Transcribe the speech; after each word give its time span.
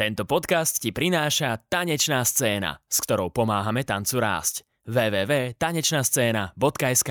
Tento 0.00 0.24
podcast 0.24 0.80
ti 0.80 0.96
prináša 0.96 1.60
Tanečná 1.68 2.24
scéna, 2.24 2.80
s 2.88 3.04
ktorou 3.04 3.28
pomáhame 3.28 3.84
tancu 3.84 4.16
rásť 4.16 4.69
www.tanečnascena.sk 4.90 7.10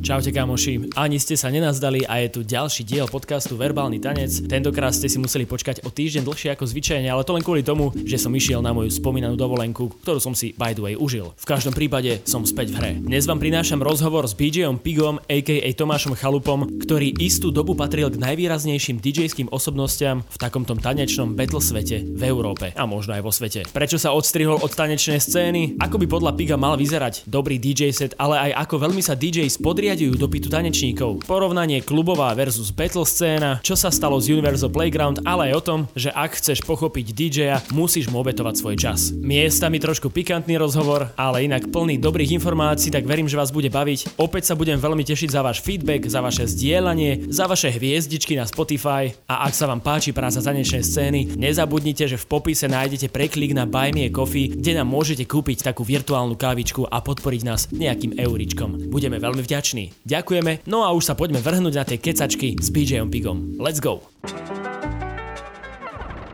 Čaute 0.00 0.32
kamoši, 0.32 0.96
ani 0.96 1.20
ste 1.20 1.36
sa 1.36 1.52
nenazdali 1.52 2.08
a 2.08 2.24
je 2.24 2.32
tu 2.32 2.40
ďalší 2.40 2.88
diel 2.88 3.04
podcastu 3.04 3.52
Verbálny 3.52 4.00
tanec. 4.00 4.32
Tentokrát 4.48 4.96
ste 4.96 5.12
si 5.12 5.20
museli 5.20 5.44
počkať 5.44 5.84
o 5.84 5.92
týždeň 5.92 6.24
dlhšie 6.24 6.56
ako 6.56 6.64
zvyčajne, 6.64 7.12
ale 7.12 7.20
to 7.20 7.36
len 7.36 7.44
kvôli 7.44 7.60
tomu, 7.60 7.92
že 8.08 8.16
som 8.16 8.32
išiel 8.32 8.64
na 8.64 8.72
moju 8.72 8.88
spomínanú 8.88 9.36
dovolenku, 9.36 9.92
ktorú 10.00 10.16
som 10.16 10.32
si 10.32 10.56
by 10.56 10.72
the 10.72 10.80
way 10.80 10.96
užil. 10.96 11.36
V 11.36 11.44
každom 11.44 11.76
prípade 11.76 12.24
som 12.24 12.48
späť 12.48 12.72
v 12.72 12.76
hre. 12.80 12.92
Dnes 12.96 13.28
vám 13.28 13.44
prinášam 13.44 13.84
rozhovor 13.84 14.24
s 14.24 14.32
BJom 14.32 14.80
Pigom, 14.80 15.20
aka 15.28 15.68
Tomášom 15.76 16.16
Chalupom, 16.16 16.64
ktorý 16.80 17.12
istú 17.20 17.52
dobu 17.52 17.76
patril 17.76 18.08
k 18.08 18.24
najvýraznejším 18.24 19.04
DJským 19.04 19.52
osobnostiam 19.52 20.24
v 20.24 20.36
takomto 20.40 20.72
tanečnom 20.80 21.36
battle 21.36 21.60
svete 21.60 22.08
v 22.08 22.22
Európe 22.24 22.72
a 22.72 22.88
možno 22.88 23.20
aj 23.20 23.22
vo 23.22 23.32
svete. 23.32 23.68
Prečo 23.68 24.00
sa 24.00 24.16
odstrihol 24.16 24.64
od 24.64 24.72
tanečnej 24.72 25.20
scény? 25.20 25.76
Ako 25.76 26.00
by 26.00 26.06
podľa 26.08 26.32
Piga 26.40 26.56
mal 26.56 26.80
vyzerať 26.80 26.89
dobrý 27.28 27.62
DJ 27.62 27.94
set, 27.94 28.12
ale 28.18 28.50
aj 28.50 28.66
ako 28.66 28.90
veľmi 28.90 29.02
sa 29.04 29.14
DJs 29.14 29.62
podriadujú 29.62 30.18
dopytu 30.18 30.50
tanečníkov. 30.50 31.22
Porovnanie 31.28 31.84
klubová 31.84 32.34
versus 32.34 32.74
battle 32.74 33.06
scéna, 33.06 33.62
čo 33.62 33.78
sa 33.78 33.92
stalo 33.94 34.18
z 34.18 34.34
Universal 34.38 34.74
Playground, 34.74 35.22
ale 35.26 35.50
aj 35.50 35.52
o 35.58 35.62
tom, 35.66 35.80
že 35.98 36.14
ak 36.14 36.38
chceš 36.38 36.62
pochopiť 36.62 37.06
DJ-a, 37.10 37.58
musíš 37.74 38.06
mu 38.12 38.22
obetovať 38.22 38.54
svoj 38.54 38.76
čas. 38.78 39.10
Miestami 39.10 39.82
trošku 39.82 40.12
pikantný 40.14 40.60
rozhovor, 40.60 41.10
ale 41.18 41.48
inak 41.50 41.72
plný 41.74 41.98
dobrých 41.98 42.38
informácií, 42.38 42.94
tak 42.94 43.08
verím, 43.08 43.26
že 43.26 43.40
vás 43.40 43.50
bude 43.50 43.72
baviť. 43.72 44.20
Opäť 44.20 44.52
sa 44.52 44.54
budem 44.54 44.78
veľmi 44.78 45.02
tešiť 45.02 45.34
za 45.34 45.42
váš 45.42 45.64
feedback, 45.64 46.06
za 46.06 46.22
vaše 46.22 46.46
zdieľanie, 46.46 47.32
za 47.32 47.50
vaše 47.50 47.74
hviezdičky 47.74 48.38
na 48.38 48.46
Spotify 48.46 49.10
a 49.26 49.50
ak 49.50 49.52
sa 49.56 49.66
vám 49.66 49.82
páči 49.82 50.14
práca 50.14 50.38
tanečnej 50.38 50.86
scény, 50.86 51.34
nezabudnite, 51.34 52.06
že 52.06 52.20
v 52.20 52.28
popise 52.30 52.70
nájdete 52.70 53.10
preklik 53.10 53.50
na 53.50 53.66
Buy 53.66 53.90
Me 53.90 54.12
Coffee, 54.14 54.54
kde 54.54 54.78
nám 54.78 54.86
môžete 54.86 55.26
kúpiť 55.26 55.66
takú 55.66 55.82
virtuálnu 55.82 56.38
kávičku 56.38 56.69
kávičku 56.70 56.86
a 56.86 57.02
podporiť 57.02 57.42
nás 57.42 57.66
nejakým 57.74 58.14
euričkom. 58.14 58.94
Budeme 58.94 59.18
veľmi 59.18 59.42
vďační. 59.42 59.90
Ďakujeme, 60.06 60.70
no 60.70 60.86
a 60.86 60.94
už 60.94 61.10
sa 61.10 61.18
poďme 61.18 61.42
vrhnúť 61.42 61.74
na 61.74 61.82
tie 61.82 61.98
kecačky 61.98 62.54
s 62.62 62.70
BJom 62.70 63.10
Pigom. 63.10 63.58
Let's 63.58 63.82
go! 63.82 64.06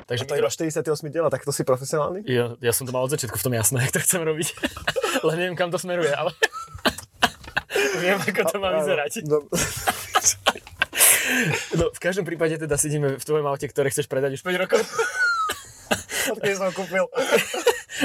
Takže 0.06 0.28
to 0.28 0.36
je 0.36 0.40
iba 0.44 0.52
48 0.52 0.84
diel, 1.08 1.26
tak 1.32 1.42
to 1.42 1.50
si 1.56 1.64
profesionálny? 1.64 2.28
Ja, 2.28 2.52
ja 2.60 2.72
som 2.76 2.84
to 2.84 2.92
mal 2.92 3.08
od 3.08 3.16
začiatku 3.16 3.40
v 3.40 3.44
tom 3.48 3.54
jasné, 3.56 3.80
jak 3.88 3.96
to 3.96 4.00
chcem 4.04 4.20
robiť. 4.20 4.48
Len 5.26 5.36
neviem, 5.40 5.56
kam 5.56 5.72
to 5.72 5.80
smeruje, 5.80 6.12
ale... 6.12 6.36
Viem, 8.04 8.20
ako 8.20 8.42
to 8.44 8.56
má 8.60 8.76
vyzerať. 8.76 9.24
No. 9.24 9.40
no, 11.80 11.84
v 11.96 12.00
každom 12.00 12.28
prípade 12.28 12.60
teda 12.60 12.76
sedíme 12.76 13.16
v 13.16 13.24
tvojom 13.24 13.48
aute, 13.48 13.64
ktoré 13.72 13.88
chceš 13.88 14.04
predať 14.04 14.36
už 14.36 14.44
5 14.44 14.62
rokov. 14.68 14.84
Odkedy 16.28 16.60
som 16.60 16.68
kúpil. 16.76 17.08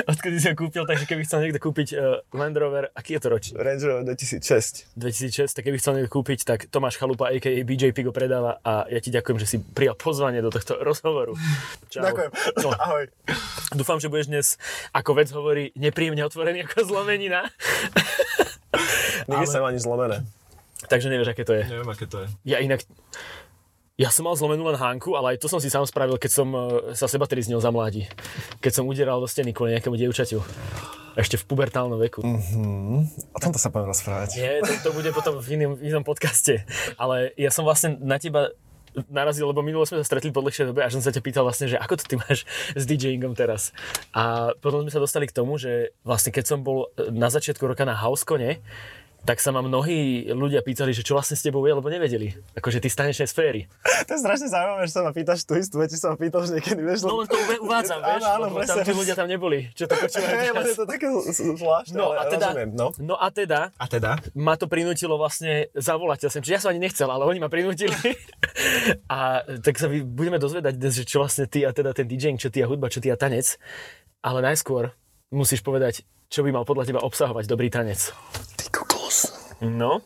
Odkedy 0.08 0.38
si 0.40 0.48
ho 0.52 0.56
kúpil, 0.56 0.84
takže 0.88 1.06
keby 1.06 1.22
chcel 1.28 1.44
niekto 1.44 1.60
kúpiť 1.60 1.88
uh, 1.96 2.22
Land 2.32 2.58
Rover, 2.58 2.90
aký 2.96 3.18
je 3.18 3.22
to 3.22 3.28
ročný? 3.32 3.54
Range 3.60 3.84
Rover 3.84 4.04
2006. 4.08 4.96
2006, 4.96 5.58
tak 5.58 5.64
keby 5.68 5.78
chcel 5.78 6.00
niekto 6.00 6.12
kúpiť, 6.12 6.40
tak 6.48 6.60
Tomáš 6.72 6.98
Chalupa, 6.98 7.30
a.k.a. 7.32 7.62
BJ 7.64 7.92
Pigo 7.92 8.16
predáva 8.16 8.60
a 8.64 8.88
ja 8.88 9.00
ti 9.04 9.12
ďakujem, 9.12 9.38
že 9.42 9.48
si 9.48 9.58
prijal 9.60 9.96
pozvanie 9.96 10.40
do 10.40 10.50
tohto 10.50 10.80
rozhovoru. 10.88 11.36
Čau. 11.92 12.04
Ďakujem. 12.06 12.30
No. 12.64 12.70
Ahoj. 12.76 13.06
Dúfam, 13.76 13.98
že 14.00 14.08
budeš 14.08 14.28
dnes, 14.28 14.48
ako 14.96 15.18
vec 15.18 15.30
hovorí, 15.32 15.76
nepríjemne 15.76 16.24
otvorený 16.28 16.68
ako 16.68 16.88
zlomenina. 16.88 17.48
Nikdy 19.30 19.46
Ale... 19.48 19.52
sa 19.52 19.64
ani 19.64 19.80
zlomené. 19.80 20.24
Takže 20.82 21.14
nevieš, 21.14 21.38
aké 21.38 21.44
to 21.46 21.54
je. 21.54 21.64
Neviem, 21.70 21.90
aké 21.94 22.06
to 22.10 22.26
je. 22.26 22.28
Ja 22.42 22.58
inak, 22.58 22.82
ja 24.00 24.10
som 24.10 24.24
mal 24.24 24.36
zlomenú 24.40 24.64
len 24.66 24.80
hánku, 24.80 25.14
ale 25.14 25.36
aj 25.36 25.44
to 25.44 25.48
som 25.52 25.60
si 25.60 25.68
sám 25.68 25.84
spravil, 25.84 26.16
keď 26.16 26.32
som 26.32 26.48
e, 26.52 26.60
sa 26.96 27.06
seba 27.12 27.28
triznil 27.28 27.60
za 27.60 27.70
mladí. 27.70 28.08
Keď 28.64 28.82
som 28.82 28.88
udieral 28.88 29.20
do 29.20 29.28
steny 29.28 29.52
kvôli 29.52 29.76
nejakému 29.76 30.00
dievčaťu. 30.00 30.40
Ešte 31.20 31.36
v 31.36 31.44
pubertálnom 31.44 32.00
veku. 32.00 32.24
Mm-hmm. 32.24 32.98
O 33.36 33.40
tomto 33.44 33.60
sa 33.60 33.68
poviem 33.68 33.92
rozprávať. 33.92 34.40
Nie, 34.40 34.64
to, 34.64 34.74
to 34.80 34.90
bude 34.96 35.12
potom 35.12 35.44
v 35.44 35.60
inom, 35.60 35.76
v 35.76 35.92
inom 35.92 36.04
podcaste. 36.08 36.64
Ale 36.96 37.36
ja 37.36 37.52
som 37.52 37.68
vlastne 37.68 38.00
na 38.00 38.16
teba 38.16 38.56
narazil, 39.08 39.48
lebo 39.48 39.64
minulo 39.64 39.88
sme 39.88 40.04
sa 40.04 40.08
stretli 40.08 40.36
po 40.36 40.44
dlhšej 40.44 40.72
dobe 40.72 40.84
a 40.84 40.92
som 40.92 41.00
sa 41.00 41.16
ťa 41.16 41.24
pýtal 41.24 41.48
vlastne, 41.48 41.72
že 41.72 41.80
ako 41.80 41.96
to 42.00 42.04
ty 42.04 42.16
máš 42.20 42.44
s 42.76 42.84
DJingom 42.84 43.36
teraz. 43.36 43.72
A 44.12 44.52
potom 44.60 44.84
sme 44.84 44.92
sa 44.92 45.00
dostali 45.00 45.28
k 45.28 45.36
tomu, 45.36 45.56
že 45.56 45.96
vlastne 46.04 46.36
keď 46.36 46.46
som 46.48 46.60
bol 46.60 46.92
na 47.12 47.32
začiatku 47.32 47.64
roka 47.64 47.88
na 47.88 47.96
Housecone, 47.96 48.60
tak 49.22 49.38
sa 49.38 49.54
ma 49.54 49.62
mnohí 49.62 50.30
ľudia 50.34 50.66
pýtali, 50.66 50.98
že 50.98 51.06
čo 51.06 51.14
vlastne 51.14 51.38
s 51.38 51.46
tebou 51.46 51.62
je, 51.70 51.78
lebo 51.78 51.86
nevedeli. 51.94 52.34
Akože 52.58 52.82
ty 52.82 52.90
stanečnej 52.90 53.30
sféry. 53.30 53.70
To 54.10 54.18
je 54.18 54.20
strašne 54.26 54.50
zaujímavé, 54.50 54.84
že 54.90 54.94
sa 54.98 55.02
ma 55.06 55.14
pýtaš 55.14 55.46
tú 55.46 55.54
istú 55.56 55.78
vec, 55.78 55.94
sa 55.94 56.12
ma 56.12 56.18
pýtal, 56.18 56.42
že 56.42 56.58
niekedy, 56.58 56.82
vieš. 56.82 57.06
No 57.06 57.22
len 57.22 57.30
to 57.30 57.38
uvádzam, 57.62 58.02
vieš, 58.10 58.24
áno, 58.26 58.46
áno, 58.50 58.66
tam 58.66 58.78
tí 58.82 58.94
ľudia 58.98 59.14
tam 59.14 59.30
neboli, 59.30 59.70
čo 59.78 59.86
to 59.86 59.94
počúvajú 59.94 60.26
hey, 60.42 60.50
je 60.50 60.76
to 60.76 60.86
také 60.90 61.08
zvláštne, 61.38 61.96
no, 62.02 62.18
a 62.18 62.26
teda, 62.26 62.48
rozumiem, 62.50 62.72
no. 62.74 62.88
no. 62.98 63.16
a 63.16 63.30
teda, 63.30 63.70
a 63.78 63.86
teda, 63.86 64.18
ma 64.34 64.58
to 64.58 64.66
prinútilo 64.66 65.22
vlastne 65.22 65.70
zavolať 65.78 66.34
sem, 66.34 66.42
čiže 66.42 66.56
ja 66.58 66.62
som 66.66 66.74
ani 66.74 66.82
nechcel, 66.82 67.08
ale 67.08 67.30
oni 67.30 67.38
ma 67.38 67.48
prinútili. 67.48 67.94
a 69.06 69.46
tak 69.62 69.78
sa 69.78 69.86
budeme 69.92 70.42
dozvedať 70.42 70.82
dnes, 70.82 70.98
že 70.98 71.06
čo 71.06 71.22
vlastne 71.22 71.46
ty 71.46 71.62
a 71.62 71.70
teda 71.70 71.94
ten 71.94 72.10
DJing, 72.10 72.42
čo 72.42 72.50
ty 72.50 72.66
a 72.66 72.68
hudba, 72.68 72.90
čo 72.90 73.04
ty 73.04 73.14
a 73.14 73.18
tanec. 73.20 73.56
Ale 74.26 74.42
najskôr 74.42 74.94
musíš 75.30 75.62
povedať, 75.62 76.04
čo 76.32 76.42
by 76.42 76.56
mal 76.56 76.66
podľa 76.66 76.90
teba 76.90 77.02
obsahovať 77.04 77.46
dobrý 77.46 77.68
tanec. 77.68 78.16
No, 79.62 80.02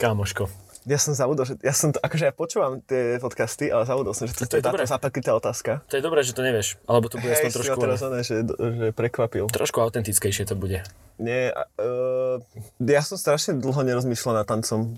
kámoško. 0.00 0.48
Ja 0.88 0.96
som 0.96 1.12
zabudol, 1.12 1.44
že 1.44 1.60
ja 1.60 1.76
som 1.76 1.92
to, 1.92 2.00
akože 2.00 2.24
ja 2.24 2.32
počúvam 2.32 2.80
tie 2.80 3.20
podcasty, 3.20 3.68
ale 3.68 3.84
zabudol 3.84 4.16
som, 4.16 4.24
že 4.24 4.32
to, 4.32 4.48
to 4.48 4.56
je 4.56 4.64
táto 4.64 4.88
zapeklitá 4.88 5.36
otázka. 5.36 5.84
To 5.92 6.00
je 6.00 6.02
dobré, 6.02 6.24
že 6.24 6.32
to 6.32 6.40
nevieš, 6.40 6.80
alebo 6.88 7.12
to 7.12 7.20
bude 7.20 7.28
hey, 7.28 7.52
trošku... 7.52 7.76
teraz 7.76 8.00
ne, 8.00 8.24
že, 8.24 8.48
že 8.48 8.88
prekvapil. 8.96 9.52
Trošku 9.52 9.84
autentickejšie 9.84 10.48
to 10.48 10.56
bude. 10.56 10.80
Nie, 11.20 11.52
uh, 11.52 12.40
ja 12.80 13.04
som 13.04 13.20
strašne 13.20 13.60
dlho 13.60 13.84
nerozmýšľal 13.84 14.40
nad 14.40 14.48
tancom, 14.48 14.96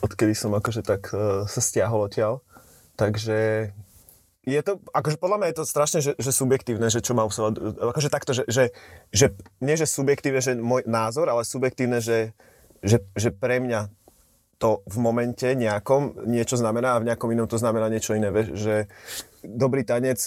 odkedy 0.00 0.32
som 0.32 0.56
akože 0.56 0.80
tak 0.80 1.12
uh, 1.12 1.44
sa 1.44 1.60
stiahol 1.60 2.08
odtiaľ. 2.08 2.40
Takže 2.96 3.68
je 4.48 4.60
to, 4.64 4.80
akože 4.96 5.20
podľa 5.20 5.36
mňa 5.36 5.48
je 5.52 5.56
to 5.60 5.64
strašne, 5.68 6.00
že, 6.00 6.16
že 6.16 6.32
subjektívne, 6.32 6.88
že 6.88 7.04
čo 7.04 7.12
má 7.12 7.28
obsahovať, 7.28 7.76
akože 7.76 8.08
takto, 8.08 8.32
že, 8.32 8.48
že, 8.48 8.72
že 9.12 9.36
nie 9.60 9.76
že 9.76 9.84
subjektívne, 9.84 10.40
že 10.40 10.56
môj 10.56 10.88
názor, 10.88 11.28
ale 11.28 11.44
subjektívne, 11.44 12.00
že 12.00 12.32
že, 12.80 13.04
že 13.16 13.30
pre 13.30 13.60
mňa 13.60 13.92
to 14.60 14.84
v 14.84 14.96
momente 15.00 15.48
nejakom 15.56 16.28
niečo 16.28 16.60
znamená 16.60 16.96
a 16.96 17.00
v 17.00 17.08
nejakom 17.08 17.32
inom 17.32 17.48
to 17.48 17.56
znamená 17.56 17.88
niečo 17.88 18.12
iné, 18.12 18.28
vieš, 18.28 18.60
že 18.60 18.74
dobrý 19.40 19.88
tanec 19.88 20.20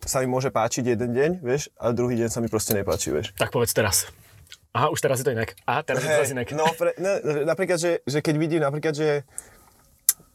sa 0.00 0.24
mi 0.24 0.28
môže 0.32 0.48
páčiť 0.48 0.96
jeden 0.96 1.12
deň, 1.12 1.30
vieš, 1.44 1.68
a 1.76 1.92
druhý 1.92 2.16
deň 2.16 2.28
sa 2.32 2.40
mi 2.40 2.48
proste 2.48 2.72
nepáči, 2.72 3.12
vieš. 3.12 3.36
Tak 3.36 3.52
povedz 3.52 3.76
teraz. 3.76 4.08
Aha, 4.72 4.88
už 4.88 5.00
teraz 5.04 5.20
je 5.20 5.28
to 5.28 5.36
inak. 5.36 5.56
A 5.68 5.84
teraz 5.84 6.04
hey, 6.04 6.24
je 6.24 6.32
to 6.32 6.34
inak. 6.40 6.48
No, 6.56 6.64
pre, 6.72 6.96
ne, 6.96 7.44
napríklad, 7.44 7.76
že, 7.76 8.00
že 8.08 8.24
keď 8.24 8.34
vidím 8.40 8.64
napríklad, 8.64 8.96
že, 8.96 9.28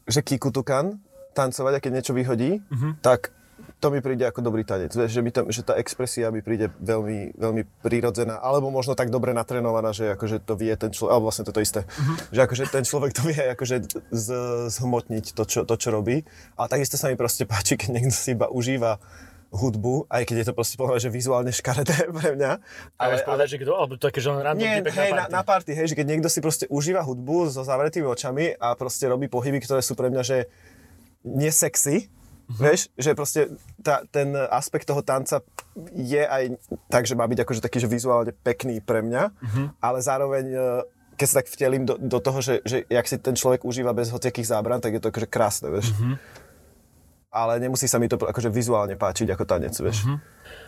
že 0.06 0.22
Kiku 0.22 0.54
Tukan 0.54 1.02
tancovať 1.34 1.78
a 1.78 1.82
keď 1.82 1.90
niečo 1.98 2.14
vyhodí, 2.14 2.62
uh-huh. 2.62 2.94
tak 3.02 3.34
to 3.82 3.90
mi 3.90 3.98
príde 3.98 4.22
ako 4.22 4.46
dobrý 4.46 4.62
tanec, 4.62 4.94
vieš, 4.94 5.10
že, 5.10 5.20
mi 5.26 5.34
tam, 5.34 5.50
že 5.50 5.66
tá 5.66 5.74
expresia 5.74 6.30
mi 6.30 6.38
príde 6.38 6.70
veľmi, 6.78 7.34
veľmi 7.34 7.62
prírodzená, 7.82 8.38
alebo 8.38 8.70
možno 8.70 8.94
tak 8.94 9.10
dobre 9.10 9.34
natrenovaná, 9.34 9.90
že 9.90 10.14
akože 10.14 10.46
to 10.46 10.54
vie 10.54 10.70
ten 10.78 10.94
človek, 10.94 11.10
alebo 11.10 11.26
vlastne 11.26 11.42
toto 11.42 11.58
isté, 11.58 11.82
uh-huh. 11.82 12.16
že 12.30 12.40
akože 12.46 12.64
ten 12.70 12.86
človek 12.86 13.10
to 13.10 13.26
vie 13.26 13.42
akože 13.42 13.76
z, 14.14 14.26
zhmotniť 14.70 15.34
to 15.34 15.42
čo, 15.42 15.60
to, 15.66 15.74
čo 15.74 15.90
robí. 15.90 16.22
A 16.54 16.70
takisto 16.70 16.94
sa 16.94 17.10
mi 17.10 17.18
proste 17.18 17.42
páči, 17.42 17.74
keď 17.74 17.98
niekto 17.98 18.14
si 18.14 18.38
iba 18.38 18.46
užíva 18.46 19.02
hudbu, 19.52 20.08
aj 20.08 20.22
keď 20.24 20.36
je 20.40 20.46
to 20.48 20.54
proste 20.56 20.76
povedať, 20.80 21.00
že 21.06 21.10
vizuálne 21.12 21.52
škaredé 21.52 22.08
pre 22.16 22.38
mňa. 22.38 22.50
Ale, 22.96 23.18
ale 23.18 23.26
povedať, 23.26 23.46
že 23.52 23.56
kto? 23.66 23.72
Alebo 23.74 23.98
to 23.98 24.08
také, 24.08 24.22
že 24.22 24.30
len 24.30 24.40
random 24.46 24.62
nie, 24.62 24.78
hej, 24.78 25.10
na, 25.12 25.26
na, 25.28 25.42
party, 25.42 25.74
hej, 25.76 25.92
že 25.92 25.94
keď 25.98 26.06
niekto 26.06 26.28
si 26.30 26.38
proste 26.38 26.64
užíva 26.70 27.02
hudbu 27.02 27.50
so 27.50 27.66
zavretými 27.66 28.06
očami 28.06 28.54
a 28.56 28.78
proste 28.78 29.10
robí 29.10 29.26
pohyby, 29.26 29.58
ktoré 29.60 29.84
sú 29.84 29.98
pre 29.98 30.08
mňa, 30.08 30.22
že 30.22 30.38
nesexy, 31.26 32.08
Uh-huh. 32.42 32.68
Vieš, 32.68 32.90
že 32.98 33.14
proste 33.14 33.40
tá, 33.80 34.02
ten 34.10 34.34
aspekt 34.50 34.90
toho 34.90 35.00
tanca 35.00 35.40
je 35.94 36.22
aj 36.22 36.58
tak, 36.90 37.06
že 37.06 37.14
má 37.14 37.24
byť 37.24 37.38
akože 37.46 37.60
taký, 37.64 37.78
že 37.80 37.88
vizuálne 37.88 38.34
pekný 38.34 38.82
pre 38.82 39.00
mňa, 39.00 39.22
uh-huh. 39.30 39.66
ale 39.80 39.98
zároveň 40.04 40.44
e, 40.52 40.58
keď 41.16 41.26
sa 41.28 41.38
tak 41.40 41.48
vtelím 41.48 41.84
do, 41.86 41.94
do 41.96 42.18
toho, 42.18 42.42
že, 42.42 42.54
že 42.66 42.82
jak 42.90 43.06
si 43.06 43.16
ten 43.20 43.38
človek 43.38 43.62
užíva 43.62 43.94
bez 43.94 44.10
hociakých 44.10 44.48
zábran, 44.48 44.82
tak 44.82 44.96
je 44.96 45.00
to 45.00 45.14
akože 45.14 45.28
krásne, 45.30 45.70
vieš. 45.70 45.94
Uh-huh. 45.94 46.18
Ale 47.32 47.56
nemusí 47.62 47.88
sa 47.88 47.96
mi 47.96 48.12
to 48.12 48.20
akože 48.20 48.52
vizuálne 48.52 48.98
páčiť 48.98 49.32
ako 49.32 49.44
tanec, 49.48 49.72
vieš. 49.78 50.04
Uh-huh. 50.04 50.20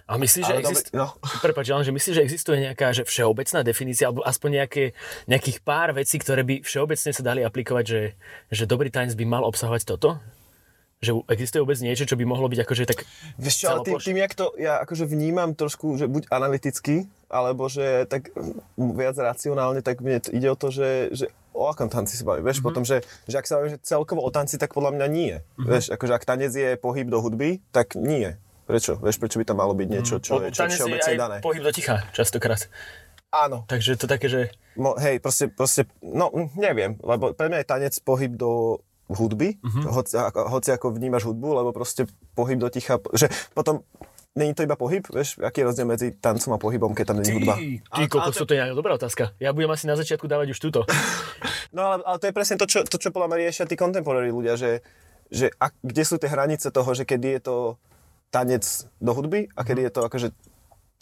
A 0.04 0.20
myslíš, 0.20 0.44
že, 0.44 0.54
exist... 0.60 0.86
no. 0.92 1.16
Prepač, 1.44 1.72
že 1.72 1.92
myslíš, 1.92 2.14
že 2.14 2.22
existuje 2.24 2.60
nejaká 2.60 2.92
že 2.92 3.08
všeobecná 3.08 3.64
definícia, 3.64 4.12
alebo 4.12 4.20
aspoň 4.20 4.64
nejaké, 4.64 4.84
nejakých 5.24 5.58
pár 5.64 5.96
vecí, 5.96 6.20
ktoré 6.20 6.44
by 6.44 6.60
všeobecne 6.60 7.10
sa 7.12 7.22
dali 7.24 7.40
aplikovať, 7.40 7.84
že, 7.84 8.02
že 8.52 8.64
dobrý 8.68 8.92
tanec 8.92 9.16
by 9.16 9.24
mal 9.24 9.42
obsahovať 9.48 9.82
toto? 9.88 10.20
Že 11.04 11.12
existuje 11.28 11.60
vôbec 11.60 11.78
niečo, 11.78 12.08
čo 12.08 12.16
by 12.16 12.24
mohlo 12.24 12.48
byť 12.48 12.60
akože 12.64 12.84
tak 12.88 13.04
Vieš 13.36 13.54
čo, 13.60 13.66
ale 13.70 13.84
tým, 13.84 14.00
tým, 14.00 14.18
jak 14.18 14.32
to 14.32 14.56
ja 14.56 14.80
akože 14.80 15.04
vnímam 15.04 15.52
trošku, 15.52 16.00
že 16.00 16.08
buď 16.08 16.32
analyticky, 16.32 17.06
alebo 17.28 17.68
že 17.68 18.08
tak 18.08 18.32
viac 18.76 19.16
racionálne, 19.20 19.84
tak 19.84 20.00
mne 20.00 20.24
ide 20.32 20.48
o 20.48 20.56
to, 20.56 20.72
že, 20.72 21.12
že 21.12 21.26
o 21.54 21.70
akom 21.70 21.86
tanci 21.86 22.18
sa 22.18 22.26
baví, 22.26 22.42
vieš, 22.42 22.58
mm-hmm. 22.58 22.66
potom, 22.66 22.82
že, 22.82 23.06
že 23.30 23.36
ak 23.38 23.46
sa 23.46 23.62
bavím, 23.62 23.78
že 23.78 23.84
celkovo 23.86 24.26
o 24.26 24.30
tanci, 24.34 24.58
tak 24.58 24.74
podľa 24.74 24.98
mňa 24.98 25.06
nie. 25.06 25.34
Mm-hmm. 25.38 25.70
Vieš, 25.70 25.84
akože 25.94 26.12
ak 26.18 26.24
tanec 26.26 26.50
je 26.50 26.74
pohyb 26.80 27.06
do 27.06 27.22
hudby, 27.22 27.62
tak 27.70 27.94
nie. 27.94 28.34
Prečo? 28.64 28.96
Vieš, 28.96 29.20
prečo 29.20 29.36
by 29.36 29.44
tam 29.44 29.60
malo 29.60 29.76
byť 29.76 29.88
niečo, 29.92 30.14
čo, 30.24 30.40
je, 30.40 30.48
čo 30.48 30.64
Tanec 30.64 30.72
je 30.72 30.76
všeobecne 30.80 31.10
aj 31.12 31.20
dané? 31.20 31.36
pohyb 31.44 31.60
do 31.60 31.68
ticha, 31.68 32.08
častokrát. 32.16 32.64
Áno. 33.28 33.68
Takže 33.68 34.00
to 34.00 34.06
také, 34.08 34.30
že... 34.32 34.40
Mo, 34.80 34.96
hej, 34.96 35.20
proste, 35.20 35.52
proste, 35.52 35.84
no 36.00 36.32
mm, 36.32 36.56
neviem, 36.56 36.96
lebo 37.04 37.36
pre 37.36 37.52
mňa 37.52 37.60
je 37.60 37.66
tanec 37.68 37.94
pohyb 38.00 38.32
do 38.32 38.80
hudby, 39.08 39.60
uh-huh. 39.60 40.00
hoci, 40.00 40.16
ako, 40.16 40.40
hoci 40.48 40.70
ako 40.72 40.86
vnímaš 40.96 41.28
hudbu, 41.28 41.48
lebo 41.60 41.70
proste 41.76 42.08
pohyb 42.32 42.56
do 42.56 42.68
ticha, 42.72 42.96
že 43.12 43.28
potom 43.52 43.84
není 44.34 44.54
to 44.54 44.66
iba 44.66 44.74
pohyb, 44.74 45.06
vieš, 45.06 45.38
aký 45.38 45.62
je 45.62 45.66
rozdiel 45.70 45.86
medzi 45.86 46.08
tancom 46.18 46.56
a 46.56 46.58
pohybom, 46.58 46.90
keď 46.96 47.04
tam 47.14 47.18
není 47.22 47.32
hudba. 47.38 47.54
Ty 47.86 48.02
kokos, 48.10 48.34
toto 48.34 48.52
je 48.52 48.74
dobrá 48.74 48.98
otázka. 48.98 49.30
Ja 49.38 49.54
budem 49.54 49.70
asi 49.70 49.86
na 49.86 49.94
začiatku 49.94 50.26
dávať 50.26 50.56
už 50.56 50.58
túto. 50.60 50.80
No 51.74 51.90
ale, 51.90 52.06
ale 52.06 52.18
to 52.22 52.30
je 52.30 52.36
presne 52.38 52.54
to, 52.54 52.70
čo, 52.70 52.86
to, 52.86 53.02
čo 53.02 53.10
podľa 53.10 53.34
mňa 53.34 53.38
riešia 53.42 53.66
tí 53.66 53.74
contemporary 53.74 54.30
ľudia, 54.30 54.54
že, 54.54 54.78
že 55.26 55.50
a, 55.58 55.74
kde 55.82 56.02
sú 56.06 56.22
tie 56.22 56.30
hranice 56.30 56.70
toho, 56.70 56.86
že 56.94 57.02
kedy 57.02 57.34
je 57.34 57.40
to 57.50 57.56
tanec 58.30 58.62
do 59.02 59.10
hudby 59.10 59.50
a 59.58 59.66
kedy 59.66 59.90
je 59.90 59.92
to 59.94 60.06
akože 60.06 60.30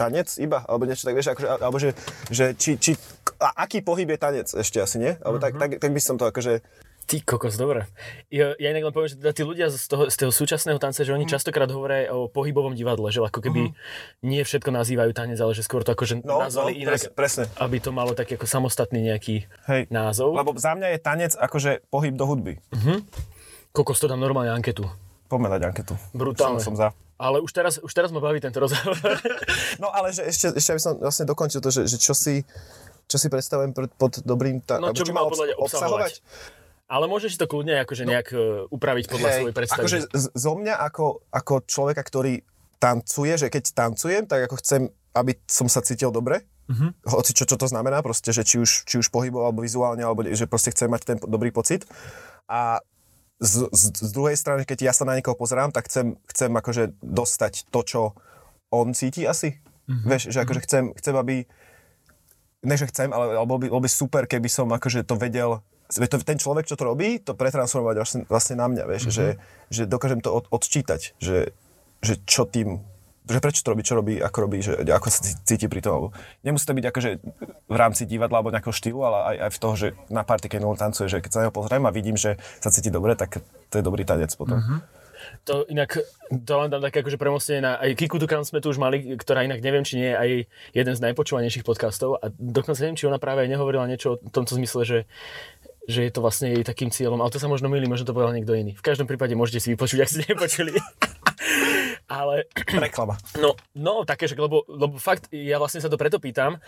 tanec 0.01 0.33
iba, 0.41 0.65
alebo 0.65 0.89
niečo 0.89 1.05
tak, 1.05 1.13
vieš, 1.13 1.37
akože, 1.37 1.49
alebo 1.61 1.77
že, 1.77 1.93
že 2.33 2.57
či, 2.57 2.81
či, 2.81 2.97
a 3.37 3.69
aký 3.69 3.85
pohyb 3.85 4.09
je 4.09 4.19
tanec 4.19 4.49
ešte 4.49 4.81
asi, 4.81 4.97
nie? 4.97 5.13
Alebo 5.21 5.45
tak, 5.45 5.61
tak, 5.61 5.77
tak 5.77 5.91
by 5.93 6.01
som 6.01 6.17
to 6.17 6.25
akože, 6.25 6.65
Ty 7.03 7.19
kokos, 7.21 7.55
dobre. 7.55 7.91
Ja, 8.29 8.55
ja 8.55 8.69
inak 8.69 8.85
len 8.85 8.93
poviem, 8.93 9.09
že 9.09 9.19
teda 9.19 9.31
tí 9.31 9.43
ľudia 9.43 9.67
z 9.69 9.85
toho, 9.85 10.07
z 10.07 10.17
toho 10.17 10.31
súčasného 10.31 10.77
tanca, 10.77 10.99
že 10.99 11.11
oni 11.11 11.25
Mhm. 11.25 11.31
častokrát 11.31 11.69
hovoria 11.69 12.05
aj 12.05 12.09
o 12.09 12.19
pohybovom 12.27 12.73
divadle, 12.73 13.05
že 13.07 13.19
ako 13.19 13.41
keby 13.41 13.75
nie 14.23 14.41
všetko 14.41 14.71
nazývajú 14.71 15.11
tanec, 15.11 15.37
ale 15.37 15.51
že 15.51 15.61
skôr 15.61 15.81
to 15.81 15.91
akože 15.91 16.21
no, 16.21 16.39
no 16.39 16.43
nazvali 16.43 16.79
inak, 16.79 17.13
presne, 17.13 17.45
presne. 17.45 17.45
aby 17.59 17.77
to 17.79 17.91
malo 17.91 18.13
taký 18.13 18.35
ako 18.35 18.47
samostatný 18.47 19.03
nejaký 19.03 19.45
Hej. 19.67 19.89
názov. 19.89 20.33
Lebo 20.33 20.55
za 20.55 20.73
mňa 20.73 20.89
je 20.89 20.99
tanec 20.99 21.33
akože 21.35 21.71
pohyb 21.87 22.13
do 22.13 22.25
hudby. 22.25 22.57
Kokos 23.71 23.97
to 23.97 24.07
dám 24.07 24.19
normálne 24.19 24.49
anketu. 24.49 24.85
Poďme 25.27 25.49
dať 25.49 25.63
anketu. 25.65 25.95
Brutálne. 26.13 26.61
Som, 26.61 26.77
som 26.77 26.79
za. 26.79 26.89
Ale 27.17 27.39
už 27.39 27.51
teraz, 27.51 27.79
už 27.79 27.89
teraz 27.89 28.09
ma 28.09 28.19
baví 28.19 28.39
tento 28.39 28.59
rozhovor. 28.59 28.93
No 29.81 29.89
ale 29.89 30.11
že 30.11 30.23
ešte, 30.23 30.53
ešte 30.53 30.71
aby 30.71 30.81
som 30.81 30.93
vlastne 30.95 31.25
dokončil 31.25 31.59
to, 31.59 31.69
že, 31.69 31.87
že 31.87 31.97
čo 31.97 32.13
si, 32.13 32.45
čo 33.05 33.17
si 33.17 33.27
predstavujem 33.27 33.73
pod, 33.73 34.21
dobrým... 34.21 34.61
Ta, 34.61 34.77
No, 34.77 34.93
čo 34.93 35.03
by 35.03 35.11
mal 35.11 35.25
obs- 35.25 35.35
podľa 35.35 35.47
mňa 35.49 35.57
obsahovať? 35.59 36.13
Ale 36.93 37.09
môžeš 37.09 37.35
si 37.35 37.39
to 37.41 37.49
kľudne 37.49 37.81
akože 37.89 38.05
nejak 38.05 38.29
no, 38.37 38.69
upraviť 38.69 39.05
podľa 39.09 39.29
svojej 39.41 39.57
predstavy. 39.57 39.81
akože 39.81 39.99
zo 40.37 40.53
mňa 40.61 40.75
ako, 40.77 41.25
ako 41.33 41.55
človeka, 41.65 42.05
ktorý 42.05 42.45
tancuje, 42.77 43.33
že 43.41 43.49
keď 43.49 43.73
tancujem, 43.73 44.29
tak 44.29 44.45
ako 44.45 44.61
chcem, 44.61 44.93
aby 45.17 45.33
som 45.49 45.73
sa 45.73 45.81
cítil 45.81 46.13
dobre. 46.13 46.45
Uh-huh. 46.69 46.93
Hoci 47.09 47.33
čo, 47.33 47.49
čo 47.49 47.57
to 47.57 47.65
znamená, 47.65 48.05
proste, 48.05 48.29
že 48.29 48.45
či 48.45 48.61
už, 48.61 48.85
či 48.85 49.01
už 49.01 49.09
pohybovo, 49.09 49.49
alebo 49.49 49.65
vizuálne, 49.65 50.05
alebo 50.05 50.21
že 50.29 50.45
proste 50.45 50.69
chcem 50.77 50.93
mať 50.93 51.03
ten 51.09 51.17
dobrý 51.17 51.49
pocit. 51.49 51.89
A 52.45 52.85
z, 53.41 53.73
z, 53.73 53.83
z 53.97 54.11
druhej 54.13 54.37
strany, 54.37 54.69
keď 54.69 54.91
ja 54.91 54.93
sa 54.93 55.09
na 55.09 55.17
niekoho 55.17 55.35
pozerám, 55.35 55.73
tak 55.73 55.89
chcem, 55.89 56.21
chcem 56.29 56.53
akože 56.53 56.93
dostať 57.01 57.73
to, 57.73 57.81
čo 57.89 58.01
on 58.69 58.93
cíti 58.93 59.25
asi. 59.25 59.65
Uh-huh. 59.89 60.13
Vieš, 60.13 60.29
že 60.29 60.45
akože 60.45 60.61
chcem, 60.69 60.85
chcem, 61.01 61.15
aby 61.17 61.49
ne, 62.63 62.77
že 62.77 62.85
chcem, 62.93 63.09
ale, 63.11 63.41
bolo, 63.49 63.65
by, 63.65 63.67
bolo 63.73 63.83
by 63.83 63.91
super, 63.91 64.29
keby 64.29 64.53
som 64.53 64.69
akože 64.69 65.09
to 65.09 65.17
vedel 65.17 65.65
to, 65.93 66.17
ten 66.25 66.39
človek, 66.41 66.65
čo 66.65 66.77
to 66.81 66.89
robí, 66.89 67.21
to 67.21 67.37
pretransformovať 67.37 67.97
vlastne, 68.01 68.21
vlastne 68.25 68.57
na 68.57 68.67
mňa, 68.69 68.85
vieš, 68.89 69.03
mm-hmm. 69.09 69.17
že, 69.17 69.27
že 69.69 69.83
dokážem 69.85 70.25
to 70.25 70.33
od, 70.33 70.49
odčítať, 70.49 71.17
že, 71.21 71.53
že 72.01 72.15
čo 72.25 72.49
tým, 72.49 72.81
že 73.23 73.39
prečo 73.39 73.63
to 73.63 73.71
robí, 73.71 73.83
čo 73.87 73.95
robí, 73.95 74.15
ako 74.19 74.39
robí, 74.43 74.59
že 74.65 74.83
ako 74.83 75.07
sa 75.07 75.21
cí- 75.23 75.39
cíti 75.47 75.67
pri 75.71 75.79
tom. 75.79 76.11
Nemusí 76.43 76.67
to 76.67 76.75
byť 76.75 76.87
akože 76.91 77.11
v 77.71 77.77
rámci 77.77 78.03
divadla 78.09 78.43
alebo 78.43 78.51
nejakého 78.51 78.75
štýlu, 78.75 79.01
ale 79.07 79.19
aj, 79.23 79.37
aj 79.47 79.51
v 79.55 79.61
toho, 79.63 79.75
že 79.79 79.87
na 80.11 80.27
party, 80.27 80.51
keď 80.51 80.61
on 80.67 80.75
tancuje, 80.75 81.07
že 81.07 81.23
keď 81.23 81.31
sa 81.31 81.39
na 81.39 81.43
neho 81.47 81.55
pozriem 81.55 81.87
a 81.87 81.95
vidím, 81.95 82.19
že 82.19 82.35
sa 82.59 82.75
cíti 82.75 82.91
dobre, 82.91 83.15
tak 83.15 83.39
to 83.71 83.75
je 83.79 83.85
dobrý 83.85 84.03
tanec 84.03 84.35
potom. 84.35 84.59
Mm-hmm. 84.59 85.03
To 85.47 85.63
inak, 85.71 86.03
to 86.31 86.53
len 86.59 86.71
tam 86.71 86.83
také 86.83 87.03
akože 87.03 87.15
premostenie 87.15 87.63
na 87.63 87.79
aj 87.79 87.95
Kiku 87.95 88.19
Tukan 88.19 88.43
sme 88.43 88.59
tu 88.59 88.75
už 88.75 88.83
mali, 88.83 89.15
ktorá 89.15 89.47
inak 89.47 89.63
neviem, 89.63 89.87
či 89.87 89.99
nie 90.03 90.11
je 90.11 90.19
aj 90.19 90.31
jeden 90.75 90.95
z 90.99 91.03
najpočúvanejších 91.11 91.63
podcastov 91.63 92.19
a 92.19 92.31
dokonca 92.35 92.83
neviem, 92.83 92.99
či 92.99 93.07
ona 93.07 93.23
práve 93.23 93.47
aj 93.47 93.51
nehovorila 93.55 93.87
niečo 93.87 94.19
o 94.19 94.21
tomto 94.35 94.59
zmysle, 94.59 94.83
že 94.83 94.99
že 95.91 96.07
je 96.07 96.13
to 96.15 96.23
vlastne 96.23 96.55
jej 96.55 96.63
takým 96.63 96.95
cieľom, 96.95 97.19
ale 97.19 97.33
to 97.35 97.43
sa 97.43 97.51
možno 97.51 97.67
milí, 97.67 97.91
možno 97.91 98.07
to 98.07 98.15
povedal 98.15 98.35
niekto 98.35 98.55
iný. 98.55 98.79
V 98.79 98.87
každom 98.87 99.11
prípade 99.11 99.35
môžete 99.35 99.59
si 99.67 99.69
vypočuť, 99.75 99.99
ak 100.03 100.11
ste 100.11 100.23
nepočuli. 100.31 100.73
ale 102.13 102.47
Reklama. 102.55 103.17
No, 103.41 103.57
no 103.73 104.05
také, 104.05 104.29
že 104.29 104.37
lebo, 104.37 104.63
lebo 104.69 105.01
fakt, 105.01 105.33
ja 105.33 105.57
vlastne 105.57 105.81
sa 105.81 105.89
to 105.89 105.97
preto 105.97 106.21
pýtam, 106.21 106.61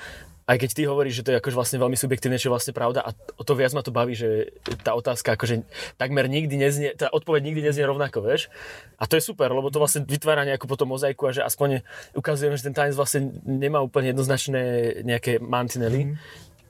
aj 0.44 0.56
keď 0.60 0.70
ty 0.72 0.82
hovoríš, 0.88 1.20
že 1.20 1.24
to 1.24 1.30
je 1.32 1.40
akože 1.40 1.56
vlastne 1.56 1.78
veľmi 1.80 1.96
subjektívne, 1.96 2.40
čo 2.40 2.48
je 2.48 2.54
vlastne 2.56 2.72
pravda 2.76 3.04
a 3.04 3.12
o 3.12 3.44
to 3.44 3.52
viac 3.56 3.72
ma 3.76 3.84
to 3.84 3.92
baví, 3.92 4.16
že 4.16 4.52
tá 4.84 4.96
otázka 4.96 5.36
akože 5.36 5.64
takmer 5.96 6.28
nikdy 6.28 6.56
neznie, 6.56 6.90
tá 6.96 7.08
odpoveď 7.12 7.40
nikdy 7.44 7.60
neznie 7.64 7.84
rovnako, 7.84 8.24
vieš? 8.24 8.48
A 8.96 9.04
to 9.04 9.16
je 9.20 9.24
super, 9.24 9.52
lebo 9.52 9.68
to 9.68 9.80
vlastne 9.80 10.04
vytvára 10.04 10.48
nejakú 10.48 10.64
potom 10.64 10.92
mozaiku 10.92 11.28
a 11.28 11.34
že 11.36 11.44
aspoň 11.44 11.84
ukazujeme, 12.16 12.56
že 12.56 12.66
ten 12.68 12.76
tanec 12.76 12.96
vlastne 12.96 13.36
nemá 13.44 13.80
úplne 13.80 14.12
jednoznačné 14.12 14.62
nejaké 15.04 15.40
mantinely. 15.40 16.12
Mm. 16.12 16.16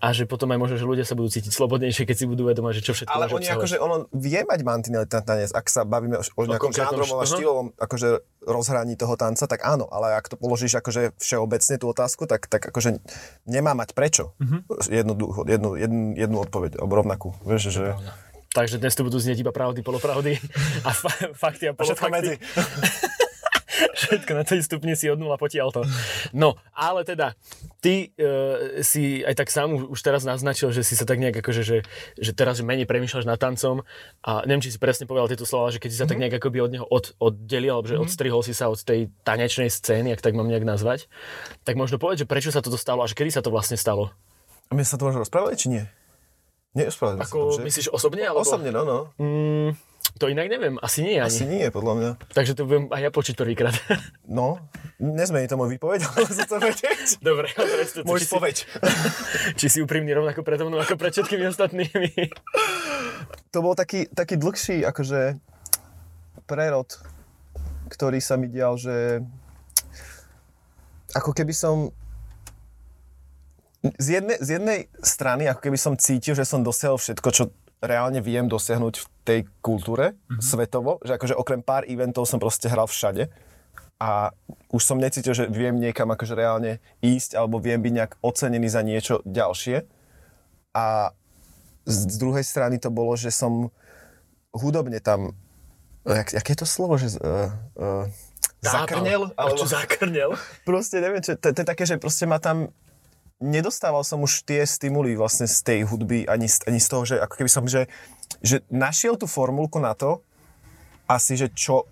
A 0.05 0.13
že 0.13 0.29
potom 0.29 0.53
aj 0.53 0.61
možno, 0.61 0.77
že 0.77 0.85
ľudia 0.85 1.09
sa 1.09 1.17
budú 1.17 1.33
cítiť 1.33 1.49
slobodnejšie, 1.49 2.05
keď 2.05 2.17
si 2.21 2.27
budú 2.29 2.45
vedomať, 2.45 2.73
že 2.77 2.83
čo 2.85 2.93
všetko 2.93 3.17
Ale 3.17 3.33
oni 3.33 3.49
akože, 3.49 3.77
ono 3.81 4.05
vie 4.13 4.45
mať 4.45 4.61
mantinely 4.61 5.09
ten 5.09 5.25
tanec, 5.25 5.49
ak 5.49 5.65
sa 5.73 5.89
bavíme 5.89 6.21
o, 6.21 6.25
o 6.25 6.43
nejakom 6.45 6.77
žánrovom 6.77 7.17
a 7.17 7.25
štýlovom 7.25 7.67
akože 7.81 8.09
rozhraní 8.45 9.01
toho 9.01 9.17
tanca, 9.17 9.49
tak 9.49 9.65
áno, 9.65 9.89
ale 9.89 10.13
ak 10.21 10.29
to 10.29 10.37
položíš 10.37 10.77
akože 10.85 11.17
všeobecne 11.17 11.81
tú 11.81 11.89
otázku, 11.89 12.29
tak, 12.29 12.45
tak 12.53 12.69
akože 12.69 13.01
nemá 13.49 13.73
mať 13.73 13.97
prečo. 13.97 14.37
Mhm. 14.45 14.69
Jednoducho, 14.93 15.41
jednu, 15.49 15.81
jednu, 15.81 16.01
jednu 16.21 16.37
odpoveď, 16.45 16.85
rovnakú. 16.85 17.33
Vieš, 17.49 17.73
že... 17.73 17.97
Takže 18.55 18.79
dnes 18.79 18.95
tu 18.95 19.03
budú 19.03 19.19
znieť 19.19 19.43
iba 19.43 19.51
pravdy, 19.51 19.83
polopravdy 19.83 20.39
a 20.87 20.91
fa- 20.95 21.33
fakty 21.35 21.73
a 21.73 21.75
Všetko 21.75 22.07
medzi. 22.13 22.39
Všetko 24.05 24.33
na 24.37 24.45
tej 24.45 24.61
stupni 24.61 24.93
si 24.95 25.09
od 25.09 25.17
nula 25.17 25.41
potiaľ 25.41 25.69
to. 25.73 25.83
No, 26.37 26.61
ale 26.77 27.03
teda, 27.09 27.33
ty 27.81 28.13
e, 28.17 28.81
si 28.85 29.25
aj 29.25 29.35
tak 29.37 29.49
sám 29.49 29.89
už, 29.89 30.01
teraz 30.05 30.25
naznačil, 30.29 30.71
že 30.71 30.85
si 30.85 30.95
sa 30.95 31.09
tak 31.09 31.21
nejak 31.21 31.41
akože, 31.41 31.63
že, 31.65 31.79
že 32.21 32.33
teraz 32.37 32.61
že 32.61 32.65
menej 32.65 32.85
premýšľaš 32.85 33.25
nad 33.25 33.41
tancom 33.41 33.83
a 34.25 34.45
neviem, 34.45 34.63
či 34.65 34.75
si 34.75 34.79
presne 34.79 35.09
povedal 35.09 35.33
tieto 35.33 35.49
slova, 35.49 35.73
že 35.73 35.81
keď 35.81 35.91
si 35.91 35.99
sa 35.99 36.07
tak 36.09 36.21
nejak 36.21 36.37
akoby 36.39 36.59
od 36.61 36.71
neho 36.71 36.87
od, 36.87 37.17
oddelil, 37.19 37.81
alebo 37.81 37.89
že 37.89 38.01
odstrihol 38.01 38.45
si 38.45 38.53
sa 38.53 38.69
od 38.69 38.81
tej 38.81 39.09
tanečnej 39.25 39.73
scény, 39.73 40.13
ak 40.13 40.23
tak 40.23 40.37
mám 40.37 40.49
nejak 40.49 40.65
nazvať, 40.69 41.09
tak 41.65 41.81
možno 41.81 41.97
povedať, 41.97 42.25
že 42.25 42.31
prečo 42.31 42.51
sa 42.53 42.61
toto 42.61 42.77
stalo 42.77 43.03
a 43.03 43.11
že 43.11 43.17
kedy 43.17 43.31
sa 43.33 43.43
to 43.43 43.53
vlastne 43.53 43.81
stalo? 43.81 44.13
A 44.69 44.77
my 44.77 44.83
sa 44.85 44.97
to 44.97 45.05
môžeme 45.05 45.25
rozprávať, 45.25 45.55
či 45.61 45.67
nie? 45.73 45.85
Nerozprávať 46.75 47.23
sa 47.23 47.31
to, 47.31 47.31
Ako, 47.31 47.39
že? 47.55 47.63
myslíš 47.63 47.89
osobne? 47.95 48.27
Alebo... 48.27 48.43
Osobne, 48.43 48.75
no, 48.75 48.83
no. 48.83 48.99
Mm, 49.23 49.79
to 50.15 50.31
inak 50.31 50.47
neviem, 50.47 50.79
asi 50.79 51.03
nie 51.03 51.19
ani. 51.19 51.27
Asi 51.27 51.45
nie, 51.45 51.67
podľa 51.75 51.95
mňa. 51.99 52.11
Takže 52.31 52.55
to 52.55 52.71
budem 52.71 52.87
aj 52.95 53.01
ja 53.03 53.11
počuť 53.11 53.35
prvýkrát. 53.35 53.75
No, 54.25 54.57
nezmení 54.99 55.47
to 55.47 55.55
môj 55.61 55.77
výpoveď, 55.77 56.01
ale 56.11 56.27
sa 56.39 56.49
to 56.49 56.57
vedieť. 56.57 57.21
Dobre, 57.21 57.53
to, 57.53 58.03
Môj 58.09 58.23
či, 58.23 58.27
si, 58.27 58.31
spoveď. 58.33 58.57
či 59.61 59.67
si 59.69 59.79
úprimný 59.85 60.11
rovnako 60.17 60.41
predo 60.41 60.67
mnou 60.67 60.81
ako 60.81 60.97
pred 60.97 61.13
všetkými 61.13 61.45
ostatnými. 61.53 62.09
to 63.53 63.59
bol 63.61 63.77
taký, 63.77 64.09
taký 64.11 64.41
dlhší 64.41 64.83
akože 64.87 65.39
prerod, 66.49 66.89
ktorý 67.93 68.19
sa 68.19 68.41
mi 68.41 68.49
dial, 68.49 68.75
že 68.81 69.23
ako 71.15 71.31
keby 71.31 71.55
som 71.55 71.95
z 74.01 74.21
jednej, 74.21 74.39
z 74.41 74.49
jednej 74.57 74.79
strany, 75.05 75.45
ako 75.45 75.61
keby 75.69 75.77
som 75.79 75.95
cítil, 76.01 76.33
že 76.33 76.49
som 76.49 76.65
dosiahol 76.65 76.97
všetko, 76.97 77.29
čo 77.29 77.45
reálne 77.85 78.25
viem 78.25 78.49
dosiahnuť 78.49 78.95
v 78.97 79.07
tej 79.25 79.41
kultúre 79.61 80.17
mm-hmm. 80.17 80.41
svetovo, 80.41 80.99
že 81.05 81.17
akože 81.17 81.35
okrem 81.37 81.61
pár 81.61 81.85
eventov 81.85 82.25
som 82.25 82.41
proste 82.41 82.67
hral 82.73 82.89
všade 82.89 83.29
a 84.01 84.35
už 84.75 84.83
som 84.83 84.99
necítil, 84.99 85.33
že 85.37 85.47
viem 85.47 85.79
niekam 85.79 86.11
akože 86.11 86.35
reálne 86.35 86.83
ísť 86.99 87.39
alebo 87.39 87.63
viem 87.63 87.79
byť 87.79 87.93
nejak 87.95 88.13
ocenený 88.21 88.69
za 88.69 88.83
niečo 88.83 89.23
ďalšie 89.23 89.87
a 90.75 91.15
z, 91.85 92.17
druhej 92.19 92.43
strany 92.43 92.81
to 92.81 92.89
bolo, 92.91 93.15
že 93.15 93.31
som 93.31 93.71
hudobne 94.51 94.99
tam, 94.99 95.37
jak, 96.03 96.33
jaké 96.33 96.51
je 96.57 96.61
to 96.65 96.69
slovo, 96.69 96.97
že 96.97 97.21
uh, 97.21 97.53
uh, 97.77 98.05
zakrnel? 98.65 99.31
Alebo... 99.37 99.61
Čo 99.61 99.69
zakrnel? 99.69 100.31
Proste 100.69 100.99
neviem, 100.99 101.21
čo, 101.21 101.37
to, 101.37 101.53
to 101.53 101.61
je 101.63 101.69
také, 101.69 101.85
že 101.85 102.01
proste 102.01 102.25
ma 102.25 102.41
tam 102.41 102.73
nedostával 103.45 104.01
som 104.09 104.25
už 104.25 104.49
tie 104.49 104.65
stimuly 104.65 105.13
vlastne 105.13 105.45
z 105.45 105.61
tej 105.61 105.81
hudby, 105.85 106.25
ani, 106.25 106.49
z- 106.49 106.65
ani 106.65 106.81
z 106.81 106.89
toho, 106.89 107.03
že 107.05 107.17
ako 107.21 107.35
keby 107.37 107.51
som, 107.53 107.69
že, 107.69 107.85
že 108.41 108.65
našiel 108.73 109.21
tú 109.21 109.29
formulku 109.29 109.77
na 109.77 109.93
to, 109.93 110.25
asi, 111.05 111.37
že 111.37 111.53
čo 111.53 111.85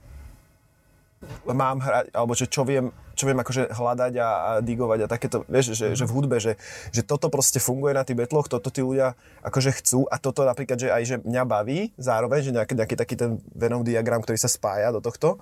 mám 1.47 1.79
hrať, 1.79 2.11
alebo 2.17 2.33
že 2.35 2.49
čo 2.49 2.65
viem, 2.65 2.91
čo 3.15 3.29
viem 3.29 3.39
akože 3.39 3.71
hľadať 3.71 4.13
a, 4.19 4.29
a 4.29 4.51
digovať 4.65 5.07
a 5.07 5.11
takéto, 5.13 5.47
vieš, 5.47 5.77
že, 5.79 5.95
že 5.95 6.05
v 6.09 6.15
hudbe, 6.17 6.43
že, 6.43 6.59
že 6.91 7.05
toto 7.07 7.31
proste 7.31 7.63
funguje 7.63 7.95
na 7.95 8.03
tých 8.03 8.19
betloch, 8.19 8.51
toto 8.51 8.73
tí 8.73 8.83
ľudia 8.83 9.15
akože 9.45 9.71
chcú 9.79 10.09
a 10.09 10.19
toto 10.19 10.43
napríklad, 10.43 10.81
že 10.81 10.89
aj 10.91 11.03
že 11.05 11.17
mňa 11.23 11.43
baví 11.47 11.93
zároveň, 12.01 12.41
že 12.43 12.51
nejaký, 12.57 12.75
nejaký 12.75 12.97
taký 12.99 13.15
ten 13.15 13.31
Venn 13.55 13.77
diagram, 13.85 14.25
ktorý 14.25 14.41
sa 14.41 14.51
spája 14.51 14.91
do 14.91 14.99
tohto 14.99 15.39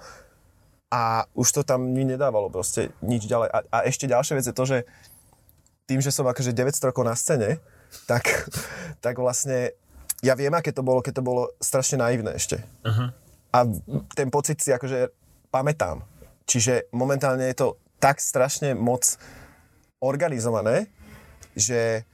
a 0.91 1.25
už 1.39 1.49
to 1.55 1.61
tam 1.63 1.87
mi 1.87 2.03
nedávalo 2.03 2.51
proste 2.51 2.91
nič 3.01 3.31
ďalej. 3.31 3.49
A, 3.55 3.59
a 3.71 3.79
ešte 3.87 4.11
ďalšia 4.11 4.35
vec 4.37 4.47
je 4.51 4.57
to, 4.57 4.65
že 4.67 4.79
tým, 5.91 5.99
že 5.99 6.15
som 6.15 6.23
akože 6.31 6.55
900 6.55 6.95
rokov 6.95 7.03
na 7.03 7.19
scéne, 7.19 7.59
tak, 8.07 8.23
tak 9.05 9.19
vlastne 9.19 9.75
ja 10.23 10.39
viem, 10.39 10.55
aké 10.55 10.71
to 10.71 10.87
bolo, 10.87 11.03
keď 11.03 11.19
to 11.19 11.27
bolo 11.27 11.43
strašne 11.59 11.99
naivné 11.99 12.39
ešte. 12.39 12.63
Aha. 12.87 13.11
A 13.51 13.59
ten 14.15 14.31
pocit 14.31 14.63
si 14.63 14.71
akože 14.71 15.11
pamätám. 15.51 16.07
čiže 16.47 16.87
momentálne 16.95 17.51
je 17.51 17.59
to 17.59 17.69
tak 17.99 18.23
strašne 18.23 18.79
moc 18.79 19.19
organizované, 19.99 20.87
že 21.59 22.07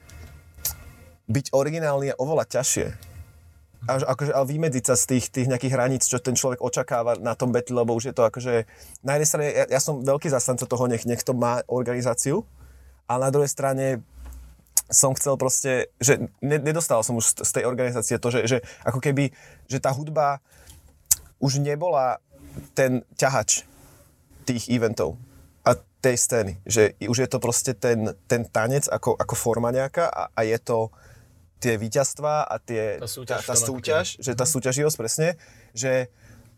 byť 1.28 1.52
originálny 1.52 2.12
je 2.12 2.14
oveľa 2.16 2.44
ťažšie. 2.48 2.86
A, 3.86 3.92
akože, 4.02 4.32
ale 4.34 4.50
vymedziť 4.50 4.84
sa 4.88 4.96
z 4.98 5.04
tých, 5.14 5.26
tých 5.30 5.46
nejakých 5.46 5.74
hraníc, 5.76 6.02
čo 6.08 6.18
ten 6.18 6.34
človek 6.34 6.58
očakáva 6.58 7.20
na 7.20 7.38
tom 7.38 7.54
betli, 7.54 7.76
lebo 7.76 7.94
už 7.94 8.10
je 8.10 8.14
to 8.16 8.26
akože... 8.26 8.66
Na 9.06 9.14
jednej 9.14 9.28
strane, 9.28 9.46
ja, 9.52 9.64
ja 9.68 9.80
som 9.80 10.02
veľký 10.02 10.26
zastanca 10.26 10.66
toho, 10.66 10.90
nech, 10.90 11.06
nech 11.06 11.22
to 11.22 11.36
má 11.36 11.62
organizáciu, 11.70 12.42
ale 13.06 13.30
na 13.30 13.34
druhej 13.34 13.50
strane 13.50 14.02
som 14.86 15.14
chcel 15.18 15.34
proste, 15.34 15.90
že 15.98 16.30
ne, 16.38 16.58
nedostal 16.62 17.02
som 17.02 17.18
už 17.18 17.42
z 17.42 17.50
tej 17.50 17.64
organizácie 17.66 18.22
to, 18.22 18.30
že, 18.30 18.40
že 18.46 18.58
ako 18.86 19.02
keby, 19.02 19.34
že 19.66 19.82
tá 19.82 19.90
hudba 19.90 20.38
už 21.42 21.58
nebola 21.58 22.22
ten 22.78 23.02
ťahač 23.18 23.66
tých 24.46 24.70
eventov 24.70 25.18
a 25.66 25.74
tej 25.74 26.16
scény. 26.16 26.52
Že 26.62 26.94
už 27.02 27.18
je 27.18 27.28
to 27.28 27.38
proste 27.42 27.74
ten, 27.82 28.14
ten 28.30 28.46
tanec 28.46 28.86
ako, 28.86 29.18
ako 29.18 29.34
forma 29.34 29.74
nejaká 29.74 30.06
a, 30.06 30.30
a 30.30 30.40
je 30.46 30.58
to 30.62 30.94
tie 31.58 31.74
víťazstva 31.74 32.46
a 32.46 32.54
tie, 32.62 33.02
tá 33.02 33.10
súťaž, 33.10 33.42
tá, 33.42 33.52
tá 33.52 33.56
súťaž 33.56 34.06
že 34.22 34.32
tá 34.38 34.46
súťaživosť 34.46 34.96
presne, 34.96 35.28
že 35.74 36.12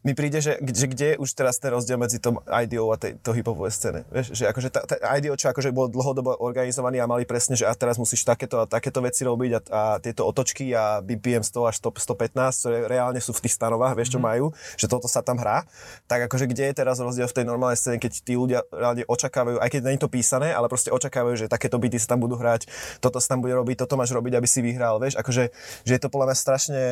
mi 0.06 0.14
príde, 0.14 0.38
že, 0.38 0.62
že 0.62 0.86
kde 0.86 1.06
je 1.14 1.16
už 1.18 1.30
teraz 1.34 1.58
ten 1.58 1.74
rozdiel 1.74 1.98
medzi 1.98 2.22
tom 2.22 2.38
IDO 2.46 2.94
a 2.94 2.96
tej, 2.96 3.18
to 3.18 3.34
hipovej 3.34 3.74
scéne. 3.74 4.00
Vieš, 4.14 4.30
že 4.30 4.44
akože 4.46 4.68
tá, 4.70 4.86
tá 4.86 4.94
IDO, 5.18 5.34
čo 5.34 5.50
akože 5.50 5.74
bol 5.74 5.90
dlhodobo 5.90 6.38
organizovaný 6.38 7.02
a 7.02 7.10
mali 7.10 7.26
presne, 7.26 7.58
že 7.58 7.66
a 7.66 7.74
teraz 7.74 7.98
musíš 7.98 8.22
takéto 8.22 8.62
a 8.62 8.64
takéto 8.70 9.02
veci 9.02 9.26
robiť 9.26 9.50
a, 9.58 9.60
a 9.74 9.82
tieto 9.98 10.22
otočky 10.22 10.70
a 10.70 11.02
BPM 11.02 11.42
100 11.42 11.70
až 11.70 11.74
100, 11.82 12.14
115, 12.14 12.62
ktoré 12.62 12.78
reálne 12.86 13.18
sú 13.18 13.34
v 13.34 13.42
tých 13.42 13.58
stanovách, 13.58 13.98
vieš 13.98 14.14
čo 14.14 14.20
mm. 14.22 14.24
majú, 14.24 14.46
že 14.78 14.86
toto 14.86 15.10
sa 15.10 15.18
tam 15.18 15.42
hrá. 15.42 15.66
Tak 16.06 16.30
akože 16.30 16.46
kde 16.46 16.70
je 16.70 16.74
teraz 16.78 17.02
rozdiel 17.02 17.26
v 17.26 17.34
tej 17.34 17.44
normálnej 17.44 17.78
scéne, 17.78 17.98
keď 17.98 18.12
tí 18.22 18.38
ľudia 18.38 18.62
reálne 18.70 19.02
očakávajú, 19.02 19.58
aj 19.58 19.70
keď 19.70 19.80
nie 19.82 19.94
je 19.98 20.02
to 20.06 20.10
písané, 20.10 20.54
ale 20.54 20.70
proste 20.70 20.94
očakávajú, 20.94 21.34
že 21.34 21.46
takéto 21.50 21.82
byty 21.82 21.98
sa 21.98 22.14
tam 22.14 22.22
budú 22.22 22.38
hrať, 22.38 22.70
toto 23.02 23.18
sa 23.18 23.34
tam 23.34 23.42
bude 23.42 23.52
robiť, 23.58 23.82
toto 23.82 23.98
máš 23.98 24.14
robiť, 24.14 24.38
aby 24.38 24.46
si 24.46 24.62
vyhral, 24.62 25.02
vieš, 25.02 25.18
akože, 25.18 25.50
že 25.82 25.92
je 25.92 26.00
to 26.00 26.08
podľa 26.08 26.30
mňa 26.30 26.36
strašne 26.38 26.82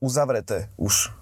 uzavreté 0.00 0.72
už 0.80 1.19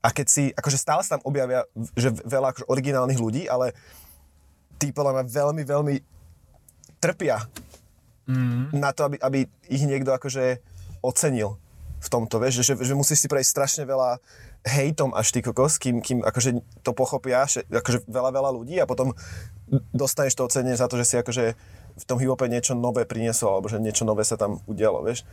a 0.00 0.08
keď 0.08 0.26
si, 0.26 0.44
akože 0.56 0.80
stále 0.80 1.04
sa 1.04 1.16
tam 1.16 1.24
objavia 1.28 1.68
že 1.92 2.08
veľa 2.24 2.56
akože 2.56 2.66
originálnych 2.72 3.20
ľudí, 3.20 3.44
ale 3.44 3.76
tí 4.80 4.96
podľa 4.96 5.20
mňa 5.20 5.24
veľmi, 5.28 5.62
veľmi 5.68 5.94
trpia 6.96 7.44
mm. 8.24 8.72
na 8.72 8.90
to, 8.96 9.04
aby, 9.12 9.16
aby 9.20 9.38
ich 9.68 9.84
niekto 9.84 10.16
akože 10.16 10.60
ocenil 11.04 11.60
v 12.00 12.08
tomto, 12.08 12.40
vieš, 12.40 12.64
že, 12.64 12.80
že 12.80 12.96
musíš 12.96 13.24
si 13.24 13.28
prejsť 13.28 13.52
strašne 13.52 13.82
veľa 13.84 14.24
hejtom 14.64 15.12
až 15.12 15.36
ty 15.36 15.44
kokos, 15.44 15.76
kým, 15.76 16.00
kým 16.00 16.24
akože 16.24 16.64
to 16.80 16.96
pochopia, 16.96 17.44
že, 17.44 17.64
akože 17.68 18.08
veľa, 18.08 18.32
veľa 18.32 18.50
ľudí 18.56 18.80
a 18.80 18.88
potom 18.88 19.12
dostaneš 19.92 20.36
to 20.36 20.48
ocenenie 20.48 20.80
za 20.80 20.88
to, 20.88 20.96
že 20.96 21.04
si 21.12 21.16
akože 21.20 21.44
v 22.00 22.04
tom 22.08 22.16
hip 22.16 22.40
niečo 22.48 22.72
nové 22.72 23.04
priniesol, 23.04 23.60
alebo 23.60 23.68
že 23.68 23.76
niečo 23.76 24.08
nové 24.08 24.24
sa 24.24 24.40
tam 24.40 24.64
udialo, 24.64 25.04
vieš 25.04 25.28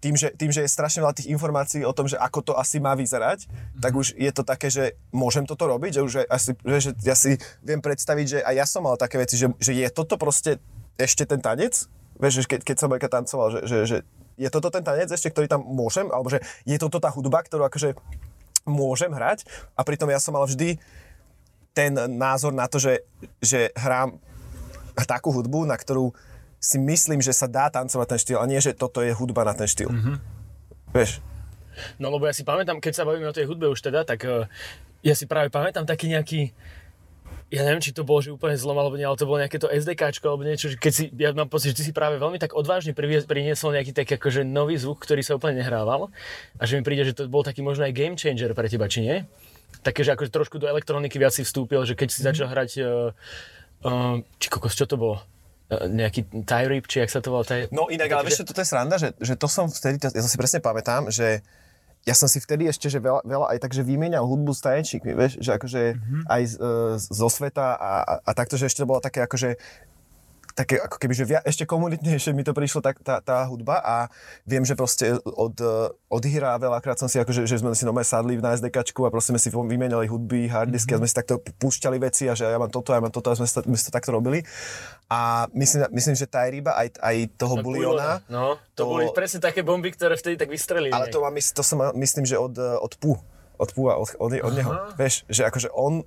tým 0.00 0.14
že, 0.14 0.28
tým, 0.36 0.52
že 0.52 0.64
je 0.64 0.70
strašne 0.70 1.00
veľa 1.00 1.16
tých 1.16 1.32
informácií 1.32 1.82
o 1.82 1.96
tom, 1.96 2.06
že 2.06 2.20
ako 2.20 2.40
to 2.44 2.52
asi 2.54 2.78
má 2.78 2.92
vyzerať, 2.92 3.48
mm-hmm. 3.48 3.80
tak 3.80 3.92
už 3.96 4.12
je 4.16 4.30
to 4.32 4.42
také, 4.44 4.68
že 4.68 4.94
môžem 5.10 5.48
toto 5.48 5.64
robiť, 5.64 6.00
že 6.00 6.02
už 6.04 6.12
asi, 6.28 6.52
že, 6.62 6.78
že 6.78 6.90
ja 7.02 7.16
si 7.16 7.40
viem 7.64 7.80
predstaviť, 7.80 8.26
že 8.26 8.38
aj 8.44 8.54
ja 8.54 8.66
som 8.68 8.84
mal 8.84 9.00
také 9.00 9.16
veci, 9.16 9.40
že, 9.40 9.48
že 9.56 9.72
je 9.72 9.88
toto 9.88 10.20
proste 10.20 10.60
ešte 11.00 11.24
ten 11.24 11.40
tanec, 11.40 11.88
vieš, 12.20 12.44
že 12.44 12.56
keď, 12.56 12.60
keď 12.64 12.76
som 12.76 12.88
Beka 12.92 13.08
tancoval, 13.08 13.48
že, 13.52 13.60
že, 13.68 13.78
že 13.84 13.96
je 14.36 14.48
toto 14.52 14.68
ten 14.68 14.84
tanec 14.84 15.08
ešte, 15.08 15.32
ktorý 15.32 15.48
tam 15.48 15.64
môžem, 15.64 16.08
alebo 16.12 16.28
že 16.28 16.44
je 16.68 16.76
toto 16.76 17.00
tá 17.00 17.08
hudba, 17.08 17.40
ktorú 17.40 17.64
akože 17.68 17.96
môžem 18.68 19.12
hrať? 19.12 19.48
A 19.76 19.80
pritom 19.84 20.12
ja 20.12 20.20
som 20.20 20.36
mal 20.36 20.44
vždy 20.44 20.76
ten 21.76 21.92
názor 21.96 22.52
na 22.52 22.68
to, 22.68 22.80
že, 22.80 23.04
že 23.40 23.72
hrám 23.76 24.16
takú 25.04 25.28
hudbu, 25.28 25.68
na 25.68 25.76
ktorú 25.76 26.16
si 26.66 26.82
myslím, 26.82 27.22
že 27.22 27.30
sa 27.30 27.46
dá 27.46 27.70
tancovať 27.70 28.06
ten 28.10 28.18
štýl 28.18 28.38
a 28.42 28.50
nie, 28.50 28.58
že 28.58 28.74
toto 28.74 28.98
je 28.98 29.14
hudba 29.14 29.46
na 29.46 29.54
ten 29.54 29.70
štýl. 29.70 29.86
Mm-hmm. 29.86 30.16
Vieš? 30.90 31.22
No 32.02 32.10
lebo 32.10 32.26
ja 32.26 32.34
si 32.34 32.42
pamätám, 32.42 32.82
keď 32.82 32.92
sa 32.98 33.06
bavíme 33.06 33.30
o 33.30 33.36
tej 33.36 33.46
hudbe 33.46 33.70
už 33.70 33.78
teda, 33.78 34.02
tak 34.02 34.26
uh, 34.26 34.50
ja 35.06 35.14
si 35.14 35.30
práve 35.30 35.52
pamätám 35.52 35.86
taký 35.86 36.10
nejaký, 36.10 36.50
ja 37.54 37.62
neviem, 37.62 37.78
či 37.78 37.94
to 37.94 38.02
bolo 38.02 38.18
že 38.18 38.34
úplne 38.34 38.58
zlom 38.58 38.74
alebo 38.74 38.98
nie, 38.98 39.06
ale 39.06 39.14
to 39.14 39.28
bolo 39.28 39.38
nejaké 39.38 39.62
to 39.62 39.70
SDKčko 39.70 40.26
alebo 40.26 40.42
niečo, 40.42 40.66
že 40.66 40.80
keď 40.80 40.92
si, 40.92 41.04
ja 41.14 41.30
mám 41.36 41.46
pocit, 41.46 41.70
že 41.76 41.78
ty 41.78 41.82
si 41.86 41.92
práve 41.94 42.18
veľmi 42.18 42.42
tak 42.42 42.56
odvážne 42.58 42.96
priniesol 42.96 43.70
nejaký 43.70 43.94
taký 43.94 44.18
akože 44.18 44.42
nový 44.42 44.74
zvuk, 44.74 44.98
ktorý 45.06 45.22
sa 45.22 45.38
úplne 45.38 45.62
nehrával 45.62 46.10
a 46.58 46.62
že 46.66 46.74
mi 46.74 46.82
príde, 46.82 47.06
že 47.06 47.14
to 47.14 47.30
bol 47.30 47.46
taký 47.46 47.62
možno 47.62 47.86
aj 47.86 47.94
game 47.94 48.18
changer 48.18 48.50
pre 48.56 48.66
teba, 48.66 48.90
či 48.90 49.06
nie? 49.06 49.16
Také, 49.86 50.02
že 50.02 50.18
akože 50.18 50.34
trošku 50.34 50.58
do 50.58 50.66
elektroniky 50.66 51.20
viac 51.20 51.36
si 51.36 51.46
vstúpil, 51.46 51.86
že 51.86 51.94
keď 51.94 52.08
si 52.10 52.18
mm-hmm. 52.18 52.26
začal 52.26 52.46
hrať, 52.50 52.70
uh, 52.82 53.14
uh, 53.86 54.16
či 54.42 54.50
kokos, 54.50 54.74
čo 54.74 54.88
to 54.88 54.98
bolo? 54.98 55.22
E, 55.66 55.76
nejaký 55.90 56.46
tie 56.46 56.64
rip, 56.70 56.86
či 56.86 57.02
jak 57.02 57.10
sa 57.10 57.18
to 57.18 57.34
volá? 57.34 57.42
Tie... 57.42 57.66
No 57.74 57.90
inak, 57.90 58.06
ale 58.14 58.30
vieš, 58.30 58.46
toto 58.46 58.62
je 58.62 58.68
sranda, 58.70 58.96
že, 59.02 59.18
že 59.18 59.34
to 59.34 59.50
som 59.50 59.66
vtedy, 59.66 59.98
ja 59.98 60.22
to 60.22 60.30
si 60.30 60.38
presne 60.38 60.62
pamätám, 60.62 61.10
že 61.10 61.42
ja 62.06 62.14
som 62.14 62.30
si 62.30 62.38
vtedy 62.38 62.70
ešte, 62.70 62.86
že 62.86 63.02
veľa, 63.02 63.26
veľa 63.26 63.46
aj 63.50 63.58
tak, 63.66 63.74
že 63.74 63.82
vymienial 63.82 64.22
hudbu 64.22 64.54
s 64.54 64.62
tajenčíkmi, 64.62 65.10
vieš, 65.18 65.42
že 65.42 65.58
akože 65.58 65.82
mm-hmm. 65.98 66.22
aj 66.30 66.42
z, 66.46 66.54
e, 66.54 66.70
zo 67.02 67.28
sveta 67.28 67.74
a, 67.74 67.92
a, 67.98 68.14
a 68.22 68.30
takto, 68.30 68.54
že 68.54 68.70
ešte 68.70 68.86
to 68.86 68.90
bolo 68.90 69.02
také 69.02 69.26
akože 69.26 69.58
také 70.56 70.80
ako 70.80 70.96
keby, 70.96 71.12
že 71.12 71.24
via, 71.28 71.44
ešte 71.44 71.68
komunitnejšie 71.68 72.32
mi 72.32 72.40
to 72.40 72.56
prišlo 72.56 72.80
tá, 72.80 72.96
tá, 72.96 73.20
tá 73.20 73.44
hudba 73.44 73.76
a 73.84 74.08
viem, 74.48 74.64
že 74.64 74.72
proste 74.72 75.20
od, 75.20 75.52
od 76.08 76.22
hra 76.24 76.56
veľakrát 76.56 76.96
som 76.96 77.12
si 77.12 77.20
akože, 77.20 77.44
že 77.44 77.60
sme 77.60 77.76
si 77.76 77.84
nové 77.84 78.00
sadli 78.08 78.40
na 78.40 78.56
SDKčku 78.56 79.04
a 79.04 79.12
proste 79.12 79.36
sme 79.36 79.40
si 79.40 79.52
vymenili 79.52 80.08
hudby, 80.08 80.48
harddisky 80.48 80.96
mm-hmm. 80.96 81.04
a 81.04 81.04
sme 81.04 81.08
si 81.12 81.16
takto 81.20 81.36
púšťali 81.60 82.00
veci 82.00 82.24
a 82.24 82.32
že 82.32 82.48
ja 82.48 82.56
mám 82.56 82.72
toto, 82.72 82.96
ja 82.96 83.04
mám 83.04 83.12
toto 83.12 83.28
a 83.28 83.36
sme 83.36 83.44
si 83.44 83.52
to, 83.52 83.60
sme 83.68 83.76
to 83.76 83.92
takto 83.92 84.16
robili. 84.16 84.40
A 85.12 85.44
myslím, 85.52 85.92
myslím 85.92 86.16
že 86.16 86.24
tá 86.24 86.48
ryba 86.48 86.72
aj, 86.72 86.96
aj 87.04 87.16
toho 87.36 87.60
buliona. 87.60 88.24
No, 88.32 88.56
to, 88.72 88.88
to, 88.88 88.96
boli 88.96 89.04
presne 89.12 89.44
také 89.44 89.60
bomby, 89.60 89.92
ktoré 89.92 90.16
vtedy 90.16 90.40
tak 90.40 90.48
vystrelili. 90.48 90.96
Ale 90.96 91.12
to, 91.12 91.20
mám, 91.20 91.36
to 91.36 91.60
som 91.60 91.92
myslím, 92.00 92.24
že 92.24 92.40
od, 92.40 92.56
od 92.56 92.96
Pu 92.96 93.20
od 93.56 93.72
Pua, 93.72 93.96
od, 93.96 94.12
od, 94.20 94.32
od 94.36 94.52
neho. 94.52 94.72
Vieš, 95.00 95.24
že 95.32 95.48
akože 95.48 95.72
on, 95.72 96.04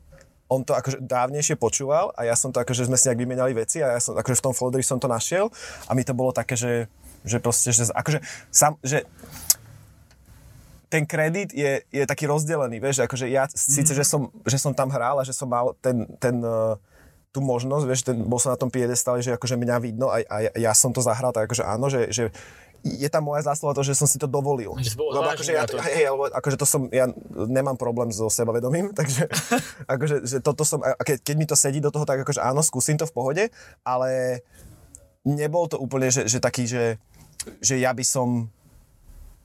on 0.49 0.65
to 0.65 0.73
akože 0.73 0.97
dávnejšie 1.05 1.55
počúval 1.55 2.09
a 2.17 2.25
ja 2.25 2.33
som 2.33 2.49
to 2.49 2.57
akože 2.57 2.89
sme 2.89 2.97
si 2.97 3.05
nejak 3.07 3.21
vymenali 3.21 3.53
veci 3.53 3.85
a 3.85 3.95
ja 3.95 3.99
som 4.01 4.17
akože 4.17 4.41
v 4.41 4.45
tom 4.49 4.53
folderi 4.57 4.81
som 4.81 4.97
to 4.97 5.05
našiel 5.05 5.53
a 5.85 5.93
mi 5.93 6.01
to 6.01 6.17
bolo 6.17 6.33
také, 6.33 6.57
že, 6.57 6.89
že 7.21 7.37
proste, 7.37 7.69
že 7.69 7.87
akože 7.93 8.19
sam, 8.49 8.75
že 8.81 9.05
ten 10.89 11.05
kredit 11.05 11.53
je, 11.53 11.85
je 11.93 12.03
taký 12.09 12.25
rozdelený, 12.25 12.81
vieš, 12.81 13.05
akože 13.05 13.29
ja 13.29 13.45
mm-hmm. 13.45 13.61
síce, 13.61 13.93
že 13.93 14.01
som, 14.01 14.33
že 14.41 14.57
som 14.57 14.73
tam 14.73 14.89
hral 14.89 15.21
a 15.21 15.23
že 15.23 15.37
som 15.37 15.45
mal 15.45 15.77
ten, 15.85 16.09
ten 16.17 16.41
uh, 16.41 16.73
tú 17.29 17.45
možnosť, 17.45 17.85
vieš, 17.85 18.01
ten, 18.01 18.17
bol 18.25 18.41
som 18.41 18.49
na 18.49 18.57
tom 18.57 18.73
piedestale, 18.73 19.21
že 19.21 19.37
akože 19.37 19.53
mňa 19.53 19.75
vidno 19.85 20.09
a, 20.09 20.25
a 20.25 20.49
ja 20.57 20.73
som 20.73 20.89
to 20.89 21.05
zahral, 21.05 21.29
tak 21.29 21.45
akože 21.45 21.61
áno, 21.61 21.93
že, 21.93 22.09
že 22.09 22.33
je 22.83 23.09
tam 23.11 23.27
moja 23.27 23.43
zásluha 23.43 23.75
to, 23.75 23.83
že 23.83 23.97
som 23.97 24.07
si 24.07 24.15
to 24.15 24.27
dovolil. 24.27 24.75
Že 24.79 24.95
lebo 24.95 25.29
akože 25.29 25.51
ja, 25.51 25.63
to. 25.67 25.79
Hej, 25.79 26.15
lebo 26.15 26.31
akože 26.31 26.57
to 26.59 26.65
som, 26.67 26.87
ja 26.89 27.11
nemám 27.31 27.75
problém 27.75 28.11
so 28.11 28.31
sebavedomím, 28.31 28.91
takže 28.99 29.27
akože, 29.93 30.15
že 30.23 30.37
toto 30.39 30.63
som, 30.63 30.79
keď, 30.81 31.17
keď 31.23 31.35
mi 31.35 31.45
to 31.47 31.55
sedí 31.55 31.79
do 31.83 31.91
toho, 31.91 32.07
tak 32.07 32.23
akože 32.23 32.39
áno, 32.39 32.63
skúsim 32.63 32.95
to 32.95 33.07
v 33.07 33.15
pohode, 33.15 33.43
ale 33.83 34.41
nebol 35.27 35.67
to 35.67 35.75
úplne, 35.75 36.07
že, 36.07 36.25
že 36.25 36.39
taký, 36.39 36.65
že, 36.65 36.95
že 37.59 37.75
ja 37.79 37.91
by 37.91 38.05
som 38.05 38.47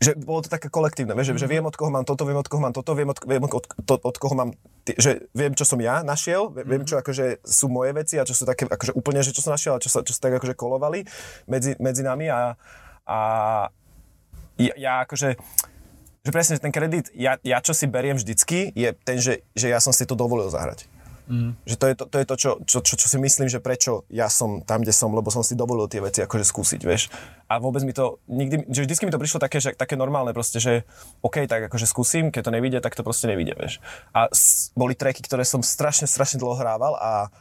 že 0.03 0.12
bolo 0.19 0.45
to 0.45 0.53
také 0.53 0.69
kolektívne, 0.69 1.17
vieš, 1.17 1.33
že, 1.33 1.47
že 1.47 1.49
mhm. 1.49 1.53
viem, 1.55 1.64
od 1.64 1.76
koho 1.79 1.88
mám 1.88 2.05
toto, 2.05 2.29
viem, 2.29 2.37
od 2.37 2.45
koho 2.45 2.61
mám 2.61 2.75
toto, 2.75 2.93
viem, 2.93 3.09
od, 3.09 3.19
viem 3.25 3.41
od, 3.41 3.64
to, 3.88 3.95
od 3.97 4.17
koho 4.21 4.35
mám, 4.37 4.50
t- 4.85 4.99
že 5.00 5.31
viem, 5.33 5.55
čo 5.57 5.64
som 5.64 5.81
ja 5.81 6.05
našiel, 6.05 6.53
viem, 6.53 6.85
čo 6.85 7.00
akože 7.00 7.41
sú 7.41 7.73
moje 7.73 7.97
veci 7.97 8.21
a 8.21 8.26
čo 8.29 8.37
sú 8.37 8.45
také, 8.45 8.69
akože 8.69 8.93
úplne, 8.93 9.25
že 9.25 9.33
čo 9.33 9.41
som 9.41 9.55
našiel 9.57 9.79
a 9.79 9.81
čo 9.81 9.88
sa, 9.88 10.05
čo 10.05 10.12
sa 10.12 10.29
tak 10.29 10.43
akože 10.43 10.59
kolovali 10.59 11.09
medzi, 11.49 11.79
medzi 11.81 12.05
nami 12.05 12.29
a, 12.29 12.59
a 13.05 13.19
ja, 14.57 14.75
ja 14.77 14.93
akože, 15.05 15.37
že 16.25 16.31
presne, 16.33 16.57
že 16.57 16.65
ten 16.65 16.73
kredit, 16.73 17.13
ja, 17.13 17.37
ja 17.45 17.61
čo 17.61 17.77
si 17.77 17.85
beriem 17.85 18.17
vždycky, 18.17 18.73
je 18.73 18.89
ten, 19.05 19.21
že, 19.21 19.45
že 19.53 19.69
ja 19.69 19.79
som 19.79 19.93
si 19.93 20.09
to 20.09 20.17
dovolil 20.17 20.49
zahrať. 20.49 20.89
Mm. 21.25 21.57
Že 21.65 21.77
to 21.81 21.87
je 21.89 21.95
to, 21.97 22.05
to, 22.05 22.17
je 22.21 22.27
to 22.29 22.37
čo, 22.37 22.51
čo, 22.69 22.79
čo, 22.85 22.95
čo 23.01 23.07
si 23.09 23.17
myslím, 23.17 23.49
že 23.49 23.57
prečo 23.57 24.05
ja 24.13 24.29
som 24.29 24.61
tam, 24.61 24.85
kde 24.85 24.93
som, 24.93 25.09
lebo 25.09 25.33
som 25.33 25.41
si 25.41 25.57
dovolil 25.57 25.89
tie 25.89 26.05
veci 26.05 26.21
akože 26.21 26.45
skúsiť, 26.45 26.81
vieš. 26.85 27.09
A 27.49 27.57
vôbec 27.57 27.81
mi 27.81 27.97
to, 27.97 28.21
nikdy, 28.29 28.69
že 28.69 28.85
vždycky 28.85 29.09
mi 29.09 29.13
to 29.13 29.21
prišlo 29.21 29.41
také, 29.41 29.57
že, 29.57 29.73
také 29.73 29.97
normálne 29.97 30.37
proste, 30.37 30.61
že 30.61 30.85
OK, 31.25 31.49
tak 31.49 31.73
akože 31.73 31.89
skúsim, 31.89 32.29
keď 32.29 32.43
to 32.45 32.53
nevíde, 32.53 32.79
tak 32.85 32.93
to 32.93 33.01
proste 33.01 33.25
nevíde, 33.25 33.57
vieš. 33.57 33.81
A 34.13 34.29
s, 34.29 34.69
boli 34.77 34.93
tracky, 34.93 35.25
ktoré 35.25 35.49
som 35.49 35.65
strašne, 35.65 36.05
strašne 36.05 36.37
dlho 36.37 36.61
hrával 36.61 36.93
a 37.01 37.33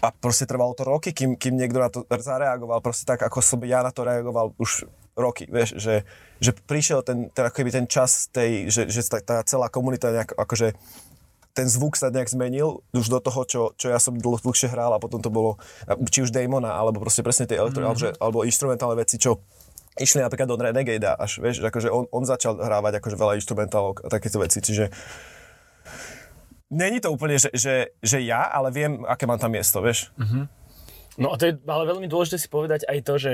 a 0.00 0.08
proste 0.10 0.48
trvalo 0.48 0.72
to 0.72 0.84
roky, 0.88 1.12
kým, 1.12 1.36
kým 1.36 1.60
niekto 1.60 1.78
na 1.80 1.92
to 1.92 2.04
zareagoval, 2.08 2.80
proste 2.80 3.04
tak, 3.04 3.20
ako 3.20 3.44
som 3.44 3.60
ja 3.64 3.84
na 3.84 3.92
to 3.92 4.04
reagoval 4.04 4.56
už 4.56 4.88
roky, 5.12 5.44
vieš, 5.44 5.76
že, 5.76 6.08
že 6.40 6.56
prišiel 6.56 7.04
ten, 7.04 7.28
ten, 7.28 7.52
keby 7.52 7.68
ten 7.68 7.84
čas 7.84 8.32
tej, 8.32 8.72
že, 8.72 8.88
že 8.88 9.04
tá, 9.04 9.20
tá 9.20 9.36
celá 9.44 9.68
komunita 9.68 10.08
nejak, 10.08 10.32
akože 10.32 10.72
ten 11.52 11.66
zvuk 11.66 11.98
sa 11.98 12.08
nejak 12.08 12.30
zmenil 12.30 12.80
už 12.94 13.10
do 13.10 13.18
toho, 13.20 13.40
čo, 13.44 13.60
čo 13.76 13.90
ja 13.90 13.98
som 13.98 14.16
dlho, 14.16 14.40
dlhšie 14.40 14.70
hral 14.70 14.94
a 14.96 15.02
potom 15.02 15.20
to 15.20 15.28
bolo, 15.28 15.58
či 16.08 16.24
už 16.24 16.30
Damona, 16.30 16.72
alebo 16.72 17.02
proste 17.02 17.26
presne 17.26 17.44
tie 17.44 17.58
elektro, 17.58 17.82
mm-hmm. 17.84 18.16
alebo, 18.22 18.40
alebo 18.40 18.48
instrumentálne 18.48 18.96
veci, 18.96 19.18
čo 19.18 19.42
išli 19.98 20.22
napríklad 20.22 20.48
do 20.48 20.56
Renegade 20.56 21.04
až, 21.04 21.42
vieš, 21.42 21.60
že 21.60 21.66
akože 21.68 21.88
on, 21.90 22.06
on 22.14 22.24
začal 22.24 22.56
hrávať 22.56 23.02
akože 23.02 23.16
veľa 23.18 23.34
instrumentálok 23.36 24.06
a 24.06 24.08
takéto 24.08 24.38
veci, 24.38 24.62
čiže 24.62 24.88
není 26.70 27.02
to 27.02 27.10
úplne, 27.10 27.36
že, 27.36 27.50
že, 27.52 27.92
že 28.00 28.18
ja, 28.22 28.46
ale 28.46 28.70
viem, 28.70 29.02
aké 29.04 29.26
mám 29.26 29.42
tam 29.42 29.50
miesto, 29.50 29.82
vieš. 29.82 30.14
Uh-huh. 30.16 30.46
No 31.18 31.34
a 31.34 31.36
to 31.36 31.50
je 31.50 31.58
ale 31.66 31.84
veľmi 31.90 32.06
dôležité 32.06 32.38
si 32.38 32.48
povedať 32.48 32.86
aj 32.86 32.98
to, 33.02 33.14
že 33.18 33.32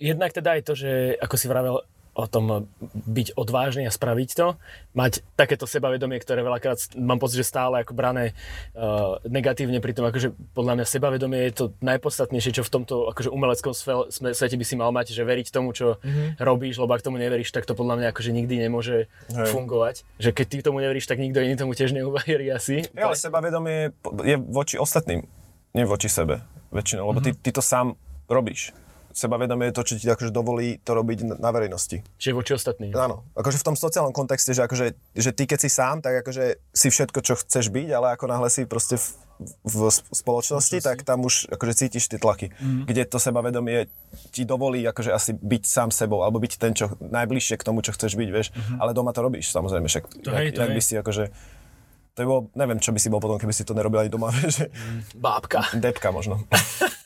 jednak 0.00 0.32
teda 0.32 0.58
aj 0.58 0.62
to, 0.66 0.72
že 0.74 0.90
ako 1.20 1.36
si 1.36 1.46
vravel, 1.46 1.84
o 2.12 2.28
tom 2.28 2.68
byť 2.92 3.40
odvážny 3.40 3.88
a 3.88 3.92
spraviť 3.92 4.30
to, 4.36 4.60
mať 4.92 5.24
takéto 5.32 5.64
sebavedomie, 5.64 6.20
ktoré 6.20 6.44
veľakrát 6.44 6.92
mám 7.00 7.16
pocit, 7.16 7.40
že 7.40 7.48
stále 7.48 7.80
ako 7.80 7.96
brané 7.96 8.36
uh, 8.76 9.16
negatívne, 9.24 9.80
pritom 9.80 10.04
akože 10.04 10.36
podľa 10.52 10.80
mňa 10.80 10.86
sebavedomie 10.86 11.40
je 11.48 11.54
to 11.56 11.64
najpodstatnejšie, 11.80 12.60
čo 12.60 12.62
v 12.68 12.72
tomto 12.80 13.08
akože 13.08 13.32
umeleckom 13.32 13.72
svete 14.12 14.56
by 14.60 14.64
si 14.64 14.76
mal 14.76 14.92
mať, 14.92 15.16
že 15.16 15.24
veriť 15.24 15.48
tomu, 15.48 15.72
čo 15.72 15.96
mm-hmm. 15.96 16.44
robíš, 16.44 16.76
lebo 16.84 16.92
ak 16.92 17.00
tomu 17.00 17.16
neveríš, 17.16 17.48
tak 17.48 17.64
to 17.64 17.72
podľa 17.72 18.04
mňa 18.04 18.06
akože 18.12 18.30
nikdy 18.36 18.60
nemôže 18.60 19.08
Hej. 19.32 19.48
fungovať. 19.48 20.04
Že 20.20 20.30
keď 20.36 20.46
ty 20.52 20.56
tomu 20.60 20.84
neveríš, 20.84 21.08
tak 21.08 21.16
nikto 21.16 21.40
iný 21.40 21.56
tomu 21.56 21.72
tiež 21.72 21.96
neuverí 21.96 22.52
asi. 22.52 22.84
Ja, 22.92 23.08
ale 23.08 23.16
sebavedomie 23.16 23.96
je 24.20 24.36
voči 24.36 24.76
ostatným, 24.76 25.24
nie 25.72 25.84
voči 25.88 26.12
sebe 26.12 26.44
väčšinou, 26.76 27.08
lebo 27.08 27.24
mm-hmm. 27.24 27.40
ty, 27.40 27.48
ty 27.48 27.56
to 27.56 27.64
sám 27.64 27.96
robíš 28.28 28.76
sebavedomie 29.12 29.70
je 29.70 29.76
to, 29.76 29.82
čo 29.86 29.94
ti 30.00 30.06
akože 30.08 30.32
dovolí 30.32 30.80
to 30.82 30.96
robiť 30.96 31.38
na 31.38 31.50
verejnosti. 31.52 32.00
Čiže 32.18 32.34
voči 32.34 32.52
ostatným. 32.56 32.92
Áno, 32.96 33.28
akože 33.36 33.60
v 33.60 33.66
tom 33.72 33.76
sociálnom 33.76 34.12
kontexte, 34.16 34.56
že, 34.56 34.64
akože, 34.64 34.86
že 35.16 35.30
ty 35.30 35.44
keď 35.44 35.58
si 35.60 35.70
sám, 35.70 36.00
tak 36.00 36.24
akože 36.24 36.58
si 36.72 36.88
všetko, 36.88 37.18
čo 37.20 37.34
chceš 37.38 37.70
byť, 37.70 37.88
ale 37.92 38.06
ako 38.16 38.24
náhle 38.28 38.48
si 38.48 38.64
proste 38.64 38.96
v, 38.96 39.12
v 39.64 39.74
spoločnosti, 39.90 40.78
tak 40.82 41.02
tam 41.02 41.26
už 41.26 41.50
akože 41.50 41.72
cítiš 41.74 42.06
tie 42.06 42.18
tlaky, 42.20 42.54
mm. 42.54 42.86
kde 42.86 43.02
to 43.08 43.18
sebavedomie 43.18 43.90
ti 44.30 44.46
dovolí 44.46 44.84
akože 44.86 45.10
asi 45.10 45.34
byť 45.34 45.62
sám 45.66 45.90
sebou, 45.90 46.22
alebo 46.22 46.38
byť 46.38 46.52
ten, 46.60 46.72
čo 46.76 46.94
najbližšie 47.00 47.58
k 47.58 47.66
tomu, 47.66 47.82
čo 47.82 47.94
chceš 47.96 48.14
byť, 48.14 48.28
vieš, 48.30 48.54
mm-hmm. 48.54 48.78
ale 48.78 48.94
doma 48.94 49.10
to 49.10 49.24
robíš, 49.24 49.50
samozrejme, 49.50 49.88
však 49.88 50.04
to 50.22 50.30
jak, 50.30 50.38
hej, 50.38 50.48
to 50.54 50.60
jak 50.62 50.72
by 50.72 50.82
si 50.82 50.94
akože 50.94 51.24
to 52.12 52.18
by 52.22 52.26
bolo, 52.28 52.40
neviem, 52.52 52.76
čo 52.76 52.92
by 52.92 53.00
si 53.00 53.08
bol 53.08 53.24
potom, 53.24 53.40
keby 53.40 53.56
si 53.56 53.64
to 53.64 53.72
nerobil 53.72 54.04
ani 54.04 54.12
doma, 54.12 54.28
vieš. 54.36 54.68
Bábka. 55.16 55.64
Depka 55.72 56.12
možno. 56.12 56.44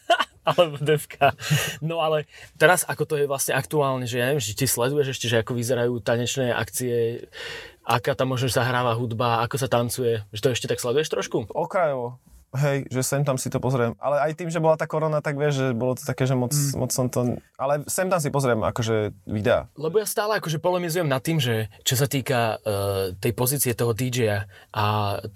alebo 0.47 0.79
devka. 0.79 1.35
No 1.83 1.99
ale 1.99 2.31
teraz, 2.55 2.87
ako 2.87 3.05
to 3.05 3.15
je 3.19 3.27
vlastne 3.27 3.59
aktuálne, 3.59 4.07
že 4.07 4.23
ja 4.23 4.31
neviem, 4.31 4.43
že 4.43 4.55
ty 4.55 4.71
sleduješ 4.71 5.19
ešte, 5.19 5.27
že 5.27 5.41
ako 5.43 5.59
vyzerajú 5.59 5.99
tanečné 6.01 6.55
akcie, 6.55 7.27
aká 7.83 8.15
tam 8.15 8.35
možno 8.35 8.51
zahráva 8.51 8.95
hudba, 8.95 9.43
ako 9.43 9.57
sa 9.59 9.69
tancuje, 9.71 10.23
že 10.31 10.41
to 10.43 10.55
ešte 10.55 10.71
tak 10.71 10.79
sleduješ 10.79 11.11
trošku? 11.11 11.51
Okrajovo. 11.51 12.23
Hej, 12.57 12.89
že 12.89 13.05
sem 13.05 13.21
tam 13.21 13.37
si 13.37 13.53
to 13.53 13.61
pozriem. 13.61 13.93
Ale 14.01 14.17
aj 14.25 14.33
tým, 14.33 14.49
že 14.49 14.65
bola 14.65 14.81
tá 14.81 14.89
korona, 14.89 15.21
tak 15.21 15.37
vieš, 15.37 15.61
že 15.61 15.67
bolo 15.77 15.93
to 15.93 16.09
také, 16.09 16.25
že 16.25 16.33
moc, 16.33 16.57
mm. 16.57 16.81
moc 16.81 16.91
som 16.91 17.13
to... 17.13 17.37
Ale 17.61 17.85
sem 17.85 18.09
tam 18.09 18.17
si 18.17 18.33
pozriem 18.33 18.65
akože 18.65 19.13
videa. 19.29 19.69
Lebo 19.77 20.01
ja 20.01 20.09
stále 20.09 20.41
akože 20.41 20.57
polemizujem 20.57 21.05
nad 21.05 21.21
tým, 21.21 21.37
že 21.37 21.69
čo 21.85 22.01
sa 22.01 22.09
týka 22.09 22.57
uh, 22.57 23.13
tej 23.21 23.33
pozície 23.37 23.77
toho 23.77 23.93
DJ 23.93 24.49
a 24.73 24.87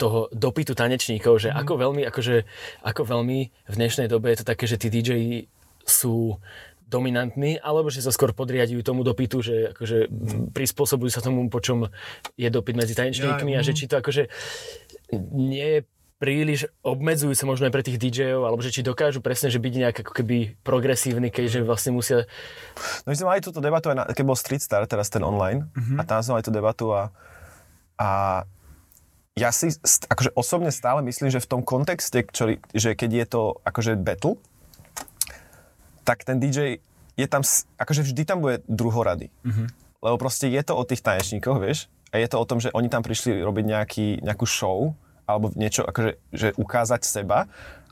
toho 0.01 0.33
dopytu 0.33 0.73
tanečníkov, 0.73 1.45
že 1.45 1.53
mm. 1.53 1.61
ako 1.61 1.73
veľmi, 1.77 2.03
akože, 2.09 2.37
ako 2.89 3.03
veľmi 3.05 3.39
v 3.53 3.75
dnešnej 3.77 4.09
dobe 4.09 4.33
je 4.33 4.41
to 4.41 4.49
také, 4.49 4.65
že 4.65 4.81
tí 4.81 4.89
DJ 4.89 5.45
sú 5.85 6.41
dominantní, 6.91 7.63
alebo 7.63 7.87
že 7.87 8.03
sa 8.03 8.11
skôr 8.11 8.35
podriadujú 8.35 8.83
tomu 8.83 9.07
dopytu, 9.07 9.39
že 9.39 9.71
akože 9.71 10.11
prispôsobujú 10.51 11.11
sa 11.15 11.23
tomu, 11.23 11.47
po 11.47 11.63
čom 11.63 11.87
je 12.35 12.49
dopyt 12.51 12.75
medzi 12.75 12.99
tanečníkmi 12.99 13.55
ja, 13.55 13.63
a 13.63 13.67
že 13.67 13.79
či 13.79 13.87
to 13.87 14.03
akože 14.03 14.27
nie 15.31 15.79
je 15.79 15.81
príliš 16.21 16.69
obmedzujúce 16.85 17.49
možno 17.49 17.67
aj 17.67 17.73
pre 17.73 17.81
tých 17.81 17.97
DJov, 17.97 18.45
alebo 18.45 18.61
že 18.61 18.69
či 18.69 18.85
dokážu 18.85 19.25
presne, 19.25 19.49
že 19.49 19.57
byť 19.57 19.75
nejak 19.81 19.97
ako 20.05 20.13
keby 20.13 20.61
progresívny, 20.61 21.33
keďže 21.33 21.65
vlastne 21.65 21.97
musia... 21.97 22.29
No 23.09 23.09
my 23.09 23.17
sme 23.17 23.31
mali 23.33 23.41
túto 23.41 23.65
debatu 23.65 23.89
aj 23.89 23.97
na, 23.97 24.05
keď 24.13 24.25
bol 24.29 24.37
Street 24.37 24.61
Star, 24.61 24.85
teraz 24.85 25.09
ten 25.09 25.25
online, 25.25 25.73
mm-hmm. 25.73 25.97
a 25.97 26.03
tam 26.05 26.21
sme 26.21 26.37
mali 26.37 26.45
tú 26.45 26.53
debatu 26.53 26.93
a, 26.93 27.09
a 27.97 28.09
ja 29.33 29.49
si 29.49 29.73
akože 30.13 30.37
osobne 30.37 30.69
stále 30.69 31.01
myslím, 31.09 31.33
že 31.33 31.41
v 31.41 31.49
tom 31.49 31.65
kontexte, 31.65 32.29
čo, 32.29 32.53
že 32.77 32.93
keď 32.93 33.11
je 33.25 33.27
to 33.27 33.43
akože 33.65 33.97
battle, 33.97 34.37
tak 36.05 36.29
ten 36.29 36.37
DJ 36.37 36.85
je 37.17 37.27
tam, 37.33 37.41
akože 37.81 38.05
vždy 38.05 38.23
tam 38.29 38.45
bude 38.45 38.61
druhorady. 38.69 39.33
Mm-hmm. 39.41 39.67
Lebo 40.05 40.17
proste 40.21 40.53
je 40.53 40.61
to 40.61 40.77
o 40.77 40.85
tých 40.85 41.01
tanečníkoch, 41.01 41.57
vieš, 41.57 41.89
a 42.13 42.21
je 42.21 42.29
to 42.29 42.37
o 42.37 42.45
tom, 42.45 42.61
že 42.61 42.69
oni 42.77 42.93
tam 42.93 43.01
prišli 43.01 43.41
robiť 43.41 43.65
nejaký, 43.65 44.07
nejakú 44.21 44.45
show, 44.45 44.93
alebo 45.31 45.55
niečo, 45.55 45.87
akože, 45.87 46.11
že 46.35 46.49
ukázať 46.59 47.07
seba 47.07 47.47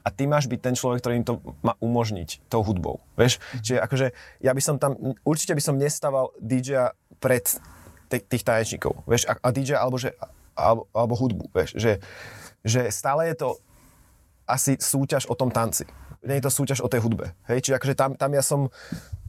a 0.05 0.09
ty 0.09 0.25
máš 0.25 0.49
byť 0.49 0.61
ten 0.65 0.75
človek, 0.75 1.05
ktorý 1.05 1.15
im 1.21 1.27
to 1.27 1.41
má 1.61 1.77
umožniť 1.85 2.49
tou 2.49 2.65
hudbou, 2.65 3.05
vieš? 3.13 3.37
Mm-hmm. 3.37 3.61
Čiže 3.61 3.79
akože 3.85 4.07
ja 4.41 4.53
by 4.57 4.63
som 4.65 4.77
tam, 4.81 4.97
určite 5.21 5.53
by 5.53 5.63
som 5.63 5.77
nestával 5.77 6.33
DJ 6.41 6.97
pred 7.21 7.45
tých 8.09 8.43
tanečníkov, 8.47 9.05
vieš? 9.05 9.29
A, 9.29 9.37
a 9.37 9.49
DJ 9.53 9.77
alebo, 9.77 10.01
že, 10.01 10.17
alebo, 10.57 10.89
alebo 10.97 11.15
hudbu, 11.15 11.45
vieš? 11.53 11.77
Že, 11.77 11.93
že 12.65 12.81
stále 12.89 13.29
je 13.29 13.37
to 13.37 13.49
asi 14.49 14.81
súťaž 14.81 15.29
o 15.29 15.37
tom 15.37 15.53
tanci. 15.53 15.85
Nie 16.25 16.41
je 16.41 16.49
to 16.49 16.53
súťaž 16.57 16.81
o 16.81 16.89
tej 16.89 17.05
hudbe, 17.05 17.37
hej? 17.53 17.61
Čiže 17.61 17.77
akože 17.77 17.95
tam, 17.95 18.11
tam 18.17 18.33
ja 18.33 18.41
som, 18.41 18.73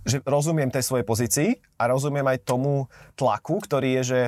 že 0.08 0.24
rozumiem 0.24 0.72
tej 0.72 0.88
svojej 0.88 1.04
pozícii 1.04 1.50
a 1.76 1.92
rozumiem 1.92 2.24
aj 2.24 2.48
tomu 2.48 2.88
tlaku, 3.20 3.60
ktorý 3.60 4.00
je, 4.00 4.04
že, 4.16 4.22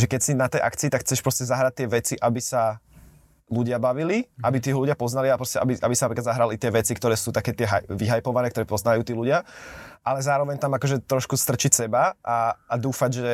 že 0.00 0.06
keď 0.08 0.20
si 0.24 0.32
na 0.32 0.48
tej 0.48 0.64
akcii, 0.64 0.88
tak 0.88 1.04
chceš 1.04 1.20
proste 1.20 1.44
zahrať 1.44 1.84
tie 1.84 1.86
veci, 1.92 2.14
aby 2.16 2.40
sa 2.40 2.80
ľudia 3.44 3.76
bavili, 3.76 4.24
aby 4.40 4.56
tí 4.56 4.72
ľudia 4.72 4.96
poznali 4.96 5.28
a 5.28 5.36
proste, 5.36 5.60
aby, 5.60 5.76
aby 5.76 5.94
sa 5.94 6.08
napríklad 6.08 6.28
zahrali 6.32 6.54
tie 6.56 6.72
veci, 6.72 6.96
ktoré 6.96 7.12
sú 7.12 7.28
také 7.28 7.52
tie 7.52 7.68
vyhajpované, 7.92 8.48
ktoré 8.48 8.64
poznajú 8.64 9.04
tí 9.04 9.12
ľudia, 9.12 9.44
ale 10.00 10.24
zároveň 10.24 10.56
tam 10.56 10.72
akože 10.72 11.04
trošku 11.04 11.36
strčiť 11.36 11.84
seba 11.84 12.16
a, 12.24 12.56
a 12.56 12.74
dúfať, 12.80 13.10
že 13.12 13.32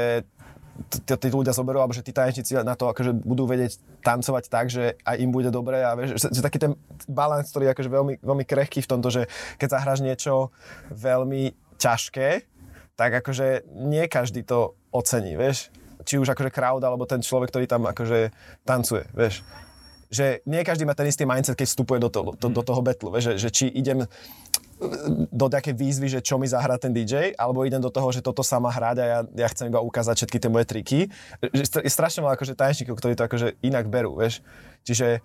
tí 0.89 1.29
ľudia 1.29 1.53
zoberú, 1.53 1.79
alebo 1.79 1.93
že 1.93 2.03
tí 2.03 2.11
tanečníci 2.11 2.57
na 2.65 2.73
to 2.75 2.89
akože 2.89 3.13
budú 3.23 3.45
vedieť 3.45 3.79
tancovať 4.01 4.45
tak, 4.49 4.73
že 4.73 4.97
aj 5.05 5.17
im 5.21 5.31
bude 5.31 5.53
dobre 5.53 5.85
a 5.85 5.93
vieš, 5.93 6.17
že, 6.17 6.41
že 6.41 6.41
taký 6.41 6.57
ten 6.57 6.73
balans, 7.05 7.53
ktorý 7.53 7.69
je 7.69 7.73
akože 7.77 7.91
veľmi, 7.93 8.15
veľmi 8.25 8.45
krehký 8.49 8.81
v 8.81 8.91
tomto, 8.91 9.13
že 9.13 9.23
keď 9.61 9.77
zahráš 9.77 10.01
niečo 10.01 10.51
veľmi 10.89 11.53
ťažké, 11.77 12.49
tak 12.97 13.11
akože 13.13 13.69
nie 13.77 14.09
každý 14.09 14.43
to 14.43 14.73
ocení, 14.91 15.37
vieš. 15.37 15.69
Či 16.09 16.17
už 16.17 16.33
akože 16.33 16.49
crowd, 16.49 16.81
alebo 16.81 17.05
ten 17.05 17.21
človek, 17.21 17.53
ktorý 17.53 17.69
tam 17.69 17.85
akože 17.85 18.33
tancuje, 18.65 19.05
vieš 19.13 19.45
že 20.11 20.43
nie 20.45 20.67
každý 20.67 20.83
má 20.83 20.99
ten 20.99 21.07
istý 21.07 21.23
mindset, 21.23 21.55
keď 21.55 21.71
vstupuje 21.71 21.99
do, 22.03 22.11
to, 22.11 22.35
do, 22.35 22.49
do 22.51 22.63
toho 22.67 22.83
betlu, 22.83 23.15
že, 23.23 23.39
že 23.39 23.49
či 23.49 23.71
idem 23.71 24.11
do 25.31 25.47
také 25.53 25.77
výzvy, 25.77 26.09
že 26.09 26.21
čo 26.25 26.41
mi 26.41 26.49
zahrá 26.49 26.81
ten 26.81 26.91
DJ, 26.91 27.37
alebo 27.37 27.69
idem 27.69 27.85
do 27.85 27.93
toho, 27.93 28.09
že 28.11 28.25
toto 28.25 28.41
sa 28.41 28.57
má 28.57 28.73
hrať 28.73 28.97
a 28.99 29.05
ja, 29.05 29.19
ja 29.45 29.49
chcem 29.53 29.69
iba 29.69 29.85
ukázať 29.85 30.25
všetky 30.25 30.39
tie 30.41 30.51
moje 30.51 30.67
triky. 30.67 30.99
Že 31.53 31.85
je 31.85 31.93
strašne 31.93 32.25
veľa 32.25 32.35
akože 32.41 32.57
tanečníkov, 32.57 32.97
ktorí 32.97 33.13
to 33.13 33.29
akože 33.29 33.61
inak 33.61 33.93
berú, 33.93 34.17
vieš. 34.17 34.41
Čiže 34.89 35.21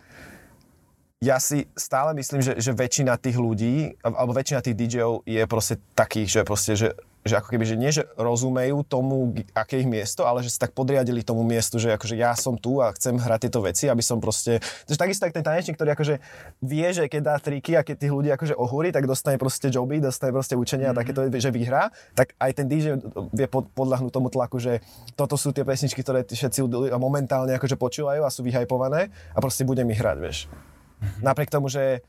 ja 1.24 1.39
si 1.39 1.71
stále 1.80 2.12
myslím, 2.19 2.43
že, 2.43 2.60
že 2.60 2.76
väčšina 2.76 3.15
tých 3.15 3.39
ľudí, 3.39 3.95
alebo 4.04 4.36
väčšina 4.36 4.60
tých 4.60 4.76
DJov 4.76 5.24
je 5.24 5.41
proste 5.48 5.80
takých, 5.95 6.30
že 6.30 6.41
proste, 6.43 6.76
že 6.76 6.88
že 7.26 7.42
ako 7.42 7.58
keby, 7.58 7.66
že 7.66 7.76
nie, 7.76 7.90
že 7.90 8.06
rozumejú 8.22 8.86
tomu, 8.86 9.34
aké 9.58 9.82
ich 9.82 9.90
miesto, 9.90 10.30
ale 10.30 10.46
že 10.46 10.54
sa 10.54 10.70
tak 10.70 10.78
podriadili 10.78 11.26
tomu 11.26 11.42
miestu, 11.42 11.82
že 11.82 11.90
akože 11.98 12.14
ja 12.14 12.38
som 12.38 12.54
tu 12.54 12.78
a 12.78 12.94
chcem 12.94 13.18
hrať 13.18 13.50
tieto 13.50 13.66
veci, 13.66 13.90
aby 13.90 14.06
som 14.06 14.22
proste... 14.22 14.62
Takže 14.86 15.00
takisto 15.02 15.26
tak 15.26 15.34
ten 15.34 15.42
tanečník, 15.42 15.74
ktorý 15.74 15.98
akože 15.98 16.22
vie, 16.62 16.88
že 16.94 17.10
keď 17.10 17.22
dá 17.26 17.36
triky 17.42 17.74
a 17.74 17.82
keď 17.82 18.06
tých 18.06 18.14
ľudí 18.14 18.30
akože 18.30 18.54
ohúri, 18.54 18.94
tak 18.94 19.10
dostane 19.10 19.42
proste 19.42 19.74
joby, 19.74 19.98
dostane 19.98 20.30
proste 20.30 20.54
učenia 20.54 20.94
mm-hmm. 20.94 21.02
a 21.02 21.26
takéto, 21.26 21.42
že 21.42 21.50
vyhrá, 21.50 21.90
tak 22.14 22.38
aj 22.38 22.52
ten 22.54 22.70
DJ 22.70 23.02
vie 23.34 23.50
pod, 23.50 23.74
podľahnúť 23.74 24.14
tomu 24.14 24.30
tlaku, 24.30 24.62
že 24.62 24.86
toto 25.18 25.34
sú 25.34 25.50
tie 25.50 25.66
pesničky, 25.66 26.06
ktoré 26.06 26.30
všetci 26.30 26.62
momentálne 26.94 27.58
akože 27.58 27.74
počúvajú 27.74 28.22
a 28.22 28.30
sú 28.30 28.46
vyhajpované 28.46 29.10
a 29.34 29.38
proste 29.42 29.66
budem 29.66 29.90
ich 29.90 29.98
hrať, 29.98 30.18
vieš. 30.22 30.46
Mm-hmm. 30.46 31.26
Napriek 31.26 31.50
tomu, 31.50 31.74
že 31.74 32.06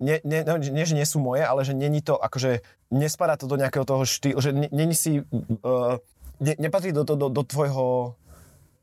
nie, 0.00 0.16
nie, 0.24 0.40
no, 0.42 0.56
nie, 0.56 0.84
že 0.88 0.96
nie 0.96 1.04
sú 1.04 1.20
moje, 1.20 1.44
ale 1.44 1.60
že 1.62 1.76
není 1.76 2.00
to, 2.00 2.16
akože 2.16 2.64
nespadá 2.90 3.36
to 3.36 3.44
do 3.44 3.60
nejakého 3.60 3.84
toho 3.84 4.02
štýlu, 4.08 4.40
že 4.40 4.50
není 4.52 4.96
si, 4.96 5.20
uh, 5.20 6.00
ne, 6.40 6.56
nepatrí 6.56 6.90
do, 6.96 7.04
do, 7.04 7.14
do, 7.14 7.28
do 7.28 7.42
tvojho, 7.44 8.16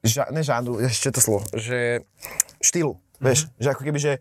ža, 0.05 0.29
ne 0.29 0.45
žánru, 0.45 0.77
ešte 0.79 1.09
to 1.09 1.19
slovo, 1.19 1.41
že 1.57 2.05
štýlu, 2.61 2.95
mm-hmm. 2.95 3.23
vieš, 3.25 3.39
že 3.57 3.67
ako 3.73 3.81
keby, 3.81 3.99
že, 3.99 4.13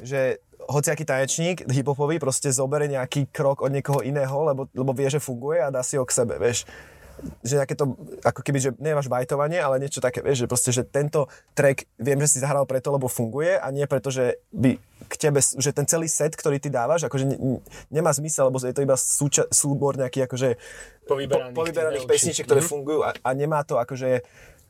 že 0.00 0.20
hociaký 0.68 1.04
tanečník 1.04 1.68
hiphopový 1.68 2.16
proste 2.16 2.48
zobere 2.48 2.88
nejaký 2.88 3.28
krok 3.28 3.60
od 3.60 3.72
niekoho 3.72 4.00
iného, 4.00 4.36
lebo, 4.48 4.68
lebo 4.72 4.90
vie, 4.96 5.08
že 5.12 5.20
funguje 5.20 5.60
a 5.60 5.72
dá 5.72 5.84
si 5.84 6.00
ho 6.00 6.04
k 6.08 6.16
sebe, 6.16 6.40
vieš 6.40 6.64
že 7.42 7.58
nejaké 7.58 7.74
to, 7.74 7.98
ako 8.22 8.40
keby, 8.42 8.58
že 8.58 8.70
nemáš 8.78 9.10
bajtovanie, 9.10 9.58
ale 9.58 9.82
niečo 9.82 9.98
také, 9.98 10.22
vieš, 10.22 10.46
že 10.46 10.50
proste, 10.50 10.70
že 10.70 10.82
tento 10.86 11.26
track 11.54 11.86
viem, 11.98 12.18
že 12.22 12.38
si 12.38 12.38
zahral 12.38 12.64
preto, 12.64 12.94
lebo 12.94 13.10
funguje 13.10 13.58
a 13.58 13.66
nie 13.74 13.86
preto, 13.90 14.10
že 14.10 14.38
by 14.54 14.78
k 15.08 15.14
tebe, 15.16 15.40
že 15.40 15.70
ten 15.74 15.86
celý 15.88 16.06
set, 16.06 16.34
ktorý 16.34 16.62
ty 16.62 16.70
dávaš, 16.70 17.08
akože 17.08 17.24
ne, 17.26 17.36
nemá 17.90 18.14
zmysel, 18.14 18.50
lebo 18.50 18.60
je 18.60 18.74
to 18.74 18.84
iba 18.84 18.94
súča, 18.94 19.48
súbor 19.50 19.98
nejaký 19.98 20.26
akože 20.28 20.58
povyberaných, 21.08 21.54
po, 21.54 21.60
povyberaných 21.64 22.06
pesničiek, 22.06 22.44
ktoré 22.44 22.60
mm-hmm. 22.60 22.74
fungujú 22.74 23.00
a, 23.02 23.16
a 23.16 23.30
nemá 23.32 23.64
to 23.64 23.80
akože 23.80 24.22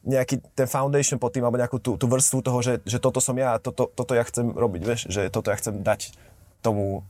nejaký 0.06 0.40
ten 0.54 0.70
foundation 0.70 1.18
pod 1.18 1.34
tým, 1.34 1.44
alebo 1.44 1.58
nejakú 1.58 1.82
tú, 1.82 1.98
tú 1.98 2.06
vrstvu 2.06 2.38
toho, 2.40 2.58
že, 2.62 2.80
že 2.86 3.02
toto 3.02 3.18
som 3.18 3.34
ja 3.34 3.58
a 3.58 3.62
toto, 3.62 3.90
toto 3.90 4.14
ja 4.14 4.22
chcem 4.22 4.54
robiť, 4.54 4.82
vieš, 4.86 5.00
že 5.10 5.26
toto 5.28 5.50
ja 5.50 5.58
chcem 5.58 5.82
dať 5.82 6.14
tomu 6.62 7.04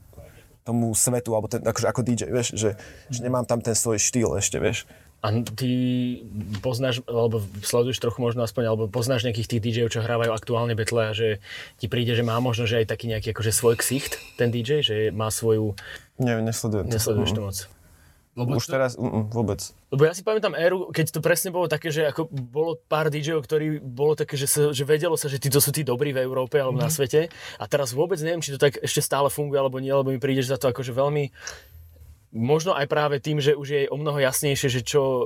tomu 0.69 0.93
svetu, 0.93 1.33
alebo 1.33 1.49
ten, 1.49 1.65
akože 1.65 1.87
ako 1.89 2.01
DJ, 2.05 2.29
vieš, 2.29 2.53
že, 2.53 2.77
že 3.09 3.19
nemám 3.25 3.41
tam 3.41 3.57
ten 3.57 3.73
svoj 3.73 3.97
štýl 3.97 4.37
ešte, 4.37 4.61
vieš. 4.61 4.85
A 5.19 5.35
ty 5.43 5.71
poznáš, 6.63 7.03
alebo 7.03 7.43
sleduješ 7.59 7.99
trochu 7.99 8.23
možno 8.23 8.39
aspoň, 8.47 8.63
alebo 8.71 8.83
poznáš 8.87 9.27
nejakých 9.27 9.51
tých 9.51 9.63
DJov, 9.67 9.91
čo 9.91 9.99
hrávajú 9.99 10.31
aktuálne 10.31 10.79
betle 10.79 11.11
a 11.11 11.13
že 11.15 11.43
ti 11.75 11.91
príde, 11.91 12.15
že 12.15 12.23
má 12.23 12.39
možno, 12.39 12.63
že 12.63 12.79
aj 12.79 12.87
taký 12.87 13.11
nejaký 13.11 13.35
akože 13.35 13.51
svoj 13.51 13.75
ksicht, 13.75 14.15
ten 14.39 14.47
DJ, 14.47 14.79
že 14.79 14.95
má 15.11 15.27
svoju... 15.27 15.75
Nie, 16.15 16.39
nesledujem 16.39 16.87
to. 16.87 16.95
Nesleduješ 16.95 17.31
to 17.35 17.41
moc. 17.43 17.57
Lebo 18.39 18.55
Už 18.55 18.71
to, 18.71 18.79
teraz 18.79 18.95
mm, 18.95 19.35
vôbec. 19.35 19.59
Lebo 19.91 20.07
ja 20.07 20.15
si 20.15 20.23
pamätám 20.23 20.55
éru, 20.55 20.87
keď 20.95 21.11
to 21.11 21.19
presne 21.19 21.51
bolo 21.51 21.67
také, 21.67 21.91
že 21.91 22.07
ako 22.07 22.31
bolo 22.31 22.79
pár 22.79 23.11
DJov, 23.11 23.43
ktorí 23.43 23.83
bolo 23.83 24.15
také, 24.15 24.39
že, 24.39 24.47
sa, 24.47 24.71
že 24.71 24.87
vedelo 24.87 25.19
sa, 25.19 25.27
že 25.27 25.43
títo 25.43 25.59
sú 25.59 25.75
tí 25.75 25.83
dobrí 25.83 26.15
v 26.15 26.23
Európe 26.23 26.55
alebo 26.55 26.79
mm-hmm. 26.79 26.87
na 26.87 26.91
mhm. 26.91 26.95
svete. 26.95 27.21
A 27.59 27.65
teraz 27.67 27.91
vôbec 27.91 28.15
neviem, 28.23 28.39
či 28.39 28.55
to 28.55 28.61
tak 28.61 28.79
ešte 28.79 29.03
stále 29.03 29.27
funguje 29.27 29.59
alebo 29.59 29.83
nie, 29.83 29.91
lebo 29.91 30.15
mi 30.15 30.21
príde, 30.23 30.39
že 30.39 30.55
za 30.55 30.61
to 30.61 30.71
akože 30.71 30.95
veľmi 30.95 31.35
možno 32.33 32.77
aj 32.77 32.85
práve 32.85 33.17
tým, 33.17 33.41
že 33.41 33.57
už 33.57 33.67
je 33.67 33.81
o 33.89 33.97
mnoho 33.97 34.21
jasnejšie, 34.21 34.69
že 34.69 34.81
čo 34.85 35.25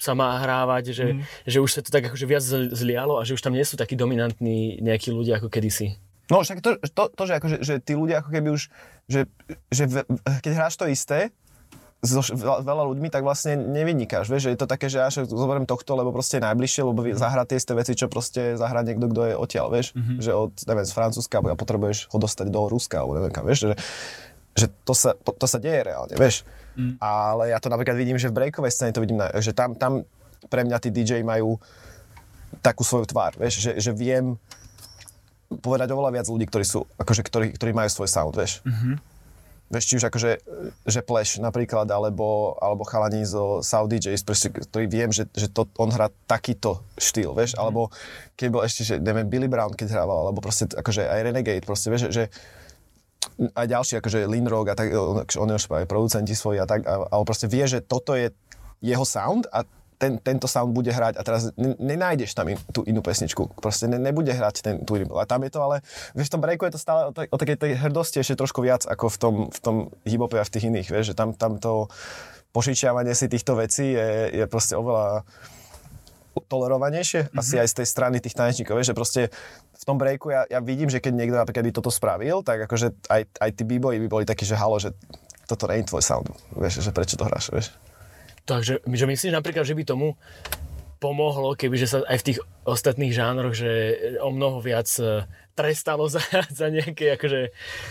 sa 0.00 0.16
má 0.16 0.40
hrávať, 0.40 0.84
že, 0.96 1.06
mm. 1.12 1.22
že 1.44 1.58
už 1.60 1.70
sa 1.70 1.80
to 1.84 1.92
tak 1.92 2.08
akože 2.08 2.26
viac 2.28 2.44
zlialo 2.72 3.20
a 3.20 3.26
že 3.28 3.36
už 3.36 3.44
tam 3.44 3.52
nie 3.52 3.64
sú 3.64 3.76
takí 3.76 3.94
dominantní 3.96 4.80
nejakí 4.80 5.12
ľudia 5.12 5.40
ako 5.40 5.52
kedysi. 5.52 6.00
No 6.28 6.44
však 6.44 6.60
to, 6.60 6.76
to, 6.92 7.08
to 7.08 7.22
že, 7.24 7.34
akože, 7.40 7.56
že 7.64 7.74
tí 7.80 7.96
ľudia 7.96 8.20
ako 8.20 8.30
keby 8.32 8.48
už, 8.52 8.68
že, 9.08 9.24
že 9.72 9.84
v, 9.88 10.04
keď 10.44 10.52
hráš 10.56 10.76
to 10.76 10.88
isté, 10.88 11.32
so 11.98 12.22
veľa 12.38 12.94
ľuďmi, 12.94 13.10
tak 13.10 13.26
vlastne 13.26 13.58
nevynikáš, 13.58 14.30
vieš, 14.30 14.46
že 14.46 14.52
je 14.54 14.60
to 14.62 14.70
také, 14.70 14.86
že 14.86 15.02
ja 15.02 15.10
zoberiem 15.10 15.66
tohto, 15.66 15.98
lebo 15.98 16.14
proste 16.14 16.38
je 16.38 16.46
najbližšie, 16.46 16.86
lebo 16.86 17.02
mm. 17.02 17.18
zahrá 17.18 17.42
tie 17.42 17.58
isté 17.58 17.74
veci, 17.74 17.98
čo 17.98 18.06
proste 18.06 18.54
zahrá 18.54 18.86
niekto, 18.86 19.10
kto 19.10 19.22
je 19.26 19.34
odtiaľ, 19.34 19.66
vieš, 19.74 19.98
mm-hmm. 19.98 20.18
že 20.22 20.30
od, 20.30 20.54
neviem, 20.70 20.86
z 20.86 20.94
Francúzska, 20.94 21.42
a 21.42 21.58
potrebuješ 21.58 22.06
ho 22.14 22.18
dostať 22.22 22.54
do 22.54 22.70
Ruska, 22.70 23.02
alebo 23.02 23.18
neviem 23.18 23.34
kam, 23.34 23.42
vieš, 23.50 23.66
že, 23.66 23.70
že 24.58 24.66
to 24.82 24.92
sa, 24.92 25.14
to 25.14 25.46
sa 25.46 25.62
deje 25.62 25.86
reálne, 25.86 26.18
vieš. 26.18 26.42
Mm. 26.74 26.98
Ale 26.98 27.54
ja 27.54 27.58
to 27.62 27.70
napríklad 27.70 27.94
vidím, 27.94 28.18
že 28.18 28.30
v 28.30 28.38
breakovej 28.42 28.74
scéne 28.74 28.94
to 28.94 29.02
vidím, 29.02 29.22
že 29.38 29.54
tam, 29.54 29.78
tam 29.78 30.02
pre 30.50 30.66
mňa 30.66 30.78
tí 30.82 30.90
DJ 30.90 31.22
majú 31.22 31.58
takú 32.62 32.82
svoju 32.82 33.06
tvár, 33.06 33.38
vieš, 33.38 33.62
že, 33.62 33.70
že 33.78 33.90
viem 33.94 34.34
povedať 35.48 35.88
oveľa 35.90 36.20
viac 36.20 36.26
ľudí, 36.28 36.44
ktorí 36.44 36.64
sú, 36.64 36.84
akože, 37.00 37.22
ktorí, 37.24 37.46
ktorí 37.56 37.72
majú 37.72 37.88
svoj 37.88 38.08
sound, 38.08 38.36
vieš. 38.36 38.60
Mm-hmm. 38.68 38.94
Vieš, 39.68 39.84
či 39.84 39.96
už 40.00 40.04
akože, 40.08 40.30
že 40.88 41.00
Plash 41.04 41.36
napríklad, 41.44 41.84
alebo, 41.92 42.56
alebo 42.56 42.88
chalani 42.88 43.20
zo 43.28 43.60
South 43.60 43.92
DJs, 43.92 44.24
ktorý 44.64 44.88
viem, 44.88 45.12
že, 45.12 45.28
že 45.36 45.44
to, 45.52 45.68
on 45.76 45.92
hrá 45.92 46.08
takýto 46.24 46.80
štýl, 46.96 47.36
vieš, 47.36 47.52
mm. 47.52 47.60
alebo 47.60 47.92
keď 48.32 48.48
bol 48.48 48.64
ešte, 48.64 48.80
že 48.88 48.94
neviem, 48.96 49.28
Billy 49.28 49.44
Brown, 49.44 49.76
keď 49.76 49.92
hrával, 49.92 50.24
alebo 50.24 50.40
proste 50.40 50.72
akože 50.72 51.04
aj 51.04 51.20
Renegade, 51.20 51.68
proste, 51.68 51.92
vieš, 51.92 52.08
že, 52.08 52.12
že 52.16 52.24
aj 53.54 53.66
ďalší, 53.66 53.92
akože 54.02 54.26
Lin 54.26 54.46
Rock 54.46 54.72
a 54.72 54.78
tak, 54.78 54.94
on 54.94 55.48
je 55.50 55.58
aj 55.58 55.86
producenti 55.90 56.34
svoji 56.34 56.62
a 56.62 56.66
tak, 56.66 56.86
ale 56.86 57.22
proste 57.26 57.50
vie, 57.50 57.66
že 57.66 57.82
toto 57.82 58.14
je 58.14 58.30
jeho 58.82 59.02
sound 59.06 59.46
a 59.50 59.66
ten, 59.98 60.14
tento 60.22 60.46
sound 60.46 60.70
bude 60.70 60.94
hrať 60.94 61.18
a 61.18 61.22
teraz 61.26 61.50
nenájdeš 61.58 62.30
tam 62.30 62.46
in, 62.46 62.58
tú 62.70 62.86
inú 62.86 63.02
pesničku. 63.02 63.50
Proste 63.58 63.90
ne, 63.90 63.98
nebude 63.98 64.30
hrať 64.30 64.62
ten, 64.62 64.74
tú 64.86 64.94
inú. 64.94 65.18
A 65.18 65.26
tam 65.26 65.42
je 65.42 65.50
to 65.50 65.58
ale, 65.58 65.82
vieš, 66.14 66.30
v 66.30 66.34
tom 66.38 66.42
breaku 66.46 66.70
je 66.70 66.78
to 66.78 66.80
stále 66.80 67.10
o, 67.10 67.12
o 67.12 67.36
takej 67.36 67.58
tej 67.58 67.72
hrdosti 67.82 68.22
ešte 68.22 68.38
trošku 68.38 68.62
viac 68.62 68.86
ako 68.86 69.10
v 69.10 69.16
tom, 69.18 69.34
v 69.50 69.58
tom 69.58 69.76
hip-hope 70.06 70.38
a 70.38 70.46
v 70.46 70.52
tých 70.54 70.70
iných, 70.70 70.88
vieš, 70.94 71.12
že 71.12 71.14
tam, 71.18 71.34
tam 71.34 71.58
to 71.58 71.90
požičiavanie 72.54 73.10
si 73.12 73.26
týchto 73.26 73.58
vecí 73.58 73.90
je, 73.90 74.38
je 74.38 74.44
proste 74.46 74.78
oveľa 74.78 75.26
tolerovanejšie, 76.46 77.28
mm-hmm. 77.28 77.40
asi 77.40 77.54
aj 77.58 77.68
z 77.70 77.74
tej 77.82 77.86
strany 77.88 78.16
tých 78.22 78.36
tanečníkov, 78.38 78.78
vieš, 78.78 78.92
že 78.92 78.98
proste 78.98 79.22
v 79.74 79.84
tom 79.84 79.98
breaku 79.98 80.30
ja, 80.30 80.46
ja 80.46 80.60
vidím, 80.62 80.86
že 80.86 81.02
keď 81.02 81.12
niekto 81.14 81.36
napríklad 81.38 81.66
by 81.66 81.72
toto 81.74 81.90
spravil, 81.90 82.46
tak 82.46 82.66
akože 82.68 82.94
aj, 83.10 83.22
aj 83.42 83.50
tí 83.54 83.62
b 83.66 83.78
by 83.78 84.06
boli 84.06 84.24
takí, 84.28 84.46
že 84.46 84.58
halo, 84.58 84.78
že 84.78 84.94
toto 85.48 85.64
nie 85.66 85.80
je 85.80 85.88
tvoj 85.88 86.04
sound, 86.04 86.28
vieš, 86.54 86.84
že 86.84 86.90
prečo 86.92 87.16
to 87.16 87.24
hráš, 87.24 87.48
vieš. 87.50 87.72
Takže 88.48 88.80
že 88.84 89.04
myslíš 89.04 89.32
napríklad, 89.32 89.64
že 89.64 89.76
by 89.76 89.82
tomu 89.84 90.16
pomohlo, 90.98 91.54
kebyže 91.54 91.86
sa 91.86 91.98
aj 92.06 92.18
v 92.22 92.26
tých 92.32 92.38
ostatných 92.66 93.14
žánroch, 93.14 93.54
že 93.54 93.70
o 94.18 94.34
mnoho 94.34 94.58
viac 94.58 94.90
e, 94.98 95.24
trestalo 95.54 96.10
za, 96.10 96.20
za 96.58 96.66
nejaké, 96.68 97.14
akože... 97.18 97.40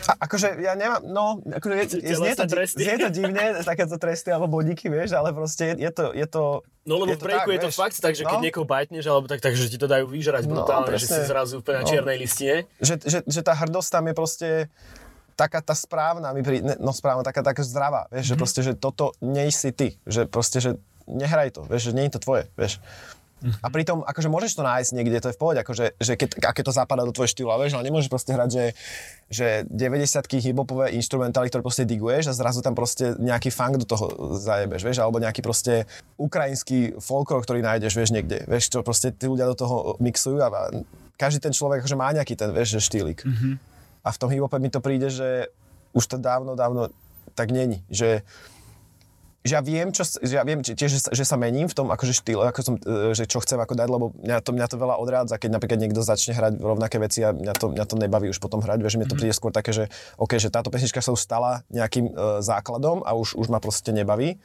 A, 0.08 0.12
akože 0.28 0.60
ja 0.60 0.76
nemám, 0.76 1.02
no, 1.04 1.40
akože 1.44 1.74
je, 1.76 1.86
je, 2.04 2.16
znie, 2.16 2.34
to, 2.36 2.44
znie 2.48 2.96
to 3.00 3.10
divne, 3.10 3.44
takéto 3.72 3.96
tresty 3.96 4.30
alebo 4.32 4.60
bodíky, 4.60 4.92
vieš, 4.92 5.16
ale 5.16 5.32
proste 5.32 5.74
je, 5.74 5.88
je 5.88 5.92
to, 5.92 6.04
je 6.12 6.28
to... 6.28 6.44
No 6.88 7.04
lebo 7.04 7.20
v 7.20 7.24
breaku 7.24 7.52
je 7.52 7.68
to 7.68 7.72
fakt 7.72 8.00
tak, 8.00 8.16
že 8.16 8.24
no? 8.24 8.32
keď 8.32 8.40
niekoho 8.40 8.64
bajtneš, 8.64 9.04
alebo 9.12 9.28
tak, 9.28 9.44
tak, 9.44 9.60
že 9.60 9.68
ti 9.68 9.76
to 9.80 9.92
dajú 9.92 10.08
vyžrať 10.08 10.48
no, 10.48 10.64
brutálne, 10.64 10.88
presne. 10.88 11.04
že 11.04 11.08
si 11.08 11.22
zrazu 11.28 11.60
úplne 11.60 11.84
na 11.84 11.84
no. 11.84 11.90
čiernej 11.92 12.16
listine. 12.16 12.56
Že, 12.80 12.94
že, 13.04 13.20
že 13.28 13.42
tá 13.44 13.52
hrdosť 13.56 13.90
tam 13.92 14.04
je 14.08 14.14
proste 14.16 14.50
taká 15.38 15.62
tá 15.62 15.78
správna, 15.78 16.34
mi 16.34 16.42
pri, 16.42 16.66
no 16.82 16.92
správna, 16.92 17.22
taká, 17.22 17.46
taká 17.46 17.62
zdravá, 17.62 18.10
vieš, 18.10 18.12
mm-hmm. 18.12 18.24
že 18.26 18.34
mhm. 18.34 18.42
proste, 18.42 18.62
že 18.66 18.74
toto 18.74 19.06
nie 19.20 19.48
si 19.54 19.70
ty, 19.76 20.00
že 20.10 20.26
proste, 20.26 20.60
že 20.60 20.72
nehraj 21.08 21.56
to, 21.56 21.64
vieš, 21.66 21.92
že 21.92 21.96
nie 21.96 22.06
je 22.08 22.14
to 22.16 22.24
tvoje, 22.24 22.44
vieš. 22.60 22.84
Mm-hmm. 23.38 23.62
A 23.62 23.68
pritom, 23.70 23.98
akože 24.02 24.34
môžeš 24.34 24.58
to 24.58 24.66
nájsť 24.66 24.92
niekde, 24.98 25.22
to 25.22 25.30
je 25.30 25.38
v 25.38 25.42
pohode, 25.42 25.62
akože, 25.62 26.02
že 26.02 26.18
keď, 26.18 26.42
aké 26.42 26.66
to 26.66 26.74
zapadá 26.74 27.06
do 27.06 27.14
tvojho 27.14 27.30
štýlu, 27.30 27.54
vieš, 27.62 27.78
ale 27.78 27.86
nemôžeš 27.86 28.10
proste 28.10 28.34
hrať, 28.34 28.50
že, 28.50 28.66
že 29.30 29.48
90-ky 29.70 30.42
hipopové 30.42 30.98
instrumentály, 30.98 31.54
ktoré 31.54 31.62
proste 31.62 31.86
diguješ 31.86 32.34
a 32.34 32.38
zrazu 32.38 32.66
tam 32.66 32.74
proste 32.74 33.14
nejaký 33.22 33.54
funk 33.54 33.78
do 33.78 33.86
toho 33.86 34.34
zajebeš, 34.42 34.82
vieš, 34.82 34.98
alebo 35.06 35.22
nejaký 35.22 35.46
proste 35.46 35.86
ukrajinský 36.18 36.98
folklor, 36.98 37.46
ktorý 37.46 37.62
nájdeš, 37.62 37.94
vieš, 37.94 38.10
niekde, 38.10 38.42
vieš, 38.50 38.74
čo 38.74 38.82
proste 38.82 39.14
tí 39.14 39.30
ľudia 39.30 39.46
do 39.46 39.54
toho 39.54 40.02
mixujú 40.02 40.42
a 40.42 40.74
každý 41.14 41.38
ten 41.38 41.54
človek 41.54 41.86
akože 41.86 41.94
má 41.94 42.10
nejaký 42.18 42.34
ten, 42.34 42.50
vieš, 42.50 42.82
že 42.82 42.90
štýlik. 42.90 43.22
Mm-hmm. 43.22 43.54
A 44.02 44.10
v 44.10 44.18
tom 44.18 44.34
hiphope 44.34 44.58
mi 44.58 44.74
to 44.74 44.82
príde, 44.82 45.14
že 45.14 45.54
už 45.94 46.10
to 46.10 46.18
dávno, 46.18 46.58
dávno 46.58 46.90
tak 47.38 47.54
není, 47.54 47.86
že 47.94 48.26
že 49.48 49.56
ja 49.56 49.64
viem, 49.64 49.90
čo, 49.96 50.04
že 50.04 50.34
ja 50.36 50.44
viem 50.44 50.60
tiež, 50.60 50.92
že, 50.92 51.00
že 51.10 51.24
sa 51.24 51.40
mením 51.40 51.72
v 51.72 51.76
tom 51.76 51.88
akože 51.90 52.14
štýle, 52.14 52.44
ako 52.52 52.60
som, 52.62 52.76
e, 52.78 53.16
že 53.16 53.26
čo 53.26 53.40
chcem 53.40 53.58
ako 53.58 53.74
dať, 53.74 53.88
lebo 53.88 54.06
mňa 54.20 54.44
to, 54.44 54.52
mňa 54.52 54.68
to 54.68 54.76
veľa 54.76 54.96
odrádza, 55.00 55.40
keď 55.40 55.50
napríklad 55.58 55.80
niekto 55.80 56.04
začne 56.04 56.36
hrať 56.36 56.60
rovnaké 56.60 57.00
veci 57.00 57.24
a 57.24 57.32
mňa 57.32 57.54
to, 57.56 57.66
mňa 57.72 57.86
to 57.88 57.96
nebaví 57.96 58.28
už 58.30 58.44
potom 58.44 58.60
hrať, 58.60 58.84
vieš, 58.84 59.00
mne 59.00 59.08
to 59.08 59.16
mm-hmm. 59.16 59.20
príde 59.24 59.34
skôr 59.34 59.56
také, 59.56 59.72
že 59.72 59.88
OK, 60.20 60.36
že 60.38 60.52
táto 60.52 60.68
pesnička 60.68 61.00
sa 61.00 61.16
už 61.16 61.24
stala 61.24 61.64
nejakým 61.72 62.12
uh, 62.12 62.44
základom 62.44 63.02
a 63.08 63.16
už, 63.16 63.40
už 63.40 63.48
ma 63.48 63.64
proste 63.64 63.96
nebaví. 63.96 64.38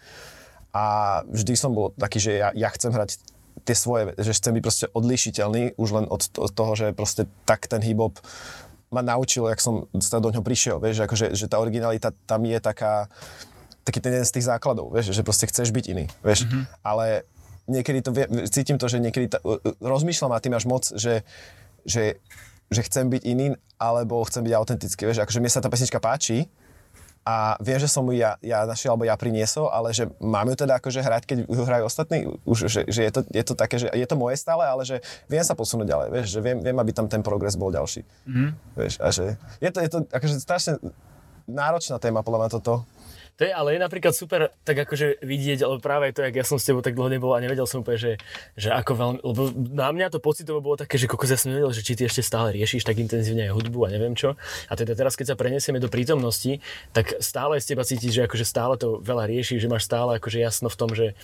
A 0.73 1.21
vždy 1.29 1.53
som 1.53 1.77
bol 1.77 1.93
taký, 2.01 2.17
že 2.17 2.33
ja, 2.41 2.49
ja 2.57 2.73
chcem 2.73 2.89
hrať 2.89 3.21
tie 3.69 3.77
svoje, 3.77 4.17
že 4.17 4.33
chcem 4.33 4.57
byť 4.57 4.63
proste 4.65 4.87
odlišiteľný 4.97 5.77
už 5.77 5.89
len 5.93 6.07
od, 6.09 6.25
od 6.41 6.51
toho, 6.51 6.73
že 6.73 6.97
proste 6.97 7.29
tak 7.45 7.69
ten 7.69 7.85
hip-hop 7.85 8.17
ma 8.93 9.01
naučil, 9.01 9.49
jak 9.49 9.61
som 9.61 9.89
sa 10.05 10.21
do 10.21 10.29
ňoho 10.29 10.45
prišiel, 10.45 10.77
vieš, 10.77 11.09
akože, 11.09 11.33
že 11.33 11.49
tá 11.49 11.57
originalita 11.57 12.13
tam 12.29 12.45
je 12.45 12.61
taká, 12.61 13.09
taký 13.83 13.99
ten 13.99 14.13
jeden 14.15 14.27
z 14.27 14.35
tých 14.39 14.47
základov, 14.47 14.95
vieš, 14.95 15.15
že 15.15 15.23
proste 15.27 15.47
chceš 15.51 15.75
byť 15.75 15.85
iný, 15.91 16.07
vieš, 16.23 16.47
mm-hmm. 16.47 16.63
ale 16.87 17.27
niekedy 17.67 17.99
to, 18.03 18.11
cítim 18.51 18.79
to, 18.79 18.87
že 18.87 19.03
niekedy 19.03 19.31
ta, 19.31 19.39
rozmýšľam 19.83 20.33
a 20.35 20.43
tým 20.43 20.55
až 20.55 20.65
moc, 20.67 20.87
že, 20.95 21.27
že, 21.87 22.19
že 22.71 22.81
chcem 22.87 23.11
byť 23.11 23.23
iný, 23.27 23.59
alebo 23.79 24.23
chcem 24.27 24.43
byť 24.47 24.55
autentický, 24.55 25.03
vieš, 25.11 25.23
akože 25.23 25.43
mne 25.43 25.51
sa 25.51 25.63
tá 25.63 25.71
pesnička 25.71 25.99
páči, 25.99 26.47
a 27.23 27.55
viem, 27.63 27.79
že 27.79 27.87
som 27.87 28.03
ju 28.11 28.19
ja, 28.19 28.35
ja 28.43 28.67
našiel 28.67 28.99
alebo 28.99 29.07
ja 29.07 29.15
priniesol, 29.15 29.71
ale 29.71 29.95
že 29.95 30.11
mám 30.19 30.43
ju 30.51 30.59
teda 30.59 30.83
akože 30.83 31.01
hrať, 31.07 31.23
keď 31.23 31.37
ju 31.47 31.63
hrajú 31.63 31.85
ostatní, 31.87 32.27
už, 32.43 32.67
že, 32.67 32.83
že 32.91 33.01
je, 33.07 33.13
to, 33.15 33.21
je 33.31 33.45
to 33.47 33.55
také, 33.55 33.79
že 33.79 33.87
je 33.95 34.07
to 34.11 34.19
moje 34.19 34.43
stále, 34.43 34.67
ale 34.67 34.83
že 34.83 34.99
viem 35.31 35.47
sa 35.47 35.55
posunúť 35.55 35.87
ďalej, 35.87 36.09
vieš, 36.11 36.27
že 36.35 36.41
viem, 36.43 36.59
viem 36.59 36.75
aby 36.75 36.91
tam 36.91 37.07
ten 37.07 37.23
progres 37.23 37.55
bol 37.55 37.71
ďalší. 37.71 38.03
Mm. 38.27 38.59
Vieš, 38.75 38.93
a 38.99 39.09
že 39.15 39.39
je 39.63 39.71
to, 39.71 39.79
je 39.79 39.91
to 39.95 39.99
akože 40.11 40.35
strašne 40.43 40.73
náročná 41.47 42.03
téma 42.03 42.27
podľa 42.27 42.39
mňa 42.43 42.51
toto, 42.59 42.83
to 43.41 43.49
je, 43.49 43.53
ale 43.53 43.75
je 43.75 43.81
napríklad 43.81 44.13
super 44.13 44.53
tak 44.61 44.77
akože 44.85 45.25
vidieť, 45.25 45.65
ale 45.65 45.81
práve 45.81 46.13
to, 46.13 46.21
jak 46.21 46.37
ja 46.37 46.45
som 46.45 46.61
s 46.61 46.69
tebou 46.69 46.85
tak 46.85 46.93
dlho 46.93 47.09
nebol 47.09 47.33
a 47.33 47.41
nevedel 47.41 47.65
som 47.65 47.81
úplne, 47.81 47.97
že, 47.97 48.13
že 48.61 48.69
ako 48.69 48.93
veľmi, 48.93 49.19
lebo 49.25 49.43
na 49.73 49.89
mňa 49.89 50.13
to 50.13 50.21
pocitovo 50.21 50.61
bolo 50.61 50.77
také, 50.77 51.01
že 51.01 51.09
kokos 51.09 51.33
ja 51.33 51.41
som 51.41 51.49
nevedel, 51.49 51.73
že 51.73 51.81
či 51.81 51.97
ty 51.97 52.05
ešte 52.05 52.21
stále 52.21 52.53
riešiš 52.53 52.85
tak 52.85 53.01
intenzívne 53.01 53.49
aj 53.49 53.57
hudbu 53.57 53.89
a 53.89 53.93
neviem 53.93 54.13
čo. 54.13 54.37
A 54.69 54.77
teda 54.77 54.93
teraz, 54.93 55.17
keď 55.17 55.33
sa 55.33 55.37
prenesieme 55.41 55.81
do 55.81 55.89
prítomnosti, 55.89 56.61
tak 56.93 57.17
stále 57.25 57.57
z 57.57 57.73
teba 57.73 57.89
cítiš, 57.89 58.21
že 58.21 58.23
akože 58.29 58.45
stále 58.45 58.77
to 58.77 59.01
veľa 59.01 59.25
riešiš, 59.25 59.65
že 59.65 59.69
máš 59.73 59.89
stále 59.89 60.21
akože 60.21 60.39
jasno 60.39 60.69
v 60.69 60.77
tom, 60.77 60.93
že 60.93 61.17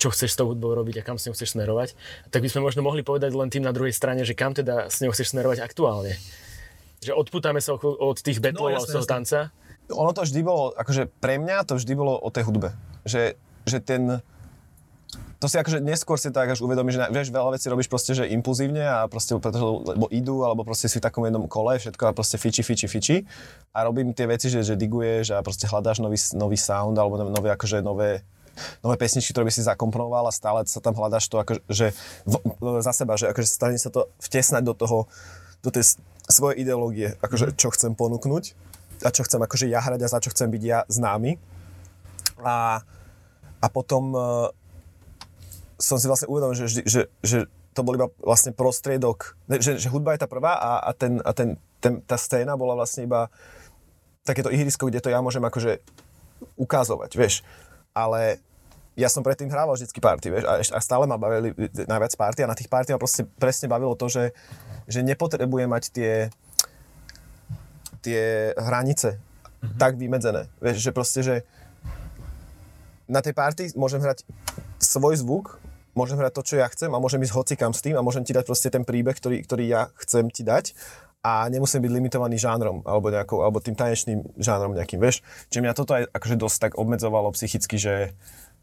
čo 0.00 0.08
chceš 0.08 0.32
s 0.32 0.38
tou 0.40 0.48
hudbou 0.48 0.72
robiť 0.72 0.98
a 0.98 1.06
kam 1.06 1.20
s 1.20 1.28
ňou 1.28 1.36
chceš 1.36 1.52
smerovať. 1.52 1.92
Tak 2.32 2.40
by 2.40 2.48
sme 2.48 2.64
možno 2.64 2.80
mohli 2.80 3.04
povedať 3.04 3.36
len 3.36 3.52
tým 3.52 3.62
na 3.62 3.76
druhej 3.76 3.92
strane, 3.92 4.24
že 4.24 4.32
kam 4.32 4.56
teda 4.56 4.88
s 4.88 5.04
ňou 5.04 5.12
chceš 5.12 5.36
smerovať 5.36 5.60
aktuálne. 5.60 6.16
Že 7.04 7.12
odputáme 7.12 7.60
sa 7.60 7.76
od 7.76 8.18
tých 8.18 8.40
betlov 8.40 8.72
no, 8.72 8.76
a 8.78 8.82
od 8.82 8.88
toho 8.88 9.04
tanca 9.04 9.52
ono 9.92 10.10
to 10.16 10.24
vždy 10.24 10.40
bolo, 10.42 10.72
akože 10.74 11.12
pre 11.20 11.38
mňa 11.38 11.68
to 11.68 11.78
vždy 11.78 11.92
bolo 11.94 12.16
o 12.18 12.28
tej 12.32 12.48
hudbe. 12.48 12.72
Že, 13.04 13.36
že 13.68 13.78
ten, 13.78 14.24
to 15.42 15.50
si 15.50 15.58
akože 15.58 15.82
neskôr 15.82 16.16
si 16.16 16.30
tak 16.30 16.54
až 16.54 16.62
uvedomíš, 16.62 16.96
že 16.96 17.02
vieš, 17.10 17.28
veľa 17.34 17.58
vecí 17.58 17.66
robíš 17.66 17.90
proste, 17.90 18.14
že 18.14 18.30
impulzívne 18.30 18.86
a 18.86 19.10
proste 19.10 19.34
pretože, 19.36 19.66
lebo 19.66 20.06
idú, 20.14 20.46
alebo 20.46 20.62
proste 20.62 20.86
si 20.86 21.02
v 21.02 21.04
takom 21.04 21.26
jednom 21.26 21.44
kole, 21.50 21.82
všetko 21.82 22.10
a 22.10 22.12
proste 22.14 22.38
fiči, 22.38 22.62
fiči, 22.62 22.86
fiči 22.86 23.16
a 23.74 23.82
robím 23.82 24.14
tie 24.14 24.30
veci, 24.30 24.46
že, 24.48 24.62
že 24.62 24.78
diguješ 24.78 25.34
a 25.34 25.42
proste 25.42 25.66
hľadáš 25.66 25.98
nový, 25.98 26.14
nový 26.38 26.54
sound 26.54 26.94
alebo 26.94 27.18
nové, 27.26 27.50
akože 27.50 27.82
nové 27.82 28.22
nové 28.84 29.00
pesničky, 29.00 29.32
ktoré 29.32 29.48
by 29.48 29.54
si 29.54 29.64
zakomponoval 29.64 30.28
a 30.28 30.32
stále 30.32 30.60
sa 30.68 30.78
tam 30.84 30.92
hľadáš 30.92 31.24
to 31.32 31.40
akože, 31.40 31.60
že 31.72 31.96
v, 32.28 32.34
za 32.84 32.92
seba, 32.92 33.16
že 33.16 33.32
akože 33.32 33.48
stane 33.48 33.80
sa 33.80 33.88
to 33.88 34.12
vtesnať 34.20 34.62
do 34.62 34.74
toho, 34.76 35.08
do 35.64 35.72
tej 35.72 35.96
svojej 36.28 36.60
ideológie, 36.62 37.16
akože 37.24 37.56
čo 37.56 37.72
chcem 37.72 37.96
ponúknuť 37.96 38.54
a 39.02 39.10
čo 39.10 39.26
chcem 39.26 39.42
akože 39.42 39.66
ja 39.68 39.82
hrať 39.82 40.00
a 40.06 40.12
za 40.12 40.22
čo 40.22 40.30
chcem 40.30 40.48
byť 40.48 40.62
ja 40.62 40.86
známy. 40.86 41.38
A, 42.42 42.82
a 43.62 43.66
potom, 43.70 44.14
e, 44.14 44.26
som 45.78 45.98
si 45.98 46.06
vlastne 46.06 46.30
uvedomil, 46.30 46.54
že, 46.54 46.82
že, 46.86 47.10
že 47.22 47.38
to 47.72 47.80
bol 47.82 47.96
iba 47.96 48.08
vlastne 48.20 48.52
prostriedok, 48.52 49.38
že, 49.48 49.80
že 49.80 49.88
hudba 49.88 50.14
je 50.14 50.22
tá 50.22 50.28
prvá 50.28 50.58
a, 50.60 50.70
a, 50.84 50.90
ten, 50.92 51.18
a 51.24 51.30
ten, 51.32 51.56
ten, 51.80 52.04
tá 52.04 52.20
scéna 52.20 52.54
bola 52.54 52.76
vlastne 52.76 53.08
iba 53.08 53.32
takéto 54.22 54.52
ihrisko, 54.52 54.86
kde 54.86 55.02
to 55.02 55.10
ja 55.10 55.24
môžem 55.24 55.42
akože 55.42 55.82
ukázovať, 56.60 57.10
vieš. 57.16 57.42
Ale 57.96 58.38
ja 58.92 59.08
som 59.08 59.24
predtým 59.24 59.48
hrával 59.48 59.72
vždycky 59.72 59.98
party, 60.04 60.28
vieš, 60.28 60.44
a, 60.44 60.60
a 60.60 60.80
stále 60.84 61.08
ma 61.08 61.16
bavili 61.16 61.56
najviac 61.88 62.12
party 62.12 62.44
a 62.44 62.50
na 62.50 62.56
tých 62.56 62.68
party 62.68 62.92
ma 62.92 63.00
proste 63.00 63.24
presne 63.40 63.72
bavilo 63.72 63.96
to, 63.96 64.06
že, 64.12 64.36
že 64.84 65.00
nepotrebujem 65.00 65.68
mať 65.70 65.84
tie, 65.90 66.12
tie 68.02 68.52
hranice 68.58 69.16
mm-hmm. 69.16 69.78
tak 69.78 69.96
vymedzené. 69.96 70.50
Vieš, 70.58 70.82
že 70.82 70.90
proste, 70.90 71.20
že 71.22 71.34
na 73.06 73.22
tej 73.22 73.34
party 73.34 73.64
môžem 73.78 74.02
hrať 74.02 74.26
svoj 74.82 75.22
zvuk, 75.22 75.62
môžem 75.94 76.16
hrať 76.16 76.32
to, 76.34 76.42
čo 76.42 76.54
ja 76.58 76.66
chcem 76.72 76.90
a 76.90 77.02
môžem 77.02 77.20
ísť 77.22 77.34
hocikam 77.36 77.72
s 77.72 77.84
tým 77.84 77.94
a 77.94 78.04
môžem 78.04 78.24
ti 78.24 78.32
dať 78.32 78.44
proste 78.48 78.68
ten 78.72 78.82
príbeh, 78.82 79.14
ktorý, 79.14 79.44
ktorý 79.44 79.64
ja 79.68 79.82
chcem 80.00 80.32
ti 80.32 80.42
dať 80.42 80.72
a 81.22 81.46
nemusím 81.46 81.86
byť 81.86 81.92
limitovaný 81.92 82.36
žánrom 82.40 82.82
alebo, 82.82 83.14
nejakou, 83.14 83.46
alebo 83.46 83.62
tým 83.62 83.78
tanečným 83.78 84.26
žánrom 84.42 84.74
nejakým, 84.74 84.98
vieš. 84.98 85.22
Čiže 85.54 85.62
mňa 85.62 85.78
toto 85.78 85.94
aj 85.94 86.10
akože 86.10 86.36
dosť 86.40 86.58
tak 86.58 86.72
obmedzovalo 86.74 87.30
psychicky, 87.38 87.78
že, 87.78 88.10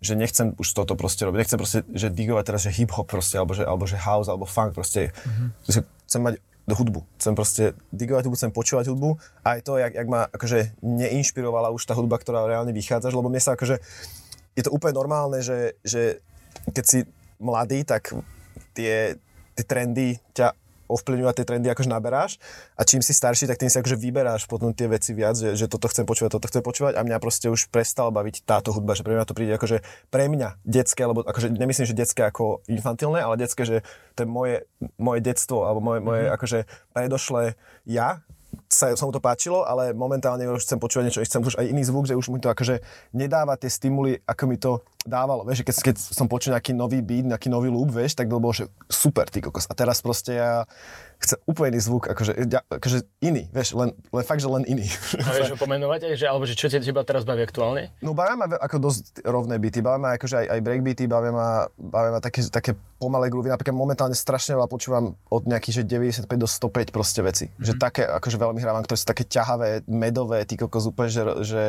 že 0.03 0.19
nechcem 0.19 0.59
už 0.59 0.67
toto 0.75 0.99
proste 0.99 1.23
robiť. 1.23 1.39
Nechcem 1.39 1.59
proste, 1.61 1.79
že 1.95 2.11
digovať 2.11 2.43
teraz, 2.51 2.61
že 2.67 2.75
hip-hop 2.75 3.07
proste, 3.07 3.39
alebo 3.39 3.55
že, 3.55 3.63
alebo 3.63 3.87
že 3.87 3.95
house, 3.95 4.27
alebo 4.27 4.43
funk 4.43 4.75
proste. 4.75 5.15
Mm-hmm. 5.15 5.87
Chcem 6.09 6.19
mať 6.19 6.35
hudbu. 6.75 7.05
Chcem 7.21 7.33
proste 7.33 7.63
digovať 7.93 8.27
hudbu, 8.27 8.37
chcem 8.37 8.53
počúvať 8.53 8.85
hudbu 8.91 9.17
a 9.45 9.57
aj 9.57 9.61
to, 9.65 9.77
jak, 9.77 9.93
jak 9.93 10.07
ma 10.09 10.27
akože 10.29 10.75
neinšpirovala 10.83 11.73
už 11.73 11.85
tá 11.85 11.93
hudba, 11.95 12.19
ktorá 12.19 12.45
reálne 12.45 12.73
vychádza, 12.75 13.13
lebo 13.13 13.29
mne 13.29 13.41
sa 13.41 13.55
akože, 13.55 13.81
je 14.57 14.63
to 14.65 14.73
úplne 14.73 14.97
normálne, 14.97 15.39
že, 15.39 15.79
že 15.81 16.19
keď 16.73 16.85
si 16.85 16.99
mladý, 17.39 17.87
tak 17.87 18.11
tie, 18.75 19.15
tie 19.55 19.63
trendy 19.65 20.19
ťa 20.35 20.53
ovplyvňovať 20.89 21.35
tie 21.39 21.45
trendy 21.45 21.67
akože 21.69 21.89
naberáš. 21.89 22.41
A 22.75 22.83
čím 22.83 23.05
si 23.05 23.13
starší, 23.13 23.45
tak 23.45 23.61
tým 23.61 23.69
si 23.69 23.77
akože 23.77 23.95
vyberáš 23.95 24.49
potom 24.49 24.73
tie 24.73 24.89
veci 24.89 25.13
viac, 25.13 25.37
že, 25.37 25.53
že 25.53 25.69
toto 25.69 25.85
chcem 25.87 26.03
počúvať, 26.03 26.41
toto 26.41 26.49
chcem 26.49 26.65
počúvať. 26.65 26.97
A 26.97 27.05
mňa 27.05 27.21
proste 27.21 27.47
už 27.47 27.69
prestal 27.69 28.09
baviť 28.09 28.43
táto 28.43 28.73
hudba, 28.73 28.97
že 28.97 29.05
pre 29.05 29.13
mňa 29.13 29.29
to 29.29 29.37
príde 29.37 29.53
akože 29.53 29.85
pre 30.09 30.25
mňa 30.25 30.57
detské, 30.65 31.05
alebo 31.05 31.21
akože 31.21 31.53
nemyslím, 31.53 31.85
že 31.85 31.95
detské 31.95 32.25
ako 32.25 32.65
infantilné, 32.65 33.21
ale 33.21 33.37
detské, 33.37 33.63
že 33.63 33.77
to 34.17 34.25
je 34.25 34.27
moje, 34.27 34.55
moje 34.97 35.19
detstvo 35.21 35.63
alebo 35.69 35.79
moje, 35.79 36.01
moje 36.01 36.21
mm-hmm. 36.25 36.35
akože 36.35 36.59
predošlé 36.91 37.43
ja, 37.85 38.25
sa, 38.69 38.93
sa 38.93 39.03
mu 39.05 39.13
to 39.13 39.21
páčilo, 39.21 39.65
ale 39.65 39.93
momentálne 39.93 40.45
už 40.49 40.65
chcem 40.65 40.81
počúvať 40.81 41.09
niečo, 41.09 41.25
chcem 41.25 41.41
už 41.41 41.57
aj 41.57 41.69
iný 41.69 41.85
zvuk, 41.85 42.05
že 42.09 42.17
už 42.17 42.33
mi 42.33 42.41
to 42.41 42.49
akože 42.49 42.81
nedáva 43.13 43.57
tie 43.57 43.69
stimuly, 43.69 44.21
ako 44.25 44.43
mi 44.45 44.57
to 44.57 44.81
dávalo. 45.09 45.41
Vieš, 45.43 45.65
keď, 45.65 45.75
keď 45.91 45.95
som 45.97 46.29
počul 46.29 46.53
nejaký 46.53 46.77
nový 46.77 47.01
beat, 47.01 47.25
nejaký 47.25 47.49
nový 47.49 47.73
loop, 47.73 47.89
vieš, 47.89 48.13
tak 48.13 48.29
to 48.29 48.37
bolo, 48.37 48.53
že 48.53 48.69
super, 48.85 49.25
ty 49.27 49.41
kokos. 49.41 49.65
A 49.65 49.73
teraz 49.73 50.05
proste 50.05 50.37
ja 50.37 50.69
chce 51.19 51.35
úplne 51.43 51.75
iný 51.75 51.81
zvuk, 51.83 52.07
akože, 52.07 52.31
ja, 52.47 52.63
akože 52.71 53.03
iný, 53.19 53.51
vieš, 53.51 53.75
len, 53.75 53.91
len 53.91 54.23
fakt, 54.23 54.39
že 54.39 54.47
len 54.47 54.63
iný. 54.63 54.87
A 55.19 55.35
vieš 55.35 55.51
ho 55.51 55.57
pomenovať, 55.59 56.15
že, 56.15 56.23
alebo 56.23 56.47
že 56.47 56.55
čo 56.55 56.71
ťa 56.71 56.79
teba 56.79 57.03
teraz 57.03 57.27
baví 57.27 57.43
aktuálne? 57.43 57.91
No 57.99 58.15
bavia 58.15 58.39
ma 58.39 58.47
ako 58.47 58.79
dosť 58.79 59.27
rovné 59.27 59.59
beaty, 59.59 59.83
bavia 59.83 59.99
ma 59.99 60.09
akože 60.15 60.35
aj, 60.39 60.47
aj 60.47 60.59
breakbeaty, 60.63 61.11
bavia 61.11 61.35
ma, 61.35 61.67
bavia 61.75 62.15
ma 62.15 62.19
také, 62.23 62.47
také 62.47 62.71
pomalé 63.03 63.27
groovy, 63.27 63.51
napríklad 63.51 63.75
momentálne 63.75 64.15
strašne 64.15 64.55
veľa 64.55 64.71
počúvam 64.71 65.19
od 65.27 65.43
nejakých, 65.43 65.83
že 65.83 66.23
95 66.23 66.23
do 66.39 66.47
105 66.47 66.95
proste 66.95 67.19
veci, 67.19 67.45
mm-hmm. 67.51 67.67
že 67.67 67.73
také, 67.75 68.07
akože 68.07 68.39
veľmi 68.39 68.63
hrávam, 68.63 68.83
ktoré 68.87 68.97
sú 69.03 69.07
také 69.07 69.27
ťahavé, 69.27 69.83
medové, 69.91 70.47
ty 70.47 70.55
kokos 70.55 70.87
úplne, 70.87 71.11
že, 71.11 71.23
že 71.43 71.63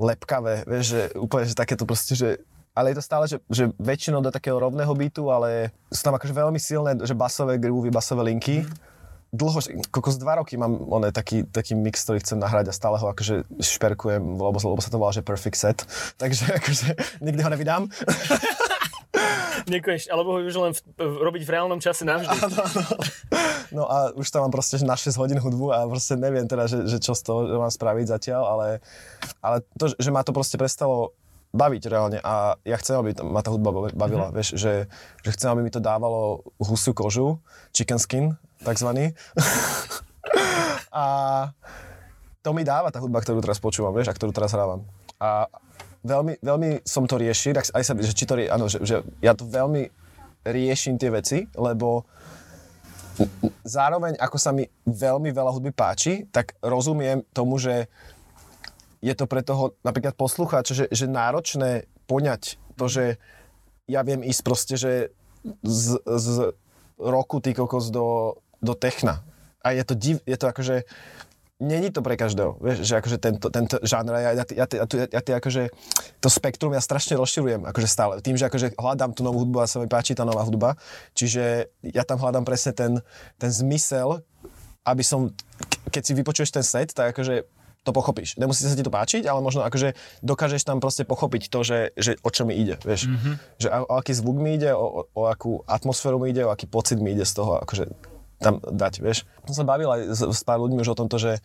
lepkavé, 0.00 0.64
vieš, 0.64 0.84
že 0.96 1.00
úplne, 1.20 1.44
že 1.44 1.52
takéto 1.52 1.84
proste, 1.84 2.16
že 2.16 2.40
ale 2.72 2.92
je 2.92 2.96
to 2.98 3.04
stále, 3.04 3.24
že, 3.28 3.36
že 3.52 3.68
väčšinou 3.76 4.24
do 4.24 4.32
takého 4.32 4.56
rovného 4.56 4.92
bytu, 4.92 5.28
ale 5.28 5.72
sú 5.92 6.02
tam 6.08 6.16
akože 6.16 6.32
veľmi 6.32 6.56
silné, 6.56 6.96
že 7.04 7.12
basové 7.12 7.60
groovy, 7.60 7.92
basové 7.92 8.32
linky. 8.32 8.64
Mm. 8.64 8.90
Dlho, 9.32 9.64
kokos 9.88 10.20
dva 10.20 10.44
roky 10.44 10.60
mám 10.60 10.76
on 10.92 11.08
taký, 11.08 11.48
taký 11.48 11.72
mix, 11.72 12.04
ktorý 12.04 12.20
chcem 12.20 12.36
nahrať 12.36 12.68
a 12.68 12.76
stále 12.76 13.00
ho 13.00 13.08
akože 13.08 13.48
šperkujem, 13.64 14.20
lebo, 14.20 14.56
lebo 14.60 14.80
sa 14.84 14.92
to 14.92 15.00
volá, 15.00 15.08
že 15.08 15.24
perfect 15.24 15.56
set. 15.56 15.78
Takže 16.20 16.60
akože 16.60 16.86
nikdy 17.24 17.40
ho 17.40 17.50
nevydám. 17.52 17.82
Nekonečne, 19.72 20.10
alebo 20.12 20.36
ho 20.36 20.38
už 20.42 20.56
len 20.56 20.72
v, 20.72 20.80
v, 20.96 21.14
robiť 21.28 21.42
v 21.44 21.50
reálnom 21.52 21.80
čase 21.80 22.02
navždy. 22.04 22.28
Áno, 22.28 22.56
áno. 22.56 22.82
No 23.72 23.82
a 23.88 24.12
už 24.12 24.28
tam 24.28 24.44
mám 24.44 24.52
proste 24.52 24.80
na 24.84 24.96
6 24.96 25.16
hodín 25.16 25.40
hudbu 25.40 25.72
a 25.72 25.88
proste 25.88 26.12
neviem 26.16 26.44
teda, 26.44 26.68
že, 26.68 26.84
že 26.84 27.00
čo 27.00 27.16
z 27.16 27.22
toho 27.24 27.40
mám 27.56 27.72
spraviť 27.72 28.04
zatiaľ, 28.08 28.42
ale, 28.44 28.68
ale 29.40 29.64
to, 29.80 29.92
že 29.96 30.10
ma 30.12 30.20
to 30.20 30.36
proste 30.36 30.60
prestalo 30.60 31.16
baviť 31.52 31.82
reálne 31.92 32.18
a 32.24 32.56
ja 32.64 32.76
chcem, 32.80 32.96
aby 32.96 33.12
ma 33.20 33.44
tá 33.44 33.52
hudba 33.52 33.92
bavila, 33.92 34.32
mm-hmm. 34.32 34.36
vieš, 34.36 34.48
že, 34.56 34.88
že 35.20 35.30
chcem, 35.36 35.52
aby 35.52 35.60
mi 35.60 35.72
to 35.72 35.84
dávalo 35.84 36.40
husiu 36.56 36.96
kožu, 36.96 37.36
chicken 37.76 38.00
skin, 38.00 38.24
takzvaný. 38.64 39.12
a 40.92 41.04
to 42.40 42.50
mi 42.56 42.64
dáva 42.64 42.88
tá 42.88 42.98
hudba, 43.04 43.20
ktorú 43.20 43.44
teraz 43.44 43.60
počúvam, 43.60 43.92
vieš, 43.92 44.10
a 44.10 44.16
ktorú 44.16 44.32
teraz 44.32 44.56
hrávam. 44.56 44.88
A 45.20 45.46
veľmi, 46.02 46.40
veľmi 46.40 46.82
som 46.88 47.04
to 47.04 47.20
riešil, 47.20 47.54
aj 47.54 47.84
sa, 47.84 47.92
že 47.94 48.16
či 48.16 48.24
to, 48.24 48.34
áno, 48.48 48.66
že, 48.66 48.80
že 48.82 49.04
ja 49.20 49.36
to 49.36 49.44
veľmi 49.44 49.92
riešim 50.42 50.98
tie 50.98 51.12
veci, 51.12 51.46
lebo 51.54 52.08
zároveň, 53.62 54.16
ako 54.18 54.36
sa 54.40 54.50
mi 54.50 54.66
veľmi 54.88 55.30
veľa 55.30 55.52
hudby 55.52 55.70
páči, 55.70 56.26
tak 56.32 56.56
rozumiem 56.64 57.22
tomu, 57.30 57.60
že 57.60 57.86
je 59.02 59.14
to 59.18 59.26
pre 59.26 59.42
toho 59.42 59.74
napríklad 59.82 60.14
poslucháča, 60.14 60.72
že, 60.72 60.84
že 60.94 61.10
náročné 61.10 61.90
poňať 62.06 62.56
to, 62.78 62.86
že 62.86 63.04
ja 63.90 64.06
viem 64.06 64.22
ísť 64.22 64.42
proste, 64.46 64.74
že 64.78 65.10
z, 65.66 65.98
z 66.06 66.54
roku 67.02 67.42
ty 67.42 67.50
kokos 67.50 67.90
do, 67.90 68.38
do 68.62 68.78
techna. 68.78 69.26
A 69.66 69.74
je 69.74 69.82
to, 69.82 69.94
div, 69.98 70.22
je 70.22 70.38
to 70.38 70.46
akože, 70.46 70.86
není 71.62 71.90
to 71.90 72.02
pre 72.02 72.18
každého, 72.18 72.58
vieš, 72.62 72.86
že 72.86 72.98
akože 72.98 73.18
tento, 73.18 73.46
tento 73.50 73.78
žánr, 73.82 74.10
ja, 74.18 74.30
ja, 74.38 74.44
ja, 74.50 74.66
ja, 74.66 74.84
ja, 74.86 75.20
ja 75.22 75.36
akože, 75.38 75.70
to 76.18 76.28
spektrum 76.30 76.74
ja 76.74 76.82
strašne 76.82 77.14
rozširujem, 77.18 77.62
akože 77.70 77.88
stále, 77.90 78.18
tým, 78.22 78.34
že 78.34 78.50
akože 78.50 78.74
hľadám 78.74 79.14
tú 79.14 79.22
novú 79.22 79.46
hudbu 79.46 79.62
a 79.62 79.70
sa 79.70 79.78
mi 79.78 79.86
páči 79.86 80.18
tá 80.18 80.26
nová 80.26 80.42
hudba, 80.42 80.74
čiže 81.14 81.70
ja 81.86 82.02
tam 82.02 82.18
hľadám 82.18 82.42
presne 82.42 82.74
ten, 82.74 82.92
ten 83.38 83.50
zmysel, 83.54 84.22
aby 84.82 85.06
som, 85.06 85.30
keď 85.94 86.02
si 86.02 86.12
vypočuješ 86.18 86.50
ten 86.50 86.66
set, 86.66 86.90
tak 86.90 87.14
akože 87.14 87.46
to 87.82 87.90
pochopíš. 87.90 88.38
Nemusí 88.38 88.62
sa 88.62 88.78
ti 88.78 88.86
to 88.86 88.94
páčiť, 88.94 89.26
ale 89.26 89.42
možno 89.42 89.66
akože 89.66 89.98
dokážeš 90.22 90.62
tam 90.62 90.78
proste 90.78 91.02
pochopiť 91.02 91.50
to, 91.50 91.60
že, 91.66 91.78
že 91.98 92.12
o 92.22 92.30
čo 92.30 92.46
mi 92.46 92.54
ide, 92.54 92.78
vieš. 92.86 93.10
Mm-hmm. 93.10 93.34
Že 93.58 93.68
o, 93.68 93.78
o 93.90 93.94
aký 93.98 94.12
zvuk 94.14 94.38
mi 94.38 94.54
ide, 94.54 94.70
o, 94.70 94.86
o, 94.86 95.00
o 95.10 95.22
akú 95.26 95.66
atmosféru 95.66 96.22
mi 96.22 96.30
ide, 96.30 96.46
o 96.46 96.50
aký 96.54 96.70
pocit 96.70 97.02
mi 97.02 97.10
ide 97.14 97.26
z 97.26 97.34
toho, 97.34 97.58
akože 97.58 97.90
tam 98.42 98.58
dať, 98.58 98.94
vieš. 99.02 99.26
Som 99.50 99.62
sa 99.62 99.64
bavil 99.66 99.90
aj 99.90 100.00
s, 100.14 100.20
s 100.22 100.42
pár 100.42 100.58
ľuďmi 100.62 100.82
už 100.82 100.94
o 100.94 100.98
tomto, 100.98 101.18
že 101.18 101.38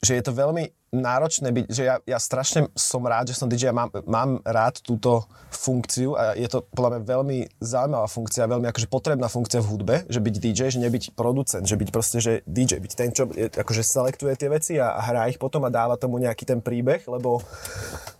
že 0.00 0.16
je 0.16 0.24
to 0.24 0.32
veľmi 0.32 0.72
náročné 0.90 1.52
byť, 1.54 1.64
že 1.70 1.82
ja, 1.86 1.96
ja 2.02 2.18
strašne 2.18 2.72
som 2.72 3.04
rád, 3.04 3.30
že 3.30 3.38
som 3.38 3.46
DJ 3.46 3.70
a 3.70 3.76
mám, 3.76 3.92
mám 4.08 4.40
rád 4.42 4.80
túto 4.82 5.28
funkciu 5.52 6.18
a 6.18 6.34
je 6.34 6.48
to 6.50 6.66
podľa 6.72 6.98
mňa 6.98 7.00
veľmi 7.04 7.38
zaujímavá 7.62 8.08
funkcia, 8.10 8.50
veľmi 8.50 8.66
akože 8.72 8.88
potrebná 8.90 9.28
funkcia 9.30 9.62
v 9.62 9.70
hudbe, 9.70 9.96
že 10.10 10.18
byť 10.18 10.34
DJ, 10.40 10.60
že 10.74 10.82
nebyť 10.82 11.14
producent, 11.14 11.68
že 11.68 11.78
byť 11.78 11.88
proste, 11.92 12.18
že 12.18 12.32
DJ, 12.48 12.80
byť 12.80 12.92
ten, 12.96 13.12
čo 13.12 13.28
akože 13.30 13.82
selektuje 13.86 14.34
tie 14.34 14.48
veci 14.50 14.72
a, 14.80 14.96
a 14.96 15.00
hrá 15.04 15.28
ich 15.30 15.38
potom 15.38 15.62
a 15.68 15.70
dáva 15.70 16.00
tomu 16.00 16.18
nejaký 16.18 16.48
ten 16.48 16.58
príbeh, 16.64 17.04
lebo, 17.06 17.44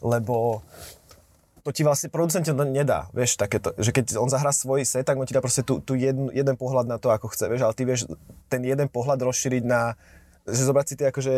lebo 0.05 0.63
to 1.65 1.71
ti 1.75 1.83
vlastne 1.85 2.09
producent 2.09 2.45
to 2.45 2.55
nedá, 2.65 3.09
vieš, 3.13 3.37
takéto, 3.37 3.73
že 3.77 3.93
keď 3.93 4.17
on 4.17 4.29
zahrá 4.33 4.53
svoj 4.53 4.85
set, 4.85 5.05
tak 5.05 5.19
on 5.19 5.29
ti 5.29 5.37
dá 5.37 5.45
proste 5.45 5.67
tu, 5.67 5.81
tu 5.81 5.97
jeden, 5.97 6.33
jeden 6.33 6.57
pohľad 6.57 6.89
na 6.89 6.97
to, 6.97 7.13
ako 7.13 7.33
chce, 7.33 7.51
vieš, 7.53 7.67
ale 7.67 7.77
ty 7.77 7.83
vieš 7.85 8.09
ten 8.49 8.65
jeden 8.65 8.89
pohľad 8.89 9.21
rozšíriť 9.21 9.65
na 9.65 9.97
že 10.47 10.63
zobrať 10.65 10.87
si 10.87 10.95
tie 10.97 11.07
akože 11.11 11.35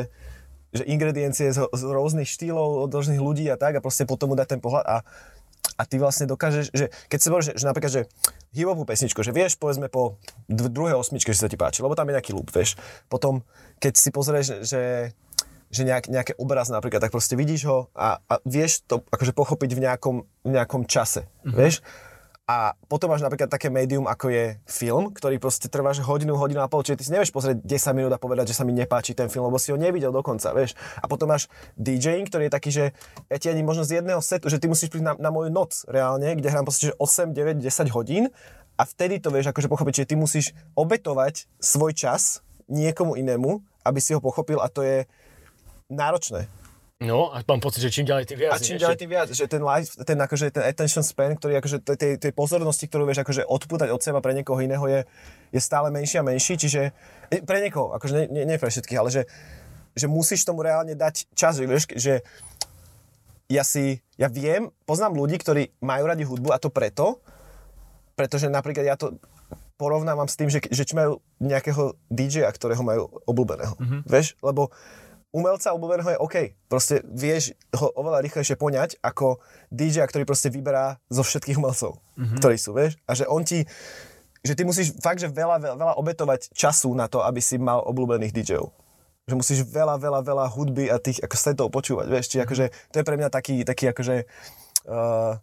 že 0.73 0.89
ingrediencie 0.89 1.53
z, 1.53 1.69
z 1.69 1.83
rôznych 1.85 2.25
štýlov, 2.25 2.89
od 2.89 2.91
rôznych 2.91 3.21
ľudí 3.21 3.45
a 3.53 3.61
tak 3.61 3.77
a 3.77 3.85
proste 3.85 4.09
potom 4.09 4.33
mu 4.33 4.37
dať 4.41 4.57
ten 4.57 4.61
pohľad 4.65 4.85
a, 4.89 4.97
a 5.77 5.83
ty 5.85 6.01
vlastne 6.01 6.25
dokážeš, 6.25 6.73
že 6.73 6.89
keď 7.13 7.19
si 7.21 7.29
bol, 7.29 7.41
že, 7.45 7.53
že 7.53 7.65
napríklad, 7.69 7.93
že 7.93 8.03
hip 8.57 8.69
pesničku, 8.73 9.21
že 9.21 9.37
vieš, 9.37 9.61
povedzme 9.61 9.93
po 9.93 10.17
dv- 10.49 10.73
druhej 10.73 10.97
osmičke, 10.97 11.37
že 11.37 11.45
sa 11.45 11.53
ti 11.53 11.61
páči, 11.61 11.85
lebo 11.85 11.93
tam 11.93 12.09
je 12.09 12.17
nejaký 12.17 12.33
loop, 12.33 12.49
vieš. 12.49 12.81
Potom, 13.13 13.45
keď 13.85 13.93
si 14.01 14.09
pozrieš, 14.09 14.65
že, 14.65 15.13
že 15.69 15.83
nejak, 15.85 16.09
nejaký 16.09 16.33
obraz 16.41 16.73
napríklad, 16.73 17.05
tak 17.05 17.13
proste 17.13 17.37
vidíš 17.37 17.69
ho 17.69 17.79
a, 17.93 18.25
a 18.25 18.35
vieš 18.49 18.85
to 18.89 19.05
akože 19.13 19.37
pochopiť 19.37 19.71
v 19.77 19.81
nejakom, 19.85 20.17
v 20.25 20.51
nejakom 20.57 20.89
čase, 20.89 21.29
mm-hmm. 21.29 21.53
vieš. 21.53 21.85
A 22.43 22.75
potom 22.91 23.07
máš 23.07 23.23
napríklad 23.23 23.47
také 23.47 23.71
médium, 23.71 24.11
ako 24.11 24.27
je 24.27 24.59
film, 24.67 25.15
ktorý 25.15 25.39
proste 25.39 25.71
trvá 25.71 25.95
hodinu, 25.95 26.35
hodinu 26.35 26.59
a 26.59 26.67
pol, 26.67 26.83
čiže 26.83 26.99
ty 26.99 27.05
si 27.07 27.15
nevieš 27.15 27.31
pozrieť 27.31 27.63
10 27.63 27.95
minút 27.95 28.11
a 28.11 28.19
povedať, 28.19 28.51
že 28.51 28.59
sa 28.59 28.67
mi 28.67 28.75
nepáči 28.75 29.15
ten 29.15 29.31
film, 29.31 29.47
lebo 29.47 29.63
si 29.63 29.71
ho 29.71 29.79
nevidel 29.79 30.11
dokonca, 30.11 30.51
vieš. 30.51 30.75
A 30.99 31.07
potom 31.07 31.31
máš 31.31 31.47
DJing, 31.79 32.27
ktorý 32.27 32.51
je 32.51 32.53
taký, 32.53 32.71
že 32.75 32.85
ja 33.31 33.39
ti 33.39 33.47
ani 33.47 33.63
možno 33.63 33.87
z 33.87 34.03
jedného 34.03 34.19
setu, 34.19 34.51
že 34.51 34.59
ty 34.59 34.67
musíš 34.67 34.91
prísť 34.91 35.07
na, 35.07 35.15
na 35.23 35.31
moju 35.31 35.55
noc 35.55 35.87
reálne, 35.87 36.35
kde 36.35 36.51
hrám 36.51 36.67
proste, 36.67 36.91
že 36.91 36.95
8, 36.99 37.31
9, 37.31 37.63
10 37.63 37.95
hodín 37.95 38.27
a 38.75 38.83
vtedy 38.83 39.23
to 39.23 39.31
vieš 39.31 39.55
akože 39.55 39.71
pochopiť, 39.71 39.95
že 40.03 40.09
ty 40.11 40.15
musíš 40.19 40.51
obetovať 40.75 41.47
svoj 41.63 41.95
čas 41.95 42.43
niekomu 42.67 43.15
inému, 43.15 43.63
aby 43.87 43.99
si 44.03 44.19
ho 44.19 44.21
pochopil 44.23 44.59
a 44.59 44.67
to 44.67 44.83
je 44.83 45.07
náročné. 45.87 46.51
No 47.03 47.35
a 47.35 47.43
mám 47.43 47.59
pocit, 47.59 47.83
že 47.83 47.91
čím 47.91 48.07
ďalej 48.07 48.31
tým 48.31 48.39
viac. 48.47 48.55
A 48.55 48.63
čím 48.63 48.79
ďalej 48.79 48.99
tým 49.03 49.11
viac, 49.11 49.29
že 49.35 49.45
ten 49.51 49.59
life, 49.59 49.99
ten, 50.07 50.15
akože, 50.15 50.55
ten 50.55 50.63
attention 50.63 51.03
span, 51.03 51.35
ktorý 51.35 51.59
akože 51.59 51.83
tej, 51.83 52.17
tej 52.23 52.33
pozornosti, 52.33 52.87
ktorú 52.87 53.11
vieš 53.11 53.27
akože 53.27 53.43
odpútať 53.43 53.91
od 53.91 53.99
seba 53.99 54.23
pre 54.23 54.39
niekoho 54.39 54.63
iného 54.63 54.87
je, 54.87 55.03
je 55.51 55.61
stále 55.61 55.91
menší 55.91 56.23
a 56.23 56.25
menší, 56.25 56.55
čiže 56.55 56.95
e, 57.35 57.43
pre 57.43 57.59
niekoho, 57.59 57.91
akože 57.99 58.15
nie, 58.15 58.27
nie, 58.31 58.45
nie 58.55 58.57
pre 58.63 58.71
všetkých, 58.71 58.99
ale 59.03 59.11
že, 59.11 59.23
že 59.99 60.07
musíš 60.07 60.47
tomu 60.47 60.63
reálne 60.63 60.95
dať 60.95 61.27
čas, 61.35 61.59
že, 61.59 61.67
vieš, 61.67 61.91
že 61.99 62.23
ja 63.51 63.67
si, 63.67 63.99
ja 64.15 64.31
viem, 64.31 64.71
poznám 64.87 65.19
ľudí, 65.19 65.43
ktorí 65.43 65.75
majú 65.83 66.07
radi 66.07 66.23
hudbu 66.23 66.55
a 66.55 66.63
to 66.63 66.71
preto, 66.71 67.19
pretože 68.15 68.47
napríklad 68.47 68.87
ja 68.87 68.95
to 68.95 69.19
porovnávam 69.77 70.31
s 70.31 70.39
tým, 70.39 70.47
že, 70.47 70.63
že 70.71 70.87
či 70.87 70.95
majú 70.95 71.19
nejakého 71.43 71.99
DJ-a, 72.07 72.55
ktorého 72.55 72.87
majú 72.87 73.11
obľúbeného. 73.27 73.75
Mm-hmm. 73.75 74.01
Vieš, 74.07 74.39
lebo 74.39 74.71
umelca 75.33 75.73
obľúbeného 75.73 76.13
je 76.13 76.19
OK. 76.21 76.37
Proste 76.69 77.01
vieš 77.09 77.57
ho 77.73 77.89
oveľa 77.97 78.21
rýchlejšie 78.23 78.61
poňať 78.61 79.01
ako 79.01 79.41
DJ, 79.73 80.05
ktorý 80.05 80.29
proste 80.29 80.53
vyberá 80.53 81.01
zo 81.09 81.25
všetkých 81.25 81.57
umelcov, 81.57 81.99
mm-hmm. 81.99 82.39
ktorí 82.39 82.57
sú, 82.61 82.77
vieš. 82.77 83.01
A 83.09 83.17
že 83.17 83.25
on 83.25 83.43
ti, 83.43 83.65
že 84.45 84.53
ty 84.53 84.63
musíš 84.69 84.93
fakt, 85.01 85.19
že 85.19 85.33
veľa, 85.33 85.59
veľa, 85.59 85.77
veľa 85.81 85.95
obetovať 85.97 86.53
času 86.53 86.93
na 86.93 87.09
to, 87.09 87.25
aby 87.25 87.41
si 87.41 87.57
mal 87.57 87.81
obľúbených 87.89 88.37
DJov. 88.37 88.71
Že 89.27 89.35
musíš 89.41 89.59
veľa, 89.65 89.97
veľa, 89.97 90.21
veľa 90.21 90.47
hudby 90.53 90.93
a 90.93 91.01
tých 91.01 91.25
ako 91.25 91.37
setov 91.41 91.67
počúvať, 91.73 92.07
vieš. 92.13 92.29
Čiže 92.29 92.43
akože, 92.45 92.65
to 92.93 92.97
je 93.01 93.05
pre 93.09 93.17
mňa 93.17 93.29
taký, 93.33 93.65
taký 93.65 93.89
akože, 93.89 94.29
uh, 94.93 95.41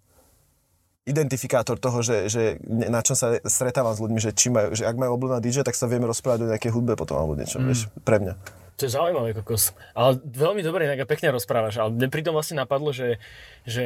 identifikátor 1.09 1.81
toho, 1.81 2.05
že, 2.05 2.29
že 2.29 2.61
na 2.69 3.01
čom 3.01 3.17
sa 3.17 3.41
stretávam 3.41 3.97
s 3.97 4.03
ľuďmi, 4.03 4.19
že, 4.21 4.29
či 4.37 4.53
majú, 4.53 4.77
že 4.77 4.85
ak 4.85 4.93
majú 4.93 5.17
obľúbeného 5.17 5.41
DJ, 5.41 5.65
tak 5.65 5.73
sa 5.73 5.89
vieme 5.89 6.05
rozprávať 6.05 6.45
o 6.45 6.49
nejakej 6.53 6.69
hudbe 6.69 6.93
potom 6.93 7.17
alebo 7.17 7.33
niečo, 7.33 7.57
mm. 7.57 7.65
vieš, 7.65 7.89
pre 8.05 8.21
mňa. 8.21 8.37
To 8.79 8.87
je 8.87 8.95
zaujímavé, 8.95 9.35
kokos. 9.35 9.75
Ale 9.91 10.23
veľmi 10.23 10.63
dobre, 10.63 10.87
inak 10.87 11.03
pekne 11.03 11.35
rozprávaš. 11.35 11.83
Ale 11.83 11.91
mne 11.91 12.07
pritom 12.07 12.31
vlastne 12.31 12.63
napadlo, 12.63 12.95
že, 12.95 13.19
že 13.67 13.83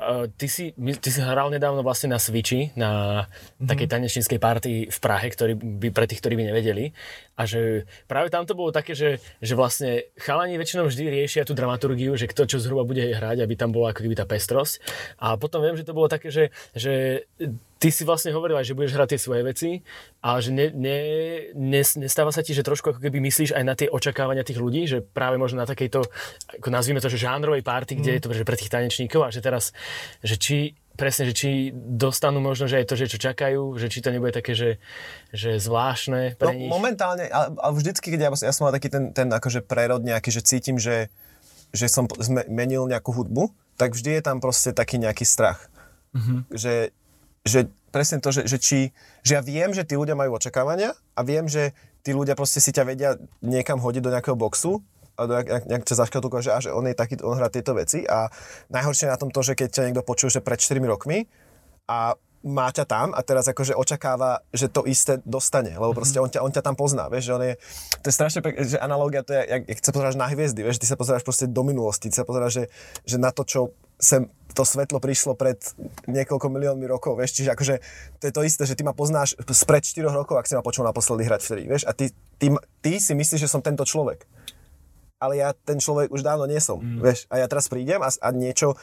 uh, 0.00 0.24
ty, 0.40 0.48
si, 0.48 0.72
ty 0.72 1.08
si 1.12 1.20
hral 1.20 1.52
nedávno 1.52 1.84
vlastne 1.84 2.08
na 2.08 2.16
Switchi, 2.16 2.72
na 2.72 3.24
mm-hmm. 3.28 3.68
takej 3.68 3.88
tanečníckej 3.92 4.40
party 4.40 4.72
v 4.88 4.98
Prahe, 5.04 5.28
ktorý 5.28 5.52
by, 5.60 5.88
pre 5.92 6.08
tých, 6.08 6.24
ktorí 6.24 6.40
by 6.40 6.48
nevedeli. 6.48 6.96
A 7.36 7.44
že 7.44 7.84
práve 8.08 8.32
tam 8.32 8.48
to 8.48 8.56
bolo 8.56 8.72
také, 8.72 8.96
že, 8.96 9.20
že 9.44 9.52
vlastne 9.52 10.08
chalani 10.16 10.56
väčšinou 10.56 10.88
vždy 10.88 11.12
riešia 11.12 11.44
tú 11.44 11.52
dramaturgiu, 11.52 12.16
že 12.16 12.24
kto 12.24 12.48
čo 12.48 12.56
zhruba 12.56 12.88
bude 12.88 13.04
hrať, 13.04 13.44
aby 13.44 13.52
tam 13.52 13.68
bola 13.68 13.92
ako 13.92 14.08
keby 14.08 14.16
tá 14.16 14.24
pestrosť. 14.24 14.80
A 15.20 15.36
potom 15.36 15.60
viem, 15.60 15.76
že 15.76 15.84
to 15.84 15.92
bolo 15.92 16.08
také, 16.08 16.32
že, 16.32 16.48
že 16.72 17.28
ty 17.82 17.90
si 17.90 18.06
vlastne 18.06 18.30
hovoril 18.30 18.54
aj, 18.62 18.70
že 18.70 18.78
budeš 18.78 18.94
hrať 18.94 19.08
tie 19.10 19.20
svoje 19.20 19.42
veci, 19.42 19.70
ale 20.22 20.38
že 20.38 20.54
ne, 20.54 20.70
ne, 20.70 20.98
ne, 21.50 21.82
nestáva 21.98 22.30
sa 22.30 22.46
ti, 22.46 22.54
že 22.54 22.62
trošku 22.62 22.94
ako 22.94 23.02
keby 23.02 23.18
myslíš 23.18 23.58
aj 23.58 23.64
na 23.66 23.74
tie 23.74 23.90
očakávania 23.90 24.46
tých 24.46 24.62
ľudí, 24.62 24.86
že 24.86 25.02
práve 25.02 25.34
možno 25.34 25.58
na 25.58 25.66
takejto, 25.66 26.06
ako 26.62 26.68
nazvime 26.70 27.02
to, 27.02 27.10
že 27.10 27.18
žánrovej 27.18 27.66
party, 27.66 27.98
kde 27.98 28.10
mm. 28.10 28.14
je 28.14 28.22
to 28.22 28.28
že 28.30 28.46
pre 28.46 28.54
tých 28.54 28.70
tanečníkov 28.70 29.26
a 29.26 29.34
že 29.34 29.42
teraz, 29.42 29.74
že 30.22 30.38
či 30.38 30.78
presne, 30.94 31.26
že 31.26 31.34
či 31.34 31.50
dostanú 31.74 32.38
možno, 32.38 32.70
že 32.70 32.78
aj 32.78 32.86
to, 32.86 32.94
že 32.94 33.10
čo 33.10 33.18
čakajú, 33.18 33.74
že 33.80 33.90
či 33.90 33.98
to 33.98 34.14
nebude 34.14 34.30
také, 34.30 34.54
že, 34.54 34.78
že 35.34 35.58
zvláštne 35.58 36.38
pre 36.38 36.52
no, 36.52 36.54
nich. 36.54 36.70
momentálne, 36.70 37.26
ale, 37.26 37.58
ale 37.58 37.72
vždycky, 37.74 38.14
keď 38.14 38.30
ja, 38.30 38.30
ja 38.30 38.52
som 38.54 38.70
mal 38.70 38.76
taký 38.76 38.92
ten, 38.92 39.10
ten 39.10 39.26
akože 39.26 39.66
prerod 39.66 40.06
nejaký, 40.06 40.30
že 40.30 40.46
cítim, 40.46 40.78
že, 40.78 41.10
že 41.74 41.90
som 41.90 42.06
zmenil 42.06 42.86
nejakú 42.86 43.10
hudbu, 43.10 43.50
tak 43.74 43.96
vždy 43.96 44.20
je 44.20 44.22
tam 44.22 44.38
proste 44.38 44.70
taký 44.76 45.00
nejaký 45.00 45.24
strach. 45.24 45.66
Mm-hmm. 46.12 46.38
Že 46.52 46.72
že 47.42 47.70
presne 47.90 48.22
to, 48.22 48.30
že, 48.30 48.46
že, 48.46 48.58
či, 48.58 48.78
že 49.26 49.38
ja 49.38 49.42
viem, 49.42 49.74
že 49.74 49.82
tí 49.82 49.98
ľudia 49.98 50.14
majú 50.14 50.38
očakávania 50.38 50.94
a 51.14 51.20
viem, 51.26 51.50
že 51.50 51.74
tí 52.06 52.14
ľudia 52.14 52.38
proste 52.38 52.62
si 52.62 52.70
ťa 52.70 52.84
vedia 52.86 53.10
niekam 53.42 53.78
hodiť 53.78 54.02
do 54.02 54.12
nejakého 54.14 54.38
boxu 54.38 54.82
a 55.18 55.28
do 55.28 55.32
nejak, 55.36 55.68
nejak 55.68 55.84
ťa 55.84 55.98
zaškatulko, 56.06 56.40
že, 56.40 56.50
že 56.62 56.70
on 56.72 56.86
je 56.88 56.96
taký, 56.96 57.20
on 57.20 57.36
hrá 57.36 57.52
tieto 57.52 57.76
veci. 57.76 58.06
A 58.08 58.32
najhoršie 58.72 59.10
na 59.10 59.20
tom 59.20 59.28
to, 59.28 59.44
že 59.44 59.58
keď 59.58 59.68
ťa 59.70 59.82
niekto 59.90 60.06
počuje, 60.06 60.38
že 60.38 60.40
pred 60.40 60.58
4 60.58 60.80
rokmi 60.86 61.28
a 61.90 62.16
má 62.42 62.74
ťa 62.74 62.84
tam 62.90 63.08
a 63.14 63.22
teraz 63.22 63.46
akože 63.46 63.78
očakáva, 63.78 64.42
že 64.50 64.66
to 64.66 64.82
isté 64.82 65.22
dostane, 65.22 65.70
lebo 65.78 65.94
proste 65.94 66.18
on 66.18 66.26
ťa, 66.26 66.42
on 66.42 66.50
ťa 66.50 66.62
tam 66.66 66.74
pozná, 66.74 67.06
vieš, 67.06 67.30
že 67.30 67.32
on 67.38 67.42
je, 67.46 67.54
to 68.02 68.06
je 68.10 68.14
strašne 68.18 68.40
pek, 68.42 68.58
že 68.58 68.82
analogia 68.82 69.22
to 69.22 69.30
je, 69.30 69.42
jak, 69.46 69.62
jak 69.70 69.78
sa 69.78 69.92
pozeráš 69.94 70.16
na 70.18 70.26
hviezdy, 70.26 70.60
vieš, 70.66 70.82
ty 70.82 70.86
sa 70.90 70.98
pozeráš 70.98 71.22
proste 71.22 71.46
do 71.46 71.62
minulosti, 71.62 72.10
ty 72.10 72.16
sa 72.18 72.26
pozeráš, 72.26 72.52
že, 72.58 72.64
že 73.06 73.16
na 73.22 73.30
to, 73.30 73.46
čo 73.46 73.70
sem 74.02 74.26
to 74.52 74.62
svetlo 74.64 75.00
prišlo 75.00 75.32
pred 75.34 75.58
niekoľko 76.06 76.46
miliónmi 76.52 76.86
rokov, 76.88 77.16
vieš, 77.16 77.40
čiže 77.40 77.50
akože 77.52 77.74
to 78.20 78.24
je 78.28 78.32
to 78.32 78.42
isté, 78.44 78.62
že 78.68 78.76
ty 78.76 78.82
ma 78.84 78.92
poznáš 78.92 79.36
spred 79.52 79.84
4 79.84 80.08
rokov, 80.12 80.36
ak 80.36 80.48
si 80.48 80.54
ma 80.56 80.64
počul 80.64 80.84
naposledy 80.84 81.24
hrať 81.24 81.40
vtedy, 81.42 81.62
vieš, 81.68 81.84
a 81.88 81.92
ty, 81.96 82.12
ty, 82.36 82.52
ty 82.84 82.92
si 83.00 83.12
myslíš, 83.16 83.48
že 83.48 83.50
som 83.50 83.64
tento 83.64 83.82
človek. 83.82 84.24
Ale 85.22 85.38
ja 85.38 85.54
ten 85.54 85.78
človek 85.78 86.10
už 86.10 86.26
dávno 86.26 86.50
nie 86.50 86.58
som, 86.58 86.82
mm. 86.82 87.00
vieš, 87.00 87.24
a 87.30 87.38
ja 87.38 87.46
teraz 87.46 87.70
prídem 87.70 88.02
a, 88.02 88.10
a 88.10 88.28
niečo, 88.34 88.74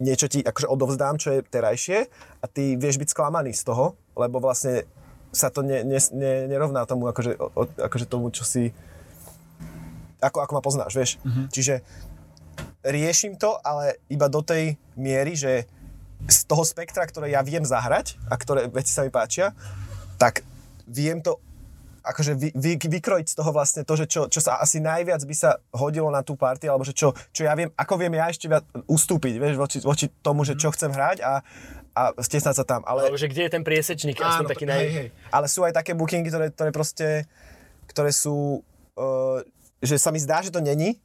niečo 0.00 0.26
ti 0.26 0.40
akože 0.40 0.66
odovzdám, 0.66 1.20
čo 1.20 1.38
je 1.38 1.44
terajšie 1.44 1.98
a 2.40 2.44
ty 2.48 2.74
vieš 2.80 2.96
byť 2.96 3.08
sklamaný 3.12 3.52
z 3.52 3.68
toho, 3.68 3.94
lebo 4.16 4.40
vlastne 4.40 4.88
sa 5.30 5.52
to 5.52 5.62
ne, 5.62 5.86
ne, 5.86 6.00
ne, 6.16 6.32
nerovná 6.50 6.82
tomu, 6.88 7.06
akože, 7.06 7.38
o, 7.38 7.62
akože 7.78 8.06
tomu, 8.10 8.34
čo 8.34 8.42
si 8.42 8.74
ako, 10.20 10.44
ako 10.44 10.52
ma 10.52 10.62
poznáš, 10.62 10.92
vieš. 10.92 11.10
Mm-hmm. 11.24 11.46
Čiže 11.48 11.74
riešim 12.84 13.36
to, 13.36 13.60
ale 13.60 14.00
iba 14.08 14.28
do 14.28 14.40
tej 14.40 14.76
miery, 14.96 15.36
že 15.36 15.68
z 16.28 16.38
toho 16.44 16.64
spektra, 16.64 17.08
ktoré 17.08 17.32
ja 17.32 17.40
viem 17.40 17.64
zahrať 17.64 18.20
a 18.28 18.36
ktoré 18.36 18.68
veci 18.68 18.92
sa 18.92 19.04
mi 19.04 19.12
páčia, 19.12 19.56
tak 20.20 20.44
viem 20.84 21.24
to 21.24 21.40
akože 22.00 22.32
vy, 22.32 22.48
vy, 22.56 22.72
vykrojiť 22.80 23.26
z 23.28 23.36
toho 23.36 23.50
vlastne 23.52 23.84
to, 23.84 23.92
že 23.92 24.08
čo, 24.08 24.26
čo 24.32 24.40
sa 24.40 24.56
asi 24.56 24.80
najviac 24.80 25.20
by 25.20 25.34
sa 25.36 25.60
hodilo 25.72 26.08
na 26.08 26.24
tú 26.24 26.32
party, 26.32 26.64
alebo 26.64 26.84
že 26.84 26.96
čo, 26.96 27.12
čo 27.32 27.44
ja 27.44 27.52
viem, 27.52 27.68
ako 27.76 27.94
viem 28.00 28.16
ja 28.16 28.32
ešte 28.32 28.48
viac 28.48 28.64
ustúpiť, 28.88 29.36
vieš, 29.36 29.56
voči, 29.60 29.78
voči 29.84 30.06
tomu, 30.24 30.42
že 30.48 30.56
čo 30.56 30.72
mhm. 30.72 30.74
chcem 30.76 30.90
hrať 30.96 31.18
a, 31.20 31.32
a 31.92 32.02
stesnať 32.16 32.54
sa 32.56 32.64
tam. 32.64 32.80
Ale, 32.88 33.12
že 33.20 33.28
kde 33.28 33.48
je 33.48 33.52
ten 33.52 33.64
priesečník, 33.64 34.16
áno, 34.16 34.48
taký 34.48 34.64
naj... 34.64 34.80
hej, 34.80 34.90
hej. 34.96 35.08
Ale 35.28 35.46
sú 35.46 35.60
aj 35.62 35.76
také 35.76 35.92
bookingy, 35.92 36.32
ktoré, 36.32 36.46
ktoré 36.48 36.70
proste, 36.72 37.28
ktoré 37.92 38.10
sú, 38.16 38.64
uh, 38.96 39.44
že 39.84 40.00
sa 40.00 40.08
mi 40.08 40.20
zdá, 40.20 40.40
že 40.40 40.48
to 40.48 40.64
není, 40.64 40.96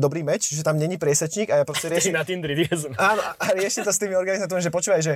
dobrý 0.00 0.24
meč, 0.24 0.50
že 0.50 0.64
tam 0.64 0.80
není 0.80 0.96
priesečník 0.96 1.52
a 1.52 1.62
ja 1.62 1.64
proste 1.68 1.92
riešim... 1.92 2.16
na 2.16 2.24
Tindri, 2.24 2.56
Áno, 2.96 3.20
a 3.20 3.44
riešim 3.52 3.84
to 3.84 3.92
s 3.92 4.00
tými 4.00 4.16
organizátormi, 4.16 4.64
že 4.64 4.72
počúvaj, 4.72 5.00
že, 5.04 5.14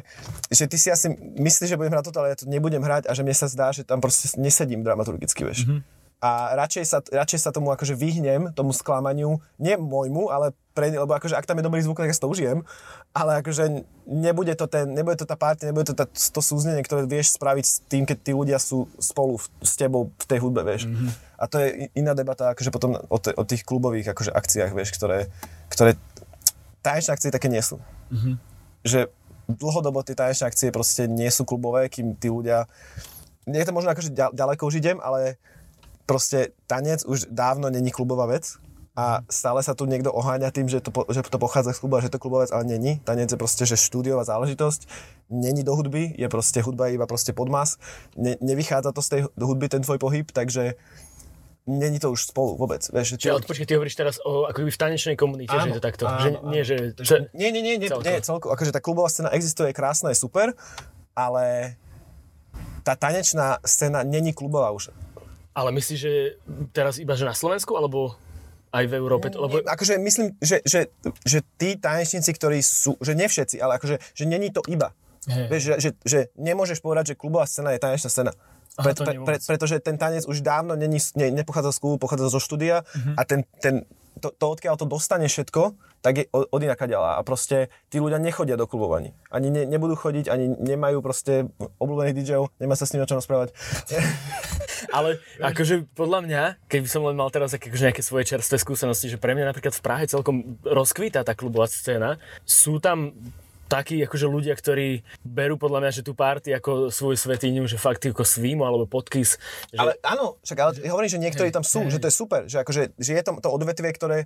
že 0.52 0.64
ty 0.68 0.76
si 0.76 0.92
asi 0.92 1.10
myslíš, 1.18 1.74
že 1.74 1.78
budem 1.80 1.96
hrať 1.96 2.12
toto, 2.12 2.20
ale 2.20 2.36
ja 2.36 2.38
to 2.38 2.46
nebudem 2.46 2.84
hrať 2.84 3.08
a 3.08 3.12
že 3.16 3.24
mne 3.24 3.34
sa 3.34 3.48
zdá, 3.48 3.72
že 3.72 3.82
tam 3.82 4.04
proste 4.04 4.30
nesedím 4.36 4.84
dramaturgicky, 4.84 5.42
vieš. 5.42 5.64
Mm-hmm 5.66 6.03
a 6.22 6.57
radšej 6.57 6.85
sa, 6.88 6.98
radšej 7.05 7.40
sa 7.40 7.50
tomu 7.53 7.68
akože 7.74 7.92
vyhnem, 7.98 8.50
tomu 8.57 8.72
sklamaniu, 8.72 9.42
nie 9.61 9.77
môjmu, 9.77 10.33
ale 10.33 10.57
pre, 10.74 10.90
lebo 10.90 11.14
akože 11.14 11.38
ak 11.38 11.46
tam 11.46 11.62
je 11.62 11.66
dobrý 11.66 11.81
zvuk, 11.85 12.03
tak 12.03 12.11
ja 12.11 12.16
to 12.18 12.27
užijem, 12.27 12.66
ale 13.14 13.44
akože 13.44 13.87
nebude 14.11 14.50
to, 14.59 14.66
ten, 14.66 14.90
nebude 14.90 15.20
to 15.20 15.29
tá 15.29 15.38
party, 15.38 15.70
nebude 15.70 15.92
to 15.92 15.94
tá, 15.94 16.11
to 16.11 16.40
súznenie, 16.42 16.83
ktoré 16.83 17.07
vieš 17.07 17.38
spraviť 17.38 17.64
s 17.64 17.74
tým, 17.87 18.03
keď 18.09 18.18
tí 18.24 18.33
ľudia 18.35 18.59
sú 18.59 18.90
spolu 18.98 19.38
v, 19.38 19.46
s 19.62 19.79
tebou 19.79 20.11
v 20.18 20.24
tej 20.27 20.42
hudbe, 20.42 20.66
vieš. 20.66 20.90
Mm-hmm. 20.90 21.11
A 21.38 21.44
to 21.46 21.62
je 21.62 21.92
iná 21.94 22.16
debata 22.16 22.50
akože 22.57 22.74
potom 22.74 22.98
o, 22.98 23.18
te, 23.22 23.31
o 23.38 23.44
tých 23.46 23.62
klubových 23.62 24.11
akože 24.11 24.35
akciách, 24.35 24.72
vieš, 24.74 24.96
ktoré, 24.98 25.31
ktoré 25.70 25.94
tanečné 26.83 27.14
akcie 27.14 27.31
také 27.31 27.46
nie 27.46 27.62
sú. 27.62 27.79
Mm-hmm. 28.11 28.35
Že 28.83 29.00
dlhodobo 29.46 30.03
tie 30.03 30.18
tanečné 30.18 30.50
akcie 30.50 30.74
proste 30.74 31.07
nie 31.07 31.31
sú 31.31 31.46
klubové, 31.46 31.87
kým 31.87 32.18
tí 32.18 32.33
ľudia, 32.33 32.66
nie 33.46 33.61
je 33.61 33.68
to 33.68 33.77
možno 33.77 33.92
akože 33.92 34.11
ďaleko 34.11 34.62
už 34.66 34.81
idem, 34.81 34.98
ale 35.05 35.38
proste 36.06 36.52
tanec 36.66 37.04
už 37.04 37.32
dávno 37.32 37.70
není 37.70 37.90
klubová 37.90 38.26
vec 38.26 38.56
a 38.94 39.26
stále 39.26 39.58
sa 39.58 39.74
tu 39.74 39.90
niekto 39.90 40.14
oháňa 40.14 40.54
tým, 40.54 40.70
že 40.70 40.78
to, 40.78 40.94
že 41.10 41.26
to 41.26 41.38
pochádza 41.42 41.74
z 41.74 41.82
klubu 41.82 41.98
a 41.98 42.04
že 42.04 42.14
to 42.14 42.22
klubová 42.22 42.46
vec, 42.46 42.54
ale 42.54 42.62
není. 42.62 43.02
Tanec 43.02 43.34
je 43.34 43.38
proste, 43.38 43.66
že 43.66 43.74
štúdiová 43.74 44.22
záležitosť, 44.22 44.86
není 45.34 45.66
do 45.66 45.74
hudby, 45.74 46.14
je 46.14 46.28
proste 46.30 46.62
hudba 46.62 46.94
iba 46.94 47.02
proste 47.10 47.34
podmas, 47.34 47.82
ne, 48.14 48.38
nevychádza 48.38 48.94
to 48.94 49.02
z 49.02 49.08
tej 49.08 49.20
hudby, 49.34 49.66
ten 49.66 49.82
tvoj 49.82 49.98
pohyb, 49.98 50.30
takže 50.30 50.78
není 51.66 51.98
to 51.98 52.12
už 52.12 52.30
spolu 52.30 52.54
vôbec. 52.54 52.84
Vieš, 52.92 53.18
Čiže 53.18 53.40
odpočkej, 53.40 53.66
ty 53.66 53.74
hovoríš 53.74 53.96
teraz 53.96 54.20
o 54.22 54.44
ako 54.46 54.68
v 54.68 54.78
tanečnej 54.78 55.16
komunite, 55.16 55.50
áno, 55.50 55.64
že 55.64 55.68
je 55.72 55.76
to 55.80 55.84
takto. 55.84 56.04
Áno, 56.06 56.20
že, 56.20 56.30
áno. 56.30 56.50
Nie, 56.52 56.62
že... 56.62 56.76
Nie, 57.32 57.48
nie, 57.50 57.62
nie, 57.64 57.74
nie, 57.80 57.88
celko. 57.88 58.04
nie, 58.04 58.20
celko. 58.20 58.46
Akože 58.52 58.70
tá 58.70 58.84
klubová 58.84 59.08
scéna 59.08 59.32
existuje, 59.32 59.72
je 59.72 59.76
krásna, 59.76 60.12
je 60.12 60.18
super, 60.20 60.52
ale 61.16 61.74
tá 62.84 62.94
tanečná 62.94 63.58
scéna 63.64 64.04
není 64.04 64.37
klubová 64.37 64.70
už. 64.76 64.92
Ale 65.55 65.71
myslíš, 65.71 66.00
že 66.02 66.13
teraz 66.75 66.98
iba 66.98 67.15
že 67.15 67.25
na 67.25 67.35
Slovensku, 67.35 67.79
alebo 67.79 68.19
aj 68.75 68.85
v 68.90 68.94
Európe? 68.98 69.31
Lebo... 69.31 69.63
Akože 69.63 70.02
myslím, 70.02 70.35
že, 70.42 70.59
že, 70.67 70.90
že 71.23 71.46
tí 71.55 71.79
tanečníci, 71.79 72.35
ktorí 72.35 72.59
sú, 72.59 72.98
že 72.98 73.15
nie 73.15 73.31
všetci, 73.31 73.63
ale 73.63 73.79
akože, 73.79 74.02
že 74.19 74.25
není 74.27 74.50
to 74.50 74.67
iba. 74.67 74.90
Vieš, 75.25 75.63
že, 75.63 75.75
že, 75.81 75.90
že 76.05 76.19
nemôžeš 76.37 76.85
povedať, 76.85 77.15
že 77.15 77.19
klubová 77.19 77.48
scéna 77.48 77.73
je 77.73 77.81
tanečná 77.81 78.11
scéna. 78.13 78.33
Aha, 78.75 78.85
Pre, 78.85 78.92
pre, 78.94 79.12
pre, 79.22 79.37
pretože 79.38 79.79
ten 79.79 79.94
tanec 79.94 80.27
už 80.27 80.42
dávno 80.42 80.75
není, 80.75 80.98
ne, 81.14 81.31
nepochádza 81.31 81.70
z 81.70 81.79
klubu, 81.79 81.96
pochádza 82.02 82.27
zo 82.27 82.42
štúdia 82.42 82.83
Mhm. 82.94 83.12
a 83.14 83.22
ten, 83.22 83.40
ten, 83.62 83.75
to, 84.18 84.31
to, 84.31 84.44
odkiaľ 84.50 84.75
to 84.79 84.87
dostane 84.87 85.27
všetko, 85.27 85.75
tak 85.98 86.20
je 86.20 86.25
od, 86.31 86.46
od 86.50 86.60
inaka 86.60 86.85
ďalá. 86.85 87.16
A 87.16 87.20
proste 87.22 87.66
tí 87.88 87.98
ľudia 87.98 88.18
nechodia 88.18 88.54
do 88.54 88.66
klubov 88.66 88.94
ani. 88.94 89.10
Ani 89.31 89.48
ne, 89.48 89.62
nebudú 89.64 89.94
chodiť, 89.94 90.27
ani 90.29 90.52
nemajú 90.54 91.00
proste 91.00 91.48
obľúbených 91.79 92.14
DJov, 92.18 92.44
nemá 92.58 92.75
sa 92.75 92.85
s 92.85 92.92
nimi 92.92 93.02
o 93.02 93.08
čom 93.08 93.18
rozprávať. 93.18 93.54
Ale 94.96 95.18
akože 95.40 95.90
podľa 95.96 96.20
mňa, 96.22 96.42
keby 96.68 96.87
som 96.87 97.02
len 97.08 97.16
mal 97.16 97.31
teraz 97.33 97.54
akože 97.54 97.90
nejaké 97.90 98.02
svoje 98.04 98.29
čerstvé 98.29 98.60
skúsenosti, 98.60 99.08
že 99.08 99.18
pre 99.18 99.35
mňa 99.35 99.50
napríklad 99.50 99.75
v 99.75 99.83
Prahe 99.83 100.04
celkom 100.06 100.60
rozkvítá 100.62 101.25
tá 101.25 101.35
klubová 101.35 101.66
scéna. 101.66 102.20
Sú 102.44 102.79
tam 102.79 103.16
takí 103.67 104.00
akože 104.04 104.27
ľudia, 104.29 104.54
ktorí 104.54 105.02
berú 105.25 105.56
podľa 105.56 105.81
mňa, 105.85 105.90
že 105.90 106.06
tú 106.06 106.12
party 106.12 106.54
ako 106.56 106.92
svoju 106.92 107.17
svetíňu, 107.17 107.65
že 107.65 107.81
fakt 107.81 108.04
ako 108.04 108.23
svímu 108.23 108.62
alebo 108.62 108.85
podkys. 108.85 109.40
Že... 109.73 109.79
Ale 109.81 109.92
áno, 110.04 110.37
však 110.44 110.58
ale 110.60 110.73
hovorím, 110.88 111.10
že 111.10 111.23
niektorí 111.23 111.50
tam 111.50 111.65
sú, 111.65 111.88
že 111.88 112.00
to 112.00 112.08
je 112.08 112.15
super, 112.15 112.46
že, 112.46 112.60
akože, 112.60 112.96
že 113.00 113.12
je 113.17 113.23
to, 113.25 113.33
to 113.40 113.48
odvetvie, 113.48 113.90
ktoré, 113.96 114.19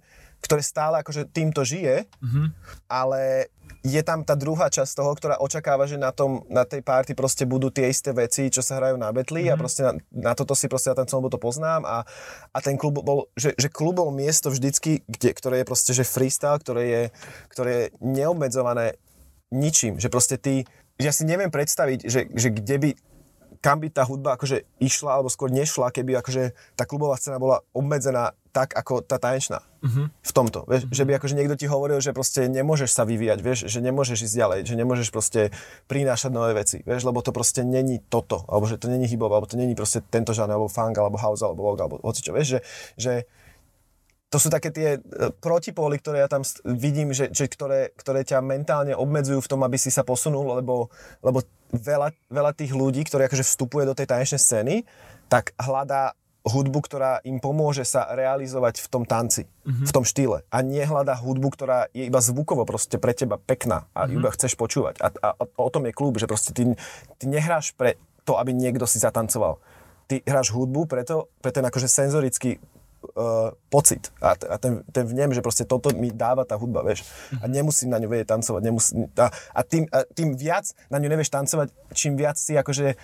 ktoré 0.42 0.62
stále 0.62 1.00
akože 1.00 1.30
týmto 1.30 1.62
žije, 1.62 2.10
ale 2.90 3.50
je 3.86 4.02
tam 4.02 4.26
tá 4.26 4.34
druhá 4.34 4.66
časť 4.68 4.92
toho, 4.98 5.12
ktorá 5.14 5.38
očakáva, 5.38 5.86
že 5.86 5.96
na, 5.96 6.10
tom, 6.10 6.42
na 6.50 6.66
tej 6.66 6.82
party 6.82 7.14
proste 7.14 7.46
budú 7.46 7.70
tie 7.70 7.88
isté 7.88 8.10
veci, 8.10 8.50
čo 8.50 8.60
sa 8.60 8.82
hrajú 8.82 8.98
na 8.98 9.14
betli 9.14 9.46
a 9.46 9.54
proste 9.54 9.86
na, 9.86 9.92
na 10.10 10.32
toto 10.34 10.58
si 10.58 10.66
proste 10.66 10.90
ja 10.90 10.98
tam 10.98 11.06
celom 11.06 11.30
to 11.30 11.38
poznám 11.38 11.86
a, 11.86 12.02
a 12.50 12.58
ten 12.58 12.74
klub 12.74 13.00
bol, 13.00 13.30
že, 13.38 13.54
že 13.54 13.70
klub 13.70 14.02
bol 14.02 14.10
miesto 14.10 14.50
vždycky, 14.50 15.06
kde, 15.06 15.30
ktoré 15.30 15.62
je 15.62 15.68
proste, 15.68 15.92
že 15.94 16.02
freestyle, 16.02 16.58
ktoré 16.58 16.82
je, 16.84 17.02
ktoré 17.54 17.70
je 17.70 17.84
neobmedzené 18.02 18.98
ničím, 19.52 19.96
že 19.96 20.12
proste 20.12 20.36
ty, 20.36 20.68
ja 20.98 21.14
si 21.14 21.24
neviem 21.24 21.52
predstaviť, 21.52 22.04
že, 22.04 22.20
že 22.32 22.48
kde 22.52 22.76
by 22.78 22.90
kam 23.58 23.82
by 23.82 23.90
tá 23.90 24.06
hudba 24.06 24.38
akože 24.38 24.64
išla, 24.78 25.18
alebo 25.18 25.26
skôr 25.30 25.50
nešla, 25.50 25.90
keby 25.90 26.18
akože 26.22 26.54
tá 26.78 26.86
klubová 26.86 27.18
scéna 27.18 27.42
bola 27.42 27.66
obmedzená 27.74 28.34
tak, 28.54 28.74
ako 28.74 29.02
tá 29.02 29.18
tanečná. 29.22 29.62
Uh-huh. 29.78 30.10
V 30.10 30.32
tomto. 30.34 30.66
Vieš, 30.66 30.90
že 30.90 31.06
by 31.06 31.18
akože 31.18 31.34
niekto 31.38 31.54
ti 31.54 31.66
hovoril, 31.70 32.02
že 32.02 32.10
proste 32.10 32.50
nemôžeš 32.50 32.90
sa 32.90 33.06
vyvíjať, 33.06 33.38
vieš, 33.38 33.58
že 33.70 33.78
nemôžeš 33.78 34.30
ísť 34.30 34.34
ďalej, 34.34 34.60
že 34.66 34.74
nemôžeš 34.74 35.08
proste 35.14 35.54
prinášať 35.86 36.30
nové 36.34 36.54
veci, 36.54 36.82
vieš, 36.82 37.06
lebo 37.06 37.22
to 37.22 37.30
proste 37.30 37.62
není 37.62 38.02
toto, 38.10 38.42
alebo 38.50 38.66
že 38.66 38.78
to 38.78 38.90
není 38.90 39.06
hip 39.06 39.22
alebo 39.22 39.46
to 39.46 39.54
není 39.54 39.78
proste 39.78 40.02
tento 40.10 40.34
žáner, 40.34 40.58
alebo 40.58 40.70
funk, 40.70 40.98
alebo 40.98 41.18
house, 41.18 41.42
alebo 41.42 41.62
log, 41.62 41.78
alebo 41.78 42.02
hocičo, 42.02 42.34
vieš, 42.34 42.58
že, 42.58 42.60
že 42.98 43.12
to 44.28 44.36
sú 44.36 44.52
také 44.52 44.68
tie 44.68 44.88
e, 44.96 45.32
protipóly, 45.40 45.96
ktoré 45.96 46.20
ja 46.20 46.28
tam 46.28 46.44
vidím, 46.64 47.16
že, 47.16 47.32
že 47.32 47.48
ktoré, 47.48 47.96
ktoré 47.96 48.28
ťa 48.28 48.44
mentálne 48.44 48.92
obmedzujú 48.92 49.40
v 49.40 49.50
tom, 49.50 49.60
aby 49.64 49.80
si 49.80 49.88
sa 49.88 50.04
posunul, 50.04 50.60
lebo, 50.60 50.92
lebo 51.24 51.40
veľa, 51.72 52.12
veľa 52.28 52.52
tých 52.52 52.76
ľudí, 52.76 53.08
ktorí 53.08 53.24
akože 53.24 53.44
vstupuje 53.44 53.88
do 53.88 53.96
tej 53.96 54.04
tanečnej 54.04 54.40
scény, 54.40 54.74
tak 55.32 55.56
hľadá 55.56 56.12
hudbu, 56.44 56.78
ktorá 56.84 57.20
im 57.24 57.40
pomôže 57.40 57.84
sa 57.84 58.08
realizovať 58.12 58.80
v 58.84 58.88
tom 58.88 59.04
tanci, 59.04 59.44
mm-hmm. 59.44 59.86
v 59.88 59.92
tom 59.92 60.04
štýle. 60.04 60.44
A 60.48 60.56
nie 60.64 60.80
hľadá 60.84 61.16
hudbu, 61.16 61.48
ktorá 61.52 61.88
je 61.92 62.08
iba 62.08 62.20
zvukovo 62.20 62.64
proste 62.68 62.96
pre 62.96 63.12
teba 63.12 63.36
pekná 63.36 63.88
a 63.92 64.04
mm-hmm. 64.04 64.16
iba 64.16 64.28
chceš 64.32 64.56
počúvať. 64.56 65.00
A, 65.00 65.08
a, 65.12 65.28
a 65.36 65.42
o 65.44 65.70
tom 65.72 65.84
je 65.88 65.96
klub, 65.96 66.16
že 66.16 66.28
proste 66.28 66.56
ty, 66.56 66.68
ty 67.20 67.24
nehráš 67.28 67.76
pre 67.76 68.00
to, 68.24 68.36
aby 68.36 68.52
niekto 68.52 68.88
si 68.88 69.00
zatancoval. 69.00 69.60
Ty 70.08 70.24
hráš 70.24 70.52
hudbu 70.56 70.88
preto, 70.88 71.28
pre 71.44 71.52
ten 71.52 71.64
akože 71.64 71.88
senzorický 71.88 72.56
uh, 73.14 73.54
pocit 73.70 74.10
a, 74.18 74.34
t- 74.34 74.48
a 74.48 74.56
ten, 74.58 74.82
ten 74.90 75.04
vnem, 75.06 75.30
že 75.30 75.44
proste 75.44 75.64
toto 75.64 75.90
mi 75.94 76.10
dáva 76.10 76.42
tá 76.42 76.58
hudba, 76.58 76.82
vieš. 76.82 77.06
A 77.42 77.46
nemusím 77.46 77.90
na 77.92 77.98
ňu 78.02 78.10
vedieť 78.10 78.34
tancovať. 78.34 78.60
Nemusím, 78.64 79.06
a, 79.18 79.30
a, 79.30 79.60
tým, 79.62 79.86
a 79.90 80.02
tým 80.08 80.34
viac 80.34 80.70
na 80.90 80.98
ňu 80.98 81.08
nevieš 81.08 81.30
tancovať, 81.30 81.68
čím 81.94 82.18
viac 82.18 82.36
si 82.38 82.58
akože 82.58 82.98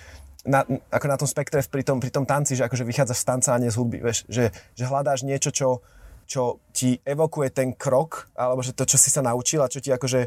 na, 0.45 0.61
ako 0.93 1.07
na 1.09 1.17
tom 1.17 1.29
spektre 1.29 1.65
pri 1.65 1.83
tom, 1.83 1.99
pri 1.99 2.13
tom 2.13 2.29
tanci, 2.29 2.53
že 2.55 2.69
akože 2.69 2.85
vychádzaš 2.85 3.19
z 3.23 3.27
tanca 3.27 3.51
a 3.57 3.61
nie 3.61 3.73
z 3.73 3.79
hudby, 3.81 3.99
vieš. 4.05 4.29
Že, 4.29 4.53
že 4.53 4.85
hľadáš 4.85 5.25
niečo, 5.25 5.51
čo, 5.51 5.81
čo 6.29 6.61
ti 6.77 7.01
evokuje 7.01 7.49
ten 7.55 7.73
krok, 7.73 8.29
alebo 8.37 8.61
že 8.61 8.77
to, 8.77 8.85
čo 8.85 9.01
si 9.01 9.09
sa 9.09 9.25
naučil 9.25 9.65
a 9.65 9.73
čo 9.73 9.81
ti 9.81 9.93
akože 9.93 10.21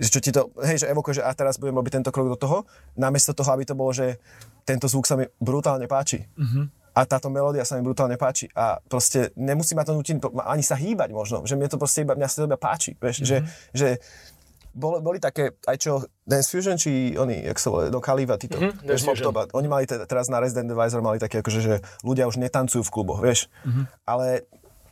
že 0.00 0.08
čo 0.08 0.20
ti 0.24 0.32
to, 0.32 0.48
hej, 0.64 0.80
že 0.80 0.88
evokuje, 0.88 1.20
že 1.20 1.26
a 1.26 1.28
teraz 1.36 1.60
budem 1.60 1.76
robiť 1.76 2.00
tento 2.00 2.08
krok 2.08 2.32
do 2.32 2.38
toho, 2.40 2.64
namiesto 2.96 3.36
toho, 3.36 3.52
aby 3.52 3.68
to 3.68 3.76
bolo, 3.76 3.92
že 3.92 4.16
tento 4.64 4.88
zvuk 4.88 5.04
sa 5.04 5.12
mi 5.12 5.28
brutálne 5.36 5.84
páči. 5.84 6.24
A 6.90 7.04
táto 7.04 7.26
melódia 7.26 7.62
sa 7.62 7.74
mi 7.74 7.82
brutálne 7.82 8.14
páči. 8.14 8.50
A 8.52 8.82
proste 8.82 9.30
nemusí 9.34 9.72
ma 9.72 9.82
to 9.82 9.92
nutiť 9.92 10.18
ani 10.40 10.60
sa 10.60 10.74
hýbať 10.74 11.10
možno, 11.10 11.42
že 11.42 11.54
mne 11.54 11.66
to 11.66 11.76
proste 11.76 12.02
iba, 12.02 12.12
mňa 12.12 12.26
sa 12.26 12.36
to 12.36 12.46
iba 12.46 12.56
páči, 12.56 12.94
vieš, 12.94 13.22
že, 13.22 13.36
že 13.70 13.88
boli, 14.70 14.98
boli 14.98 15.18
také, 15.18 15.54
aj 15.64 15.76
čo 15.76 15.90
Dance 16.22 16.46
Fusion, 16.48 16.74
či 16.74 16.90
oni, 17.12 17.42
jak 17.42 17.56
sa 17.56 17.68
volajú, 17.68 17.90
do 17.90 17.98
Kaliva, 17.98 18.34
títo, 18.36 18.54
Mhm, 18.54 18.70
vieš, 18.80 19.02
Dance 19.02 19.04
Mob 19.04 19.14
Fusion. 19.16 19.26
Top, 19.26 19.36
a 19.36 19.52
oni 19.52 19.66
mali 19.66 19.84
teda, 19.84 20.04
teraz 20.04 20.26
na 20.26 20.38
Resident 20.38 20.66
Advisor 20.68 20.98
mali 21.00 21.18
také, 21.18 21.40
akože, 21.40 21.60
že 21.60 21.74
ľudia 22.00 22.24
už 22.24 22.38
netancujú 22.38 22.80
v 22.80 22.90
kluboch, 22.90 23.18
vieš, 23.18 23.50
Mhm. 23.62 23.82
ale 24.04 24.26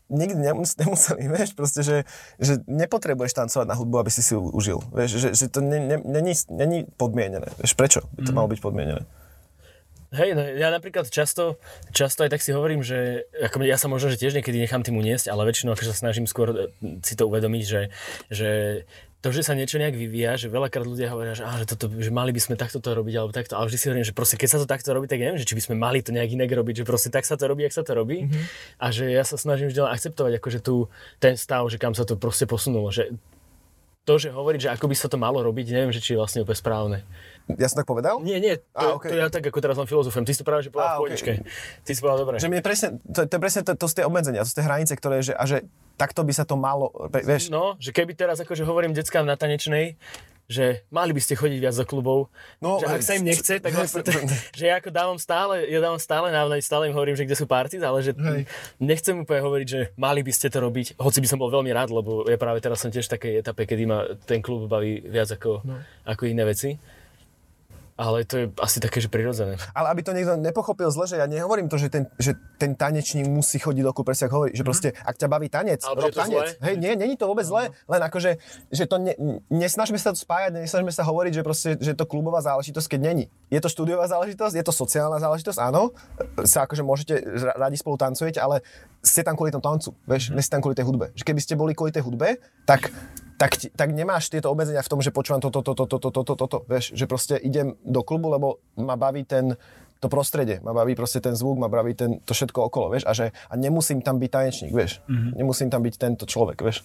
nikdy 0.09 0.41
nemus, 0.41 0.75
nemuseli, 0.75 1.21
vieš, 1.31 1.53
proste, 1.53 1.83
že, 1.83 1.97
že 2.39 2.59
nepotrebuješ 2.65 3.35
tancovať 3.37 3.67
na 3.67 3.75
hudbu, 3.75 3.97
aby 3.99 4.09
si 4.09 4.19
si 4.21 4.35
užil, 4.35 4.83
vieš, 4.89 5.19
že, 5.19 5.29
že 5.33 5.47
to 5.47 5.61
ne- 5.61 5.83
ne- 5.85 6.05
není, 6.05 6.35
není 6.49 6.79
podmienené, 6.95 7.47
vieš, 7.57 7.75
prečo 7.75 8.03
by 8.15 8.23
Mhm. 8.23 8.27
to 8.27 8.33
malo 8.33 8.49
byť 8.49 8.61
podmienené? 8.61 9.03
Hej, 10.09 10.33
no, 10.33 10.41
ja 10.41 10.73
napríklad 10.73 11.13
často, 11.13 11.61
často 11.93 12.25
aj 12.25 12.33
tak 12.33 12.41
si 12.41 12.57
hovorím, 12.57 12.81
že 12.81 13.29
ako 13.45 13.61
ja 13.61 13.77
sa 13.77 13.93
možno, 13.93 14.09
že 14.09 14.17
tiež 14.17 14.41
niekedy 14.41 14.57
nechám 14.57 14.81
tým 14.81 14.97
uniesť, 14.97 15.29
ale 15.29 15.45
väčšinou 15.45 15.77
akože 15.77 15.93
sa 15.93 16.01
snažím 16.01 16.25
skôr 16.25 16.49
e, 16.49 16.57
si 17.05 17.13
to 17.13 17.29
uvedomiť, 17.29 17.65
že, 17.69 17.81
že 18.33 18.51
to, 19.21 19.29
že 19.35 19.45
sa 19.45 19.53
niečo 19.53 19.77
nejak 19.77 19.99
vyvíja, 19.99 20.41
že 20.41 20.49
veľakrát 20.49 20.89
ľudia 20.89 21.13
hovoria, 21.13 21.37
že, 21.37 21.45
á, 21.45 21.61
že, 21.61 21.69
toto, 21.69 21.93
že 21.93 22.09
mali 22.09 22.33
by 22.33 22.41
sme 22.41 22.57
takto 22.57 22.81
to 22.81 22.95
robiť, 22.95 23.15
alebo 23.21 23.37
takto, 23.37 23.59
ale 23.59 23.69
vždy 23.69 23.77
si 23.77 23.87
hovorím, 23.91 24.07
že 24.07 24.17
proste 24.17 24.41
keď 24.41 24.49
sa 24.49 24.59
to 24.63 24.67
takto 24.71 24.95
robí, 24.97 25.11
tak 25.11 25.21
neviem, 25.21 25.37
že 25.37 25.45
či 25.45 25.59
by 25.59 25.63
sme 25.69 25.77
mali 25.77 26.01
to 26.01 26.15
nejak 26.15 26.33
inak 26.33 26.49
robiť, 26.49 26.81
že 26.81 26.85
proste 26.89 27.11
tak 27.13 27.29
sa 27.29 27.37
to 27.37 27.45
robí, 27.45 27.67
jak 27.67 27.77
sa 27.77 27.85
to 27.85 27.93
robí 27.93 28.25
mm-hmm. 28.25 28.45
a 28.81 28.87
že 28.95 29.11
ja 29.11 29.27
sa 29.29 29.37
snažím 29.37 29.69
vždy 29.69 29.85
len 29.85 29.93
akceptovať 29.93 30.33
akože 30.41 30.59
tu 30.65 30.89
ten 31.21 31.37
stav, 31.37 31.69
že 31.69 31.77
kam 31.77 31.93
sa 31.93 32.09
to 32.09 32.17
proste 32.17 32.47
posunulo, 32.47 32.95
že 32.95 33.13
to, 34.09 34.17
že 34.17 34.33
hovoriť, 34.33 34.61
že 34.65 34.73
ako 34.73 34.89
by 34.89 34.97
sa 34.97 35.13
to 35.13 35.21
malo 35.21 35.45
robiť, 35.45 35.69
neviem, 35.69 35.93
že 35.93 36.01
či 36.01 36.17
je 36.17 36.21
vlastne 36.23 36.41
úplne 36.41 36.57
správne. 36.57 36.99
Ja 37.57 37.67
som 37.73 37.81
tak 37.81 37.89
povedal? 37.89 38.21
Nie, 38.21 38.37
nie, 38.37 38.61
to, 38.61 38.77
Á, 38.77 39.01
okej. 39.01 39.09
to 39.09 39.17
ja 39.17 39.27
tak 39.33 39.45
ako 39.49 39.59
teraz 39.65 39.81
len 39.81 39.89
filozofujem. 39.89 40.29
Ty 40.29 40.33
si 40.37 40.41
to 40.41 40.47
práve 40.47 40.69
že 40.69 40.69
povedal 40.69 40.93
Á, 40.93 40.95
v 40.95 41.01
pohodičke. 41.01 41.33
Ty 41.81 41.91
si 41.97 42.01
povedal 42.05 42.19
dobre. 42.21 42.37
Že 42.37 42.49
mne 42.53 42.61
presne, 42.61 42.89
to, 43.09 43.25
to 43.25 43.33
je 43.33 43.41
presne 43.41 43.63
to, 43.65 43.73
to 43.73 43.87
sú 43.89 43.95
tie 43.97 44.05
obmedzenia, 44.05 44.45
to 44.45 44.51
sú 44.53 44.57
tie 44.61 44.67
hranice, 44.69 44.93
ktoré, 44.93 45.25
že, 45.25 45.33
a 45.33 45.49
že 45.49 45.65
takto 45.97 46.21
by 46.29 46.33
sa 46.37 46.45
to 46.45 46.61
malo, 46.61 46.93
vieš, 47.09 47.49
No, 47.49 47.75
že 47.81 47.91
keby 47.97 48.13
teraz 48.13 48.39
akože 48.45 48.63
hovorím 48.69 48.93
deckám 48.93 49.25
na 49.25 49.35
tanečnej, 49.35 49.97
že 50.49 50.81
mali 50.89 51.13
by 51.13 51.21
ste 51.21 51.37
chodiť 51.37 51.61
viac 51.61 51.77
do 51.77 51.85
klubov, 51.85 52.33
No, 52.65 52.81
že 52.81 52.89
ak 52.89 53.05
sa 53.05 53.21
im 53.21 53.29
nechce, 53.29 53.61
tak 53.61 53.69
hej, 53.69 53.77
vlastne, 53.77 54.01
pre- 54.01 54.25
že 54.57 54.65
ja 54.65 54.81
ako 54.81 54.89
dávam 54.89 55.19
stále, 55.21 55.69
ja 55.69 55.77
dávam 55.77 56.01
stále 56.01 56.33
návnať, 56.33 56.65
stále 56.65 56.89
im 56.89 56.97
hovorím, 56.97 57.21
že 57.21 57.29
kde 57.29 57.37
sú 57.37 57.45
parties, 57.45 57.85
ale 57.85 58.01
že 58.01 58.17
Hej. 58.17 58.49
nechcem 58.81 59.13
úplne 59.13 59.45
hovoriť, 59.45 59.69
že 59.69 59.81
mali 60.01 60.25
by 60.25 60.33
ste 60.33 60.49
to 60.49 60.65
robiť, 60.65 60.97
hoci 60.97 61.21
by 61.21 61.29
som 61.29 61.37
bol 61.37 61.53
veľmi 61.53 61.69
rád, 61.69 61.93
lebo 61.93 62.25
ja 62.25 62.41
práve 62.41 62.65
teraz 62.65 62.81
som 62.81 62.89
tiež 62.89 63.13
v 63.13 63.15
takej 63.21 63.33
etape, 63.45 63.69
kedy 63.69 63.85
ma 63.85 64.09
ten 64.25 64.41
klub 64.41 64.65
baví 64.73 65.05
viac 65.05 65.29
ako, 65.29 65.61
no. 65.69 65.85
ako 66.09 66.23
iné 66.25 66.49
veci. 66.49 66.81
Ale 67.99 68.23
to 68.23 68.35
je 68.39 68.45
asi 68.63 68.79
také, 68.79 69.03
že 69.03 69.11
prirodzené. 69.11 69.59
Ale 69.75 69.91
aby 69.91 70.07
to 70.07 70.15
niekto 70.15 70.39
nepochopil 70.39 70.87
zle, 70.95 71.11
že 71.11 71.19
ja 71.19 71.27
nehovorím 71.27 71.67
to, 71.67 71.75
že 71.83 71.91
ten, 71.91 72.07
že 72.15 72.39
ten 72.55 72.79
tanečník 72.79 73.27
musí 73.27 73.59
chodiť 73.59 73.83
do 73.83 73.91
ako 73.91 74.07
hovorí, 74.31 74.55
že 74.55 74.63
proste, 74.63 74.95
ak 75.03 75.19
ťa 75.19 75.27
baví 75.27 75.51
tanec, 75.51 75.83
Alebo 75.83 76.07
rob 76.07 76.15
tanec. 76.15 76.31
zlé? 76.31 76.47
Hej, 76.63 76.75
nie, 76.79 76.95
není 76.95 77.19
to 77.19 77.27
vôbec 77.27 77.43
zlé, 77.43 77.75
len 77.91 78.01
akože, 78.07 78.39
že 78.71 78.85
to 78.87 79.03
ne, 79.03 79.19
nesnažme 79.51 79.99
sa 79.99 80.15
to 80.15 80.19
spájať, 80.23 80.63
nesnažme 80.63 80.95
sa 80.95 81.03
hovoriť, 81.03 81.33
že 81.35 81.43
proste, 81.43 81.71
že 81.83 81.99
to 81.99 82.07
klubová 82.07 82.39
záležitosť, 82.39 82.87
keď 82.87 83.01
není. 83.03 83.25
Je 83.51 83.59
to 83.59 83.67
štúdiová 83.67 84.07
záležitosť, 84.07 84.55
je 84.55 84.63
to 84.63 84.71
sociálna 84.71 85.19
záležitosť, 85.19 85.59
áno, 85.59 85.91
sa 86.47 86.71
akože 86.71 86.87
môžete, 86.87 87.19
ra- 87.19 87.67
radi 87.67 87.83
spolu 87.83 87.99
tancujete, 87.99 88.39
ale 88.39 88.63
ste 89.03 89.23
tam 89.23 89.39
kvôli 89.39 89.55
tomu 89.55 89.63
tancu, 89.63 89.95
vieš, 90.05 90.35
ste 90.35 90.53
tam 90.53 90.63
kvôli 90.63 90.75
tej 90.75 90.87
hudbe. 90.87 91.15
Že 91.15 91.25
keby 91.27 91.41
ste 91.41 91.55
boli 91.55 91.73
kvôli 91.73 91.95
tej 91.95 92.05
hudbe, 92.05 92.43
tak 92.67 92.91
tak, 93.39 93.55
tak 93.55 93.95
nemáš 93.95 94.35
tieto 94.35 94.51
obmedzenia 94.51 94.83
v 94.83 94.91
tom, 94.91 94.99
že 94.99 95.15
počúvam 95.15 95.39
toto, 95.39 95.63
toto, 95.63 95.87
toto, 95.87 96.11
toto, 96.11 96.35
toto, 96.35 96.59
vieš, 96.67 96.91
že 96.91 97.07
proste 97.07 97.39
idem 97.39 97.79
do 97.87 98.03
klubu, 98.03 98.35
lebo 98.35 98.59
ma 98.75 98.99
baví 98.99 99.23
ten, 99.23 99.55
to 100.03 100.11
prostredie, 100.11 100.59
ma 100.59 100.75
baví 100.75 100.99
proste 100.99 101.23
ten 101.23 101.39
zvuk, 101.39 101.55
ma 101.55 101.71
baví 101.71 101.95
ten, 101.95 102.19
to 102.27 102.35
všetko 102.35 102.67
okolo, 102.67 102.99
vieš, 102.99 103.07
a 103.07 103.15
že 103.15 103.31
a 103.47 103.55
nemusím 103.55 104.03
tam 104.03 104.19
byť 104.19 104.31
tanečník, 104.31 104.75
vieš, 104.75 104.99
mm-hmm. 105.07 105.39
nemusím 105.39 105.71
tam 105.71 105.87
byť 105.87 105.95
tento 105.95 106.27
človek, 106.27 106.59
vieš. 106.59 106.83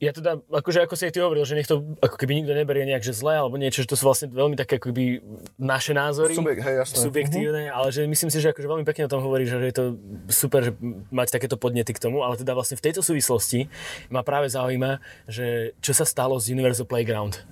Ja 0.00 0.16
teda, 0.16 0.40
akože 0.48 0.88
ako 0.88 0.96
si 0.96 1.04
aj 1.04 1.12
ty 1.12 1.20
hovoril, 1.20 1.44
že 1.44 1.52
nech 1.52 1.68
to 1.68 1.84
ako 2.00 2.16
keby 2.16 2.40
nikto 2.40 2.56
neberie 2.56 2.88
nejak, 2.88 3.04
že 3.04 3.12
zle 3.12 3.36
alebo 3.36 3.60
niečo, 3.60 3.84
že 3.84 3.92
to 3.92 4.00
sú 4.00 4.08
vlastne 4.08 4.32
veľmi 4.32 4.56
také 4.56 4.80
ako 4.80 4.96
keby 4.96 5.20
naše 5.60 5.92
názory. 5.92 6.32
Subjekt, 6.32 6.64
hej, 6.64 6.76
jasné. 6.80 6.96
Subjektívne, 7.04 7.62
ale 7.68 7.92
že 7.92 8.08
myslím 8.08 8.32
si, 8.32 8.40
že 8.40 8.48
akože 8.56 8.64
veľmi 8.64 8.88
pekne 8.88 9.04
o 9.04 9.12
tom 9.12 9.20
hovorí, 9.20 9.44
že 9.44 9.60
je 9.60 9.76
to 9.76 9.84
super, 10.32 10.64
že 10.64 10.72
mať 11.12 11.36
takéto 11.36 11.60
podnety 11.60 11.92
k 11.92 12.00
tomu, 12.00 12.24
ale 12.24 12.40
teda 12.40 12.56
vlastne 12.56 12.80
v 12.80 12.84
tejto 12.88 13.04
súvislosti 13.04 13.68
ma 14.08 14.24
práve 14.24 14.48
zaujíma, 14.48 15.04
že 15.28 15.76
čo 15.84 15.92
sa 15.92 16.08
stalo 16.08 16.40
z 16.40 16.56
Universal 16.56 16.88
Playground. 16.88 17.44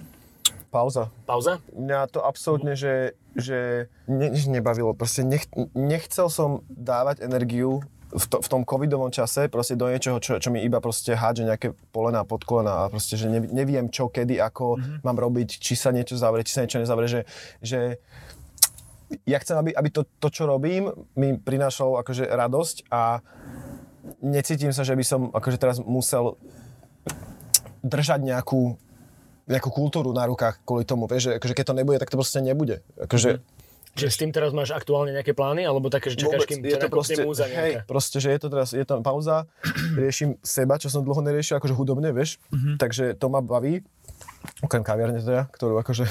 Pauza. 0.72 1.12
Pauza? 1.28 1.60
Mňa 1.76 2.08
to 2.12 2.24
absolútne, 2.24 2.76
že, 2.76 3.16
že 3.36 3.88
ne, 4.08 4.32
nebavilo. 4.32 4.92
Proste 4.96 5.20
nech, 5.24 5.48
nechcel 5.72 6.28
som 6.32 6.64
dávať 6.68 7.24
energiu 7.24 7.84
v, 8.08 8.24
to, 8.24 8.40
v 8.40 8.48
tom 8.48 8.62
covidovom 8.64 9.12
čase 9.12 9.52
proste 9.52 9.76
do 9.76 9.84
niečoho, 9.88 10.16
čo, 10.16 10.40
čo 10.40 10.48
mi 10.48 10.64
iba 10.64 10.80
proste 10.80 11.12
hádže 11.12 11.44
nejaké 11.44 11.68
polená 11.92 12.24
pod 12.24 12.48
kolena 12.48 12.88
a 12.88 12.90
proste, 12.92 13.20
že 13.20 13.28
nev- 13.28 13.52
neviem 13.52 13.92
čo, 13.92 14.08
kedy, 14.08 14.40
ako 14.40 14.80
mm-hmm. 14.80 14.98
mám 15.04 15.18
robiť, 15.20 15.60
či 15.60 15.76
sa 15.76 15.92
niečo 15.92 16.16
zavrie, 16.16 16.44
či 16.44 16.56
sa 16.56 16.64
niečo 16.64 16.80
nezavrie, 16.80 17.08
že, 17.08 17.20
že 17.60 17.80
ja 19.28 19.36
chcem, 19.40 19.56
aby, 19.60 19.70
aby 19.76 19.88
to, 19.92 20.08
to, 20.20 20.28
čo 20.32 20.48
robím, 20.48 20.88
mi 21.16 21.36
prinášalo 21.36 22.00
akože 22.00 22.28
radosť 22.28 22.88
a 22.88 23.20
necítim 24.24 24.72
sa, 24.72 24.84
že 24.84 24.96
by 24.96 25.04
som 25.04 25.20
akože 25.32 25.60
teraz 25.60 25.76
musel 25.80 26.40
držať 27.84 28.24
nejakú, 28.24 28.76
nejakú 29.48 29.70
kultúru 29.72 30.12
na 30.12 30.28
rukách 30.28 30.60
kvôli 30.64 30.84
tomu, 30.88 31.08
vieš, 31.08 31.32
že 31.32 31.32
akože 31.40 31.54
keď 31.56 31.64
to 31.72 31.78
nebude, 31.78 31.98
tak 32.00 32.12
to 32.12 32.20
proste 32.20 32.40
nebude. 32.40 32.84
Akože, 33.00 33.40
mm-hmm. 33.40 33.57
Čiže 33.94 34.10
s 34.10 34.18
tým 34.20 34.30
teraz 34.34 34.50
máš 34.52 34.74
aktuálne 34.74 35.14
nejaké 35.14 35.32
plány, 35.32 35.64
alebo 35.64 35.88
také, 35.88 36.12
že 36.12 36.20
čakáš, 36.20 36.44
kým 36.44 36.60
je 36.64 36.76
to 36.76 36.88
proste, 36.92 37.22
múza 37.24 37.48
hej, 37.48 37.84
proste, 37.88 38.18
že 38.20 38.34
je 38.34 38.38
to 38.40 38.48
teraz, 38.52 38.68
je 38.76 38.84
tam 38.84 39.00
pauza, 39.00 39.48
riešim 40.00 40.36
seba, 40.44 40.76
čo 40.76 40.92
som 40.92 41.02
dlho 41.02 41.22
neriešil, 41.24 41.58
akože 41.58 41.74
hudobne, 41.74 42.12
vieš, 42.12 42.36
mm-hmm. 42.52 42.74
takže 42.76 43.16
to 43.16 43.26
ma 43.32 43.40
baví, 43.40 43.80
okrem 44.62 44.82
kaviarne 44.82 45.22
teda, 45.22 45.46
ktorú 45.54 45.78
akože, 45.82 46.04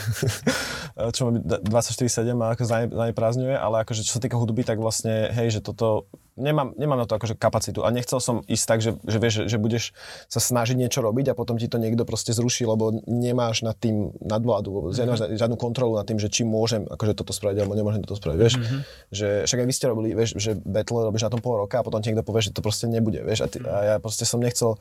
čo 1.15 1.21
má 1.27 1.31
24-7 1.41 2.31
a 2.37 2.45
ako 2.55 2.63
zaneprázdňuje, 2.63 3.55
ale 3.55 3.83
akože 3.83 4.07
čo 4.07 4.15
sa 4.15 4.21
týka 4.23 4.39
hudby, 4.39 4.63
tak 4.63 4.79
vlastne, 4.79 5.31
hej, 5.35 5.59
že 5.59 5.61
toto 5.63 6.07
nemám, 6.37 6.71
nemám 6.77 7.03
na 7.03 7.05
to 7.09 7.17
akože 7.17 7.35
kapacitu 7.35 7.81
a 7.83 7.89
nechcel 7.89 8.21
som 8.21 8.45
ísť 8.45 8.65
tak, 8.69 8.79
že, 8.79 8.95
že 9.03 9.17
vieš, 9.17 9.35
že 9.49 9.57
budeš 9.57 9.91
sa 10.29 10.39
snažiť 10.39 10.77
niečo 10.77 11.01
robiť 11.01 11.33
a 11.33 11.37
potom 11.37 11.57
ti 11.57 11.65
to 11.67 11.81
niekto 11.81 12.05
proste 12.05 12.31
zruší, 12.31 12.63
lebo 12.69 13.01
nemáš 13.09 13.65
nad 13.65 13.75
tým 13.75 14.13
nadvládu, 14.21 14.93
mm-hmm. 14.93 15.01
nemáš 15.01 15.19
žiadnu 15.33 15.57
kontrolu 15.57 15.97
nad 15.97 16.05
tým, 16.05 16.21
že 16.21 16.29
či 16.29 16.45
môžem 16.45 16.85
akože 16.85 17.17
toto 17.17 17.33
spraviť 17.33 17.57
alebo 17.65 17.73
nemôžem 17.73 18.05
toto 18.05 18.15
spraviť, 18.21 18.39
vieš. 18.39 18.55
Mm-hmm. 18.61 18.79
Že, 19.11 19.27
však 19.49 19.59
aj 19.59 19.67
vy 19.67 19.73
ste 19.73 19.85
robili, 19.89 20.07
vieš, 20.13 20.37
že 20.37 20.55
battle 20.55 21.03
robíš 21.03 21.25
na 21.25 21.33
tom 21.33 21.41
pol 21.41 21.57
roka 21.57 21.81
a 21.81 21.83
potom 21.83 21.99
ti 21.99 22.13
niekto 22.13 22.23
povie, 22.23 22.45
že 22.45 22.53
to 22.53 22.61
proste 22.61 22.85
nebude, 22.87 23.19
vieš. 23.25 23.43
A, 23.43 23.47
ty, 23.49 23.57
a 23.65 23.77
ja 23.83 23.95
proste 23.97 24.23
som 24.23 24.39
nechcel 24.39 24.77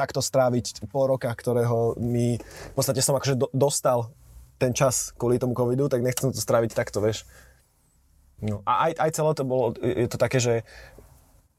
takto 0.00 0.24
stráviť 0.24 0.88
pol 0.88 1.12
roka, 1.12 1.28
ktorého 1.28 2.00
mi 2.00 2.40
v 2.40 2.74
podstate 2.74 3.04
som 3.04 3.12
akože 3.20 3.36
do, 3.36 3.46
dostal 3.52 4.08
ten 4.56 4.72
čas 4.72 5.12
kvôli 5.16 5.36
tomu 5.36 5.52
covidu, 5.52 5.92
tak 5.92 6.00
nechcem 6.00 6.32
to 6.32 6.40
stráviť 6.40 6.72
takto, 6.72 7.04
vieš. 7.04 7.28
No 8.40 8.64
a 8.64 8.88
aj, 8.88 8.92
aj 8.96 9.10
celé 9.12 9.30
to 9.36 9.44
bolo, 9.44 9.76
je 9.76 10.08
to 10.08 10.16
také, 10.16 10.40
že 10.40 10.64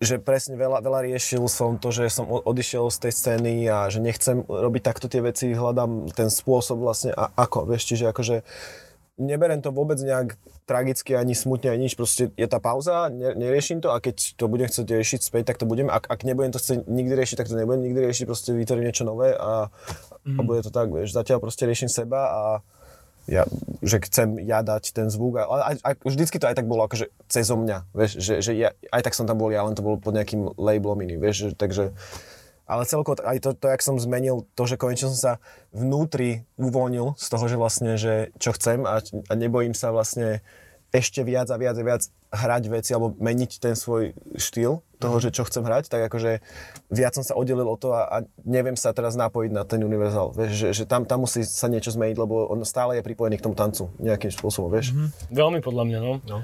že 0.02 0.18
presne 0.18 0.58
veľa, 0.58 0.82
veľa 0.82 1.14
riešil 1.14 1.46
som 1.46 1.78
to, 1.78 1.94
že 1.94 2.10
som 2.10 2.26
odišiel 2.26 2.90
z 2.90 2.98
tej 3.06 3.14
scény 3.14 3.70
a 3.70 3.86
že 3.86 4.02
nechcem 4.02 4.42
robiť 4.50 4.82
takto 4.82 5.06
tie 5.06 5.22
veci, 5.22 5.54
hľadám 5.54 6.10
ten 6.18 6.34
spôsob 6.34 6.82
vlastne 6.82 7.14
a, 7.14 7.30
ako, 7.38 7.70
vieš, 7.70 7.94
čiže 7.94 8.10
akože 8.10 8.42
neberem 9.20 9.60
to 9.60 9.76
vôbec 9.76 10.00
nejak 10.00 10.40
tragicky 10.64 11.18
ani 11.18 11.36
smutne 11.36 11.72
ani 11.72 11.88
nič, 11.90 12.00
proste 12.00 12.32
je 12.36 12.48
tá 12.48 12.64
pauza, 12.64 13.12
ne, 13.12 13.36
neriešim 13.36 13.84
to 13.84 13.92
a 13.92 14.00
keď 14.00 14.40
to 14.40 14.48
budem 14.48 14.72
chcieť 14.72 14.88
riešiť 14.88 15.22
späť, 15.22 15.44
tak 15.52 15.60
to 15.60 15.68
budem, 15.68 15.92
ak, 15.92 16.08
ak 16.08 16.24
nebudem 16.24 16.56
to 16.56 16.62
chcieť 16.62 16.88
nikdy 16.88 17.14
riešiť, 17.14 17.38
tak 17.44 17.50
to 17.52 17.60
nebudem 17.60 17.84
nikdy 17.92 18.00
riešiť, 18.08 18.26
proste 18.26 18.56
vytvorím 18.56 18.88
niečo 18.88 19.04
nové 19.04 19.36
a, 19.36 19.68
mm. 20.24 20.38
a 20.38 20.42
bude 20.48 20.64
to 20.64 20.72
tak, 20.72 20.88
vieš, 20.88 21.12
zatiaľ 21.12 21.44
proste 21.44 21.68
riešim 21.68 21.92
seba 21.92 22.22
a 22.32 22.44
ja, 23.30 23.46
že 23.86 24.02
chcem 24.02 24.42
ja 24.42 24.66
dať 24.66 24.98
ten 24.98 25.08
zvuk, 25.14 25.38
aj, 25.38 25.78
vždycky 26.02 26.42
to 26.42 26.50
aj 26.50 26.58
tak 26.58 26.66
bolo 26.66 26.90
akože 26.90 27.14
cez 27.30 27.46
mňa, 27.46 27.94
vieš, 27.94 28.18
že, 28.18 28.34
že 28.42 28.52
ja, 28.58 28.74
aj 28.90 29.02
tak 29.06 29.14
som 29.14 29.30
tam 29.30 29.38
bol 29.38 29.54
ja, 29.54 29.62
len 29.62 29.78
to 29.78 29.86
bolo 29.86 30.02
pod 30.02 30.18
nejakým 30.18 30.58
labelom 30.58 30.98
iný, 31.06 31.22
vieš, 31.22 31.36
že, 31.38 31.50
takže, 31.54 31.94
ale 32.72 32.88
celkovo 32.88 33.20
aj 33.20 33.44
to, 33.44 33.52
to, 33.52 33.68
jak 33.68 33.84
som 33.84 34.00
zmenil 34.00 34.48
to, 34.56 34.64
že 34.64 34.80
konečne 34.80 35.12
som 35.12 35.20
sa 35.20 35.34
vnútri 35.76 36.48
uvoľnil 36.56 37.20
z 37.20 37.28
toho, 37.28 37.46
že 37.52 37.60
vlastne, 37.60 38.00
že 38.00 38.32
čo 38.40 38.56
chcem 38.56 38.88
a, 38.88 39.04
a 39.04 39.34
nebojím 39.36 39.76
sa 39.76 39.92
vlastne 39.92 40.40
ešte 40.96 41.24
viac 41.24 41.52
a 41.52 41.60
viac 41.60 41.76
a 41.76 41.84
viac 41.84 42.04
hrať 42.32 42.64
veci 42.72 42.96
alebo 42.96 43.12
meniť 43.20 43.52
ten 43.60 43.76
svoj 43.76 44.16
štýl 44.40 44.80
toho, 45.04 45.18
mhm. 45.20 45.24
že 45.28 45.30
čo 45.36 45.44
chcem 45.44 45.68
hrať, 45.68 45.92
tak 45.92 46.08
akože 46.08 46.40
viac 46.88 47.12
som 47.16 47.28
sa 47.28 47.36
oddelil 47.36 47.68
o 47.68 47.76
to 47.76 47.92
a, 47.92 48.08
a 48.08 48.18
neviem 48.48 48.80
sa 48.80 48.96
teraz 48.96 49.20
napojiť 49.20 49.52
na 49.52 49.68
ten 49.68 49.84
univerzál. 49.84 50.32
Vieš, 50.32 50.52
že, 50.56 50.68
že 50.72 50.84
tam, 50.88 51.04
tam 51.04 51.28
musí 51.28 51.44
sa 51.44 51.68
niečo 51.68 51.92
zmeniť, 51.92 52.16
lebo 52.16 52.48
on 52.48 52.64
stále 52.64 53.00
je 53.00 53.04
pripojený 53.04 53.40
k 53.40 53.46
tomu 53.52 53.56
tancu 53.56 53.92
nejakým 54.00 54.32
spôsobom, 54.32 54.72
vieš. 54.72 54.96
Mm-hmm. 54.96 55.10
Veľmi 55.36 55.60
podľa 55.60 55.84
mňa, 55.88 56.00
no. 56.00 56.14
no. 56.24 56.40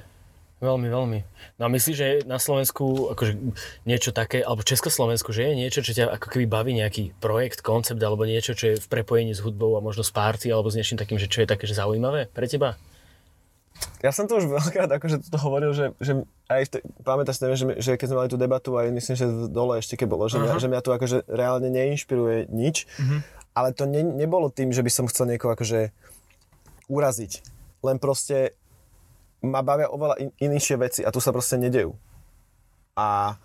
Veľmi, 0.57 0.89
veľmi. 0.89 1.19
No 1.61 1.69
a 1.69 1.69
myslíš, 1.69 1.97
že 1.97 2.07
na 2.25 2.41
Slovensku 2.41 3.13
akože 3.13 3.37
niečo 3.85 4.09
také, 4.09 4.41
alebo 4.41 4.65
Československu, 4.65 5.29
že 5.29 5.45
je 5.45 5.53
niečo, 5.53 5.85
čo 5.85 5.93
ťa 5.93 6.17
ako 6.17 6.33
keby 6.33 6.49
baví 6.49 6.73
nejaký 6.73 7.13
projekt, 7.21 7.61
koncept, 7.61 8.01
alebo 8.01 8.25
niečo, 8.25 8.57
čo 8.57 8.73
je 8.73 8.81
v 8.81 8.87
prepojení 8.89 9.37
s 9.37 9.43
hudbou 9.45 9.77
a 9.77 9.85
možno 9.85 10.01
s 10.01 10.09
party, 10.09 10.49
alebo 10.49 10.73
s 10.73 10.77
niečím 10.81 10.97
takým, 10.97 11.21
že 11.21 11.29
čo 11.29 11.45
je 11.45 11.51
také 11.53 11.69
že 11.69 11.77
zaujímavé 11.77 12.33
pre 12.33 12.49
teba? 12.49 12.73
Ja 14.01 14.09
som 14.09 14.25
to 14.25 14.41
už 14.41 14.49
veľakrát 14.49 14.89
akože 14.89 15.29
to 15.29 15.37
hovoril, 15.37 15.77
že, 15.77 15.93
že 16.01 16.25
aj 16.49 16.61
v 16.65 16.69
te, 16.69 16.79
pamätáš, 17.05 17.37
neviem, 17.45 17.57
že, 17.57 17.65
že 17.77 17.91
keď 17.93 18.07
sme 18.09 18.19
mali 18.25 18.29
tú 18.33 18.37
debatu, 18.41 18.73
aj 18.73 18.89
myslím, 18.89 19.13
že 19.13 19.25
dole 19.53 19.77
ešte 19.77 19.93
keď 19.93 20.07
bolo, 20.09 20.25
že, 20.25 20.41
mňa, 20.41 20.57
že 20.57 20.69
mňa 20.69 20.81
to 20.81 20.91
akože 20.97 21.17
reálne 21.29 21.69
neinšpiruje 21.69 22.49
nič, 22.49 22.89
uh-huh. 22.97 23.21
ale 23.53 23.77
to 23.77 23.85
ne, 23.85 24.01
nebolo 24.01 24.49
tým, 24.49 24.73
že 24.73 24.81
by 24.81 24.89
som 24.89 25.05
chcel 25.05 25.29
niekoho 25.29 25.53
akože 25.53 25.93
uraziť. 26.89 27.45
Len 27.85 28.01
proste 28.01 28.57
ma 29.47 29.63
bavia 29.63 29.87
oveľa 29.87 30.15
in, 30.19 30.29
inejšie 30.37 30.75
veci 30.77 31.01
a 31.01 31.09
tu 31.09 31.23
sa 31.23 31.31
proste 31.31 31.55
nedejú. 31.55 31.95
A 32.99 33.39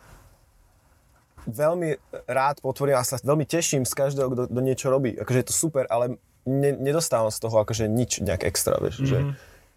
veľmi 1.46 1.98
rád 2.26 2.62
potvorím 2.62 2.98
a 2.98 3.06
sa 3.06 3.18
veľmi 3.22 3.46
teším 3.46 3.86
z 3.86 3.94
každého, 3.94 4.28
kto, 4.30 4.42
kto 4.50 4.60
niečo 4.62 4.90
robí. 4.90 5.14
Akože 5.14 5.38
je 5.42 5.48
to 5.48 5.54
super, 5.54 5.86
ale 5.90 6.18
ne, 6.46 6.70
nedostávam 6.74 7.30
z 7.30 7.38
toho 7.42 7.62
akože 7.62 7.86
nič 7.86 8.22
nejak 8.22 8.46
extra, 8.46 8.78
vieš, 8.82 9.02
mm-hmm. 9.02 9.10
že 9.10 9.18
mhm 9.22 9.32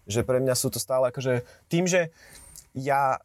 že 0.06 0.22
pre 0.22 0.38
mňa 0.38 0.54
sú 0.54 0.70
to 0.70 0.78
stále 0.78 1.10
akože, 1.10 1.42
tým, 1.66 1.90
že 1.90 2.14
ja 2.78 3.18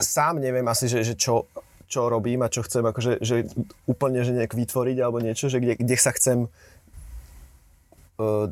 sám 0.00 0.40
neviem 0.40 0.64
asi, 0.66 0.88
že, 0.88 1.04
že 1.04 1.14
čo, 1.14 1.44
čo 1.86 2.08
robím 2.08 2.40
a 2.42 2.52
čo 2.52 2.64
chcem 2.64 2.82
akože, 2.82 3.20
že 3.20 3.44
úplne, 3.84 4.24
že 4.24 4.32
nejak 4.32 4.56
vytvoriť 4.56 4.96
alebo 5.04 5.20
niečo, 5.20 5.52
že 5.52 5.60
kde, 5.60 5.76
kde 5.76 5.96
sa 6.00 6.16
chcem 6.16 6.48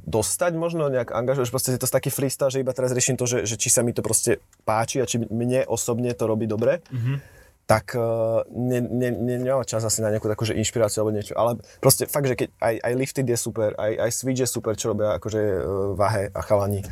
dostať 0.05 0.53
možno 0.57 0.93
nejak 0.93 1.12
angažovať, 1.12 1.49
proste 1.49 1.71
je 1.73 1.81
to 1.81 1.89
taký 1.89 2.12
freestyle, 2.12 2.53
že 2.53 2.61
iba 2.61 2.77
teraz 2.77 2.93
riešim 2.93 3.17
to, 3.17 3.25
že, 3.25 3.49
že 3.49 3.57
či 3.57 3.73
sa 3.73 3.81
mi 3.81 3.97
to 3.97 4.05
proste 4.05 4.45
páči 4.69 5.01
a 5.01 5.09
či 5.09 5.25
mne 5.25 5.65
osobne 5.69 6.12
to 6.12 6.29
robí 6.29 6.45
dobre. 6.45 6.85
Mm-hmm 6.93 7.35
tak 7.65 7.97
uh, 7.97 8.45
ne, 8.53 8.81
ne, 8.85 9.09
ne, 9.09 9.35
nemám 9.41 9.65
čas 9.65 9.81
asi 9.81 10.05
na 10.05 10.12
nejakú 10.12 10.29
takú 10.29 10.45
že 10.45 10.53
inšpiráciu 10.53 11.01
alebo 11.01 11.17
niečo, 11.17 11.33
ale 11.33 11.57
proste 11.81 12.05
fakt, 12.05 12.29
že 12.29 12.37
keď 12.37 12.49
aj, 12.61 12.75
aj 12.77 12.93
Lifted 12.93 13.25
je 13.25 13.39
super, 13.41 13.73
aj, 13.81 13.93
aj 14.05 14.11
Switch 14.12 14.41
je 14.45 14.45
super, 14.45 14.77
čo 14.77 14.93
robia 14.93 15.17
akože 15.17 15.41
uh, 15.41 15.97
Vahe 15.97 16.29
a 16.29 16.41
chalani, 16.45 16.85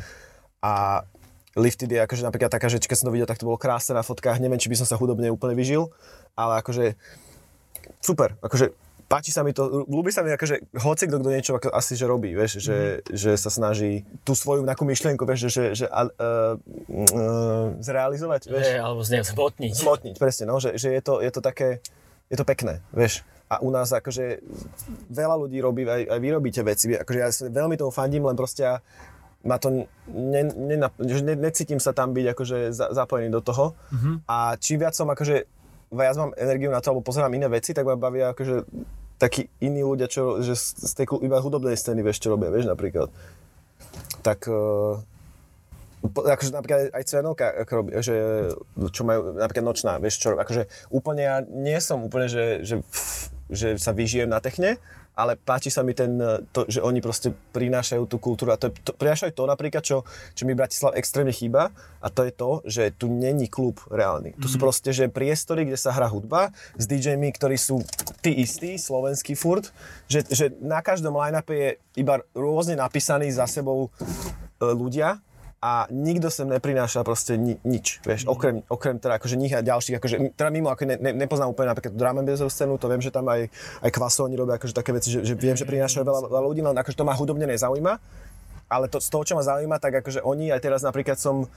a 0.65 1.05
Lifted 1.53 1.93
je 1.93 2.01
akože 2.01 2.25
napríklad 2.25 2.49
taká, 2.49 2.65
že 2.73 2.81
keď 2.81 2.97
som 2.97 3.07
to 3.11 3.13
videl, 3.13 3.29
tak 3.29 3.37
to 3.37 3.45
bolo 3.45 3.61
krásne 3.61 3.93
na 3.93 4.01
fotkách, 4.01 4.41
neviem, 4.41 4.57
či 4.57 4.73
by 4.73 4.81
som 4.81 4.89
sa 4.89 4.97
hudobne 4.97 5.29
úplne 5.29 5.53
vyžil, 5.53 5.93
ale 6.33 6.65
akože 6.65 6.97
super, 8.01 8.33
akože 8.41 8.73
páči 9.13 9.29
sa 9.29 9.45
mi 9.45 9.53
to, 9.53 9.85
ľúbi 9.85 10.09
sa 10.09 10.25
mi 10.25 10.33
akože 10.33 10.73
hoci 10.81 11.05
kto, 11.05 11.21
kto 11.21 11.29
niečo 11.29 11.53
ako 11.53 11.69
asi 11.69 11.93
že 11.93 12.09
robí, 12.09 12.33
vieš, 12.33 12.57
že, 12.57 13.05
mhm. 13.05 13.13
že 13.13 13.31
sa 13.37 13.53
snaží 13.53 14.09
tú 14.25 14.33
svoju 14.33 14.65
nejakú 14.65 14.81
myšlienku, 14.89 15.21
vieš, 15.29 15.53
že, 15.53 15.77
že 15.77 15.85
uh, 15.85 16.09
uh, 16.09 17.77
zrealizovať, 17.77 18.49
vieš. 18.49 18.65
Je, 18.73 18.81
alebo 18.81 19.05
z 19.05 19.09
nej 19.13 19.21
zmotniť. 19.21 19.73
Zmotniť, 19.77 20.15
presne, 20.17 20.49
no, 20.49 20.57
že, 20.57 20.81
že 20.81 20.89
je, 20.89 21.01
to, 21.05 21.21
je 21.21 21.29
to 21.29 21.45
také, 21.45 21.77
je 22.33 22.37
to 22.41 22.45
pekné, 22.45 22.81
vieš. 22.89 23.21
A 23.53 23.61
u 23.61 23.69
nás 23.69 23.93
akože 23.93 24.41
veľa 25.13 25.35
ľudí 25.45 25.61
robí, 25.61 25.85
aj, 25.85 26.09
aj 26.09 26.17
vy 26.17 26.29
robíte 26.33 26.61
veci, 26.65 26.89
akože 26.97 27.19
ja 27.21 27.29
veľmi 27.53 27.77
tomu 27.77 27.93
fandím, 27.93 28.25
len 28.25 28.33
proste 28.33 28.65
ja 28.65 28.81
ma 29.45 29.61
to 29.61 29.85
ne, 30.09 30.41
ne, 30.55 30.75
ne, 30.79 31.35
necítim 31.37 31.77
sa 31.77 31.93
tam 31.93 32.17
byť 32.17 32.25
akože 32.33 32.57
za, 32.73 32.95
zapojený 32.95 33.29
do 33.29 33.43
toho. 33.43 33.75
Mm-hmm. 33.93 34.15
A 34.25 34.55
čím 34.57 34.81
viac 34.81 34.95
som 34.97 35.05
akože 35.05 35.45
viac 35.93 36.15
mám 36.17 36.31
energiu 36.33 36.73
na 36.73 36.81
to, 36.81 36.89
alebo 36.89 37.05
pozerám 37.05 37.35
iné 37.37 37.45
veci, 37.45 37.75
tak 37.75 37.85
ma 37.85 37.93
bavia 37.93 38.33
akože 38.33 38.65
takí 39.17 39.49
iní 39.63 39.85
ľudia, 39.85 40.09
čo, 40.09 40.43
že 40.43 40.55
z 40.57 40.93
tej 40.95 41.05
iba 41.23 41.39
hudobnej 41.39 41.77
scény 41.77 42.01
vieš, 42.03 42.23
čo 42.23 42.33
robia, 42.33 42.51
vieš, 42.51 42.67
napríklad. 42.67 43.13
Tak 44.25 44.47
uh, 44.49 44.99
akože 46.03 46.51
napríklad 46.51 46.91
aj 46.91 47.03
robí, 47.71 47.95
že, 48.03 48.15
čo 48.91 49.01
majú, 49.07 49.39
napríklad 49.39 49.65
nočná, 49.65 49.93
vieš 50.03 50.19
čo, 50.19 50.35
akože 50.35 50.67
úplne 50.91 51.21
ja 51.23 51.35
nie 51.47 51.79
som 51.79 52.03
úplne, 52.03 52.27
že, 52.27 52.67
že, 52.67 52.75
že 53.47 53.67
sa 53.79 53.95
vyžijem 53.95 54.27
na 54.27 54.43
techne, 54.43 54.75
ale 55.13 55.37
páči 55.37 55.69
sa 55.69 55.85
mi 55.85 55.93
ten, 55.93 56.17
to, 56.49 56.65
že 56.65 56.81
oni 56.81 56.97
proste 56.97 57.33
prinášajú 57.53 58.03
tú 58.09 58.17
kultúru 58.17 58.53
a 58.53 58.57
to, 58.57 58.73
to, 58.73 58.97
prinášajú 58.97 59.31
to 59.33 59.43
napríklad, 59.45 59.83
čo, 59.85 60.01
čo 60.33 60.43
mi 60.49 60.57
Bratislav 60.57 60.97
extrémne 60.97 61.29
chýba 61.29 61.69
a 62.01 62.07
to 62.09 62.25
je 62.25 62.33
to, 62.33 62.51
že 62.65 62.83
tu 62.97 63.09
není 63.09 63.45
klub 63.45 63.77
reálny. 63.93 64.33
Mm-hmm. 64.33 64.41
Tu 64.41 64.47
sú 64.49 64.57
mhm. 64.57 64.63
proste, 64.65 64.89
že 64.89 65.13
priestory, 65.13 65.69
kde 65.69 65.77
sa 65.77 65.93
hrá 65.93 66.09
hudba 66.09 66.49
s 66.73 66.89
DJmi, 66.89 67.29
ktorí 67.37 67.57
sú 67.61 67.85
tí 68.25 68.41
istí, 68.41 68.81
slovenský 68.81 69.37
furt, 69.37 69.69
že, 70.09 70.25
že 70.33 70.49
na 70.57 70.81
každom 70.81 71.13
line-upe 71.13 71.53
je 71.53 71.69
iba 72.01 72.21
rôzne 72.33 72.73
napísaní 72.73 73.29
za 73.29 73.45
sebou 73.45 73.87
e, 73.87 74.65
ľudia 74.65 75.21
a 75.63 75.87
nikto 75.87 76.27
sem 76.27 76.43
neprináša 76.51 77.07
proste 77.07 77.39
ni, 77.39 77.55
nič, 77.63 78.03
vieš, 78.03 78.27
mm. 78.27 78.35
okrem, 78.35 78.55
okrem 78.67 78.99
teda 78.99 79.15
akože 79.15 79.39
nich 79.39 79.55
a 79.55 79.63
ďalších, 79.63 79.95
akože, 79.95 80.35
teda 80.35 80.51
mimo, 80.51 80.67
ako 80.67 80.83
ne, 80.83 80.99
ne, 80.99 81.15
nepoznám 81.15 81.55
úplne 81.55 81.71
napríklad 81.71 81.95
drum 81.95 82.19
and 82.19 82.27
scénu, 82.27 82.75
to 82.75 82.91
viem, 82.91 82.99
že 82.99 83.15
tam 83.15 83.31
aj, 83.31 83.47
aj 83.79 83.89
kvasovní 83.95 84.35
robia 84.35 84.59
akože 84.59 84.75
také 84.75 84.91
veci, 84.91 85.15
že, 85.15 85.23
že 85.23 85.39
viem, 85.39 85.55
že 85.55 85.63
prinášajú 85.63 86.03
veľa, 86.03 86.27
veľa 86.27 86.47
ľudí, 86.51 86.59
len 86.59 86.75
akože 86.75 86.99
to 86.99 87.07
ma 87.07 87.15
hudobne 87.15 87.47
nezaujíma, 87.47 87.95
ale 88.67 88.91
to, 88.91 88.99
z 88.99 89.07
toho, 89.07 89.23
čo 89.23 89.33
ma 89.39 89.43
zaujíma, 89.47 89.79
tak 89.79 90.03
akože 90.03 90.19
oni, 90.19 90.51
aj 90.51 90.59
teraz 90.59 90.83
napríklad 90.83 91.15
som 91.15 91.47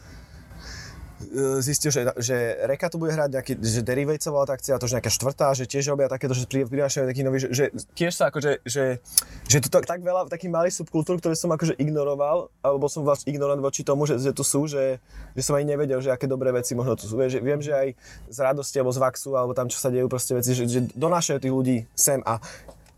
zistil, 1.65 1.89
že, 1.89 2.13
že 2.21 2.37
Reka 2.69 2.93
tu 2.93 3.01
bude 3.01 3.09
hrať 3.09 3.31
nejaký, 3.33 3.53
že 3.65 3.81
tá 3.81 4.53
akcia, 4.53 4.77
to 4.77 4.85
že 4.85 5.01
nejaká 5.01 5.09
štvrtá, 5.09 5.49
že 5.57 5.65
tiež 5.65 5.89
robia 5.89 6.13
takéto, 6.13 6.37
že 6.37 6.45
pri- 6.45 6.69
prinášajú 6.69 7.09
taký 7.09 7.23
nový, 7.25 7.41
že, 7.41 7.49
že 7.57 7.65
tiež 7.97 8.13
sa 8.13 8.29
akože, 8.29 8.61
že, 8.69 9.01
že 9.49 9.59
tu 9.65 9.73
tak, 9.73 9.89
tak 9.89 10.05
veľa 10.05 10.29
takých 10.29 10.53
malých 10.53 10.77
subkultúr, 10.77 11.17
ktoré 11.17 11.33
som 11.33 11.49
akože 11.49 11.81
ignoroval, 11.81 12.53
alebo 12.61 12.85
som 12.93 13.01
vlastne 13.01 13.33
ignorant 13.33 13.65
voči 13.65 13.81
tomu, 13.81 14.05
že, 14.05 14.21
že 14.21 14.37
tu 14.37 14.45
sú, 14.45 14.69
že, 14.69 15.01
že 15.33 15.43
som 15.43 15.57
ani 15.57 15.73
nevedel, 15.73 16.05
že 16.05 16.13
aké 16.13 16.29
dobré 16.29 16.53
veci 16.53 16.77
možno 16.77 17.01
tu 17.01 17.09
sú. 17.09 17.17
Že 17.17 17.41
viem, 17.41 17.65
že 17.65 17.73
aj 17.73 17.89
z 18.29 18.39
radosti 18.45 18.77
alebo 18.77 18.93
z 18.93 19.01
Vaxu, 19.01 19.33
alebo 19.33 19.57
tam 19.57 19.73
čo 19.73 19.81
sa 19.81 19.89
dejú 19.89 20.13
proste 20.13 20.37
veci, 20.37 20.53
že, 20.53 20.69
že 20.69 20.85
donášajú 20.93 21.39
tých 21.41 21.55
ľudí 21.55 21.79
sem 21.97 22.21
a, 22.29 22.37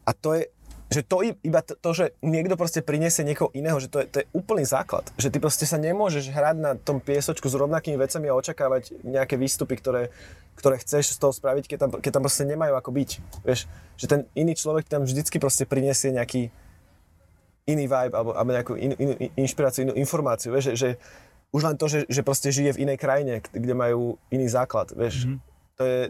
a 0.02 0.10
to 0.10 0.34
je, 0.34 0.50
že 0.88 1.04
to 1.04 1.20
iba 1.20 1.60
to, 1.60 1.76
to, 1.76 1.90
že 1.92 2.04
niekto 2.24 2.56
proste 2.56 2.80
priniesie 2.80 3.20
niekoho 3.20 3.52
iného, 3.52 3.76
že 3.76 3.92
to 3.92 4.00
je, 4.00 4.06
to 4.08 4.16
je 4.24 4.26
úplný 4.32 4.64
základ. 4.64 5.04
Že 5.20 5.36
ty 5.36 5.38
proste 5.38 5.64
sa 5.68 5.76
nemôžeš 5.76 6.32
hrať 6.32 6.56
na 6.56 6.72
tom 6.80 6.96
piesočku 7.04 7.44
s 7.44 7.54
rovnakými 7.60 8.00
vecami 8.00 8.32
a 8.32 8.38
očakávať 8.38 8.96
nejaké 9.04 9.36
výstupy, 9.36 9.76
ktoré, 9.76 10.08
ktoré 10.56 10.80
chceš 10.80 11.12
z 11.12 11.20
toho 11.20 11.36
spraviť, 11.36 11.64
keď 11.68 11.78
tam, 11.78 11.90
keď 12.00 12.10
tam 12.16 12.24
proste 12.24 12.48
nemajú 12.48 12.72
ako 12.72 12.90
byť. 12.96 13.10
Vieš, 13.44 13.60
že 14.00 14.06
ten 14.08 14.24
iný 14.32 14.56
človek 14.56 14.88
tam 14.88 15.04
vždycky 15.04 15.36
proste 15.36 15.68
priniesie 15.68 16.08
nejaký 16.08 16.48
iný 17.68 17.84
vibe 17.84 18.16
alebo, 18.16 18.32
alebo 18.32 18.50
nejakú 18.56 18.72
in, 18.80 18.96
in, 18.96 19.10
inšpiráciu, 19.36 19.84
inú 19.84 19.92
informáciu. 19.92 20.56
Vieš, 20.56 20.72
že, 20.72 20.74
že 20.74 20.88
už 21.52 21.68
len 21.68 21.76
to, 21.76 21.84
že, 21.88 22.08
že 22.08 22.24
proste 22.24 22.48
žije 22.48 22.80
v 22.80 22.88
inej 22.88 22.96
krajine, 22.96 23.44
kde 23.44 23.74
majú 23.76 24.16
iný 24.32 24.48
základ. 24.48 24.88
Vieš, 24.96 25.28
mm-hmm. 25.28 25.38
to, 25.76 25.82
je, 25.84 26.00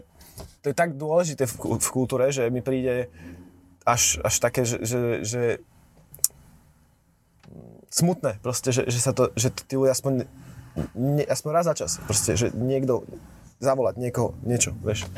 to 0.63 0.65
je 0.71 0.75
tak 0.75 0.95
dôležité 0.95 1.43
v, 1.47 1.53
v 1.79 1.89
kultúre, 1.91 2.31
že 2.31 2.47
mi 2.47 2.63
príde 2.63 3.11
až, 3.89 4.21
až 4.21 4.35
také, 4.37 4.61
že, 4.65 4.77
že, 4.85 4.99
že 5.25 5.41
smutné 7.89 8.37
proste, 8.45 8.69
že, 8.69 8.85
že 8.85 8.99
sa 9.01 9.11
to, 9.11 9.33
že 9.33 9.49
tí 9.49 9.73
ľudia 9.73 9.97
aspoň, 9.97 10.29
ne, 10.93 11.23
aspoň 11.25 11.51
raz 11.51 11.65
za 11.65 11.75
čas, 11.75 11.91
proste, 12.05 12.37
že 12.37 12.53
niekto 12.53 13.03
zavolať 13.59 13.97
niekoho, 13.97 14.37
niečo, 14.45 14.77
vieš. 14.85 15.09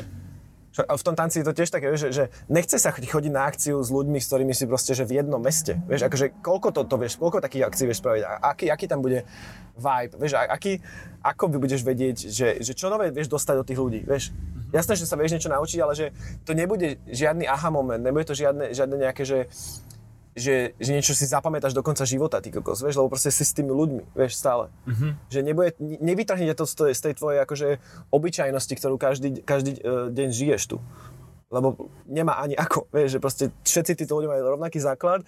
V 0.72 1.04
tom 1.04 1.12
tanci 1.12 1.44
je 1.44 1.46
to 1.46 1.52
tiež 1.52 1.68
také, 1.68 1.92
že, 2.00 2.08
že 2.16 2.24
nechce 2.48 2.80
sa 2.80 2.96
chodiť 2.96 3.28
na 3.28 3.44
akciu 3.44 3.76
s 3.76 3.92
ľuďmi, 3.92 4.16
s 4.16 4.26
ktorými 4.32 4.56
si 4.56 4.64
proste, 4.64 4.96
že 4.96 5.04
v 5.04 5.20
jednom 5.20 5.36
meste. 5.36 5.76
Vieš, 5.84 6.08
akože 6.08 6.26
koľko 6.40 6.72
to, 6.72 6.80
to 6.88 6.96
vieš, 6.96 7.20
koľko 7.20 7.44
takých 7.44 7.68
akcií 7.68 7.84
vieš 7.84 8.00
spraviť, 8.00 8.22
a 8.24 8.30
aký, 8.56 8.72
aký 8.72 8.88
tam 8.88 9.04
bude 9.04 9.28
vibe, 9.76 10.16
vieš, 10.16 10.40
aký, 10.40 10.80
ako 11.20 11.44
by 11.52 11.56
budeš 11.60 11.84
vedieť, 11.84 12.16
že, 12.32 12.48
že 12.64 12.72
čo 12.72 12.88
nové 12.88 13.12
vieš 13.12 13.28
dostať 13.28 13.54
do 13.60 13.64
tých 13.68 13.80
ľudí, 13.84 14.00
vieš. 14.08 14.32
Jasné, 14.72 14.96
že 14.96 15.04
sa 15.04 15.20
vieš 15.20 15.36
niečo 15.36 15.52
naučiť, 15.52 15.78
ale 15.84 15.92
že 15.92 16.06
to 16.48 16.56
nebude 16.56 16.96
žiadny 17.04 17.44
aha 17.44 17.68
moment, 17.68 18.00
nebude 18.00 18.24
to 18.24 18.32
žiadne, 18.32 18.72
žiadne 18.72 18.96
nejaké, 18.96 19.28
že, 19.28 19.52
že, 20.32 20.72
že 20.80 20.90
niečo 20.96 21.12
si 21.12 21.28
zapamätáš 21.28 21.76
do 21.76 21.84
konca 21.84 22.08
života, 22.08 22.40
ty 22.40 22.48
kokos, 22.48 22.80
vieš, 22.80 22.96
lebo 22.96 23.12
proste 23.12 23.28
si 23.28 23.44
s 23.44 23.52
tými 23.52 23.68
ľuďmi, 23.68 24.16
vieš, 24.16 24.40
stále. 24.40 24.72
Mm-hmm. 24.88 25.10
Že 25.28 25.38
nebude, 25.44 25.70
nevytrhnete 25.80 26.54
to 26.56 26.64
z 26.64 26.74
tej, 26.74 26.92
z 26.96 27.00
tej 27.04 27.14
tvojej 27.20 27.38
akože 27.44 27.68
obyčajnosti, 28.08 28.74
ktorú 28.80 28.96
každý, 28.96 29.28
každý 29.44 29.76
uh, 29.84 30.08
deň 30.08 30.28
žiješ 30.32 30.62
tu. 30.72 30.76
Lebo 31.52 31.92
nemá 32.08 32.40
ani 32.40 32.56
ako, 32.56 32.88
vieš, 32.88 33.16
že 33.16 33.20
proste 33.20 33.44
všetci 33.60 33.92
títo 34.04 34.16
ľudia 34.16 34.32
majú 34.32 34.56
rovnaký 34.56 34.80
základ, 34.80 35.20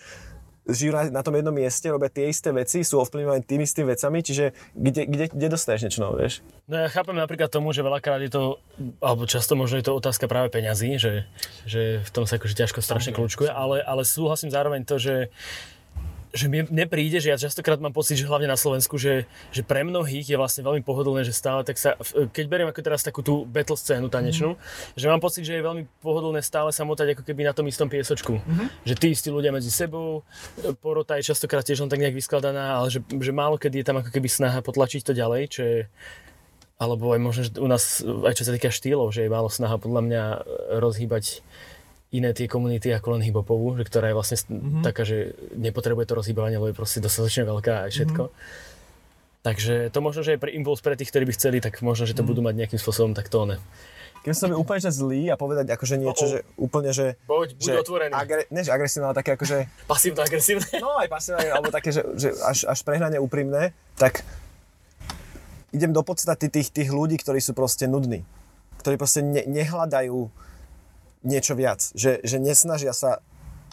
žijú 0.64 0.96
na, 0.96 1.12
na 1.12 1.22
tom 1.22 1.36
jednom 1.36 1.52
mieste, 1.52 1.92
robia 1.92 2.08
tie 2.08 2.32
isté 2.32 2.48
veci, 2.48 2.80
sú 2.80 2.96
ovplyvňovaní 3.04 3.44
tými 3.44 3.68
istými 3.68 3.92
vecami, 3.92 4.24
čiže 4.24 4.56
kde, 4.72 5.02
kde, 5.04 5.24
kde 5.28 5.46
dostaneš 5.52 5.84
niečo 5.84 6.00
nové, 6.00 6.28
vieš? 6.28 6.40
No 6.64 6.80
ja 6.80 6.88
chápem 6.88 7.12
napríklad 7.12 7.52
tomu, 7.52 7.76
že 7.76 7.84
veľakrát 7.84 8.20
je 8.24 8.32
to, 8.32 8.42
alebo 9.04 9.28
často 9.28 9.52
možno 9.54 9.76
je 9.80 9.86
to 9.86 9.92
otázka 9.92 10.24
práve 10.24 10.48
peňazí, 10.48 10.96
že, 10.96 11.28
že 11.68 12.00
v 12.00 12.10
tom 12.10 12.24
sa 12.24 12.40
akože 12.40 12.56
ťažko 12.56 12.80
strašne 12.80 13.12
kľúčkuje, 13.12 13.52
ale, 13.52 13.84
ale 13.84 14.08
súhlasím 14.08 14.48
zároveň 14.48 14.88
to, 14.88 14.96
že 14.96 15.28
že 16.34 16.50
mne, 16.50 16.66
mne 16.66 16.86
príde, 16.90 17.22
že 17.22 17.30
ja 17.30 17.38
častokrát 17.38 17.78
mám 17.78 17.94
pocit, 17.94 18.18
že 18.18 18.26
hlavne 18.26 18.50
na 18.50 18.58
Slovensku, 18.58 18.98
že, 18.98 19.30
že 19.54 19.62
pre 19.62 19.86
mnohých 19.86 20.26
je 20.26 20.36
vlastne 20.36 20.66
veľmi 20.66 20.82
pohodlné, 20.82 21.22
že 21.22 21.30
stále 21.30 21.62
tak 21.62 21.78
sa, 21.78 21.94
keď 22.34 22.44
beriem 22.50 22.68
ako 22.68 22.82
teraz 22.82 23.06
takú 23.06 23.22
tú 23.22 23.46
battle 23.46 23.78
scénu 23.78 24.10
tanečnú, 24.10 24.58
mm. 24.58 24.98
že 24.98 25.06
mám 25.06 25.22
pocit, 25.22 25.46
že 25.46 25.54
je 25.54 25.62
veľmi 25.62 25.86
pohodlné 26.02 26.42
stále 26.42 26.74
sa 26.74 26.82
motať 26.82 27.14
ako 27.14 27.22
keby 27.22 27.46
na 27.46 27.54
tom 27.54 27.70
istom 27.70 27.86
piesočku. 27.86 28.42
Mm-hmm. 28.42 28.66
Že 28.82 28.94
tí 28.98 29.06
istí 29.14 29.30
ľudia 29.30 29.54
medzi 29.54 29.70
sebou, 29.70 30.26
porota 30.82 31.14
je 31.16 31.30
častokrát 31.30 31.62
tiež 31.62 31.86
len 31.86 31.90
tak 31.90 32.02
nejak 32.02 32.18
vyskladaná, 32.18 32.82
ale 32.82 32.90
že, 32.90 32.98
že 33.06 33.30
málo 33.30 33.54
kedy 33.54 33.80
je 33.80 33.86
tam 33.86 34.02
ako 34.02 34.10
keby 34.10 34.26
snaha 34.26 34.58
potlačiť 34.58 35.06
to 35.06 35.14
ďalej, 35.14 35.42
čo 35.54 35.60
je, 35.62 35.78
alebo 36.74 37.14
aj 37.14 37.20
možno, 37.22 37.40
že 37.46 37.50
u 37.62 37.68
nás, 37.70 38.02
aj 38.02 38.34
čo 38.34 38.44
sa 38.44 38.52
týka 38.52 38.74
štýlov, 38.74 39.14
že 39.14 39.22
je 39.22 39.30
málo 39.30 39.46
snaha 39.46 39.78
podľa 39.78 40.02
mňa 40.02 40.22
rozhýbať 40.82 41.46
iné 42.14 42.30
tie 42.30 42.46
komunity 42.46 42.94
ako 42.94 43.18
len 43.18 43.26
hiphopovú, 43.26 43.74
že 43.74 43.84
ktorá 43.90 44.14
je 44.14 44.16
vlastne 44.16 44.38
mm-hmm. 44.38 44.82
taká, 44.86 45.02
že 45.02 45.34
nepotrebuje 45.58 46.06
to 46.06 46.14
rozhýbavanie, 46.14 46.62
lebo 46.62 46.70
je 46.70 46.78
proste 46.78 47.02
dostatočne 47.02 47.42
veľká 47.42 47.90
aj 47.90 47.90
všetko. 47.90 48.22
Mm-hmm. 48.30 48.72
Takže 49.44 49.92
to 49.92 49.98
možno, 50.00 50.24
že 50.24 50.38
je 50.38 50.40
pre 50.40 50.54
impuls 50.56 50.80
pre 50.80 50.96
tých, 50.96 51.12
ktorí 51.12 51.28
by 51.28 51.34
chceli, 51.36 51.58
tak 51.60 51.76
možno, 51.84 52.08
že 52.08 52.16
to 52.16 52.24
mm. 52.24 52.28
budú 52.32 52.40
mať 52.40 52.64
nejakým 52.64 52.80
spôsobom 52.80 53.12
takto 53.12 53.44
ne. 53.44 53.60
Keď 54.24 54.32
som 54.32 54.48
úplne 54.56 54.80
že 54.80 54.88
zlý 54.88 55.28
a 55.28 55.36
povedať 55.36 55.68
akože 55.68 56.00
niečo, 56.00 56.24
oh, 56.24 56.28
oh. 56.28 56.32
že 56.32 56.38
úplne, 56.56 56.90
že... 56.96 57.20
Poď, 57.28 57.60
buď 57.60 57.68
otvorený. 57.84 58.12
Agre, 58.16 58.48
než 58.48 58.72
agresívne, 58.72 59.12
ale 59.12 59.20
také 59.20 59.36
akože... 59.36 59.68
Pasívno-agresívne. 59.92 60.80
No 60.80 60.96
aj 60.96 61.12
pasívne, 61.12 61.44
alebo 61.52 61.68
také, 61.68 61.92
že, 61.92 62.00
že 62.16 62.32
až, 62.40 62.64
až 62.64 62.78
prehnane 62.88 63.20
úprimné, 63.20 63.76
tak 64.00 64.24
idem 65.76 65.92
do 65.92 66.00
podstaty 66.00 66.48
tých, 66.48 66.72
tých 66.72 66.88
ľudí, 66.88 67.20
ktorí 67.20 67.36
sú 67.36 67.52
proste 67.52 67.84
nudní. 67.84 68.24
Ktorí 68.80 68.96
proste 68.96 69.20
ne, 69.20 69.44
nehľadajú 69.44 70.32
niečo 71.24 71.56
viac. 71.56 71.80
Že, 71.96 72.20
že 72.22 72.36
nesnažia 72.38 72.92
sa 72.92 73.24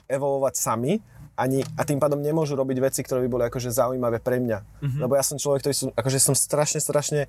evolovať 0.07 0.55
sami 0.57 1.03
ani, 1.39 1.63
a 1.79 1.81
tým 1.87 1.97
pádom 1.97 2.19
nemôžu 2.19 2.53
robiť 2.53 2.77
veci, 2.83 3.01
ktoré 3.01 3.25
by 3.25 3.29
boli 3.31 3.43
akože 3.47 3.71
zaujímavé 3.71 4.19
pre 4.21 4.37
mňa. 4.37 4.59
Mm-hmm. 4.61 5.01
Lebo 5.01 5.13
ja 5.15 5.23
som 5.23 5.39
človek, 5.39 5.65
ktorý 5.65 5.75
som, 5.75 5.89
akože 5.95 6.19
som 6.21 6.35
strašne, 6.35 6.79
strašne, 6.83 7.21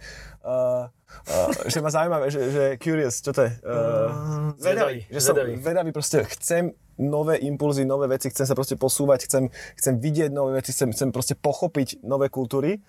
uh, 0.42 0.90
uh, 0.90 1.50
že 1.70 1.78
ma 1.80 1.88
zaujímavé, 1.88 2.28
že, 2.28 2.40
že 2.50 2.64
curious, 2.82 3.22
čo 3.22 3.32
to 3.32 3.46
je? 3.46 3.52
Uh, 3.62 4.52
vedavý, 4.58 5.06
že 5.08 5.20
som 5.22 5.32
vedavý. 5.38 5.52
vedavý, 5.62 5.90
proste 5.94 6.26
chcem 6.28 6.74
nové 7.00 7.40
impulzy, 7.40 7.88
nové 7.88 8.10
veci, 8.10 8.28
chcem 8.28 8.44
sa 8.44 8.52
proste 8.52 8.76
posúvať, 8.76 9.30
chcem, 9.30 9.48
chcem 9.80 9.94
vidieť 9.96 10.28
nové 10.28 10.60
veci, 10.60 10.76
chcem, 10.76 10.92
chcem 10.92 11.08
proste 11.08 11.38
pochopiť 11.38 12.04
nové 12.04 12.28
kultúry 12.28 12.84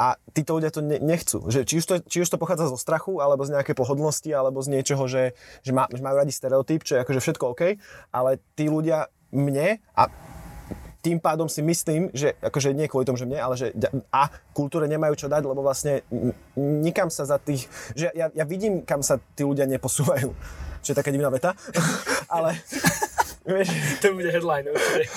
a 0.00 0.16
títo 0.34 0.58
ľudia 0.58 0.70
to 0.72 0.80
ne, 0.82 0.98
nechcú. 0.98 1.46
Že 1.46 1.60
či, 1.68 1.74
už 1.78 1.84
to, 1.86 1.94
či 2.02 2.18
už 2.24 2.28
to 2.32 2.40
pochádza 2.40 2.72
zo 2.72 2.78
strachu, 2.80 3.22
alebo 3.22 3.44
z 3.44 3.54
nejakej 3.54 3.76
pohodlnosti, 3.76 4.30
alebo 4.32 4.58
z 4.64 4.72
niečoho, 4.72 5.04
že, 5.06 5.36
že, 5.62 5.72
má, 5.72 5.86
že 5.92 6.02
majú 6.02 6.16
radi 6.18 6.32
stereotyp, 6.34 6.82
čo 6.82 6.98
je 6.98 7.02
akože 7.04 7.20
všetko 7.20 7.44
OK, 7.54 7.62
ale 8.10 8.40
tí 8.58 8.66
ľudia 8.66 9.12
mne 9.32 9.80
a 9.96 10.02
tým 11.02 11.18
pádom 11.18 11.50
si 11.50 11.66
myslím, 11.66 12.14
že 12.14 12.38
akože 12.38 12.70
nie 12.78 12.86
kvôli 12.86 13.02
tomu, 13.02 13.18
že 13.18 13.26
mne, 13.26 13.42
ale 13.42 13.58
že 13.58 13.74
a 14.14 14.30
kultúre 14.54 14.86
nemajú 14.86 15.18
čo 15.18 15.26
dať, 15.26 15.42
lebo 15.42 15.58
vlastne 15.58 16.06
nikam 16.54 17.10
sa 17.10 17.26
za 17.26 17.42
tých, 17.42 17.66
že 17.98 18.14
ja, 18.14 18.30
ja 18.30 18.44
vidím, 18.46 18.86
kam 18.86 19.02
sa 19.02 19.18
tí 19.34 19.42
ľudia 19.42 19.66
neposúvajú. 19.66 20.30
Čo 20.82 20.94
je 20.94 20.98
taká 20.98 21.10
divná 21.10 21.30
veta, 21.30 21.58
ale 22.30 22.54
vieš... 23.50 23.70
To 24.02 24.14
bude 24.14 24.30
headline 24.30 24.66
určite. 24.70 25.10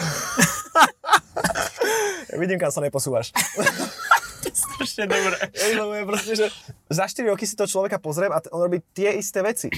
ja 2.34 2.36
vidím, 2.42 2.58
kam 2.58 2.74
sa 2.74 2.82
neposúvaš 2.82 3.30
strašne 4.76 5.08
dobré. 5.08 5.38
Lebo 5.76 5.94
je 5.96 6.04
proste, 6.04 6.34
že 6.36 6.46
za 6.92 7.06
4 7.08 7.32
roky 7.32 7.48
si 7.48 7.56
to 7.56 7.66
človeka 7.66 7.98
pozriem 7.98 8.36
a 8.36 8.44
on 8.52 8.68
robí 8.68 8.84
tie 8.92 9.16
isté 9.16 9.40
veci. 9.40 9.72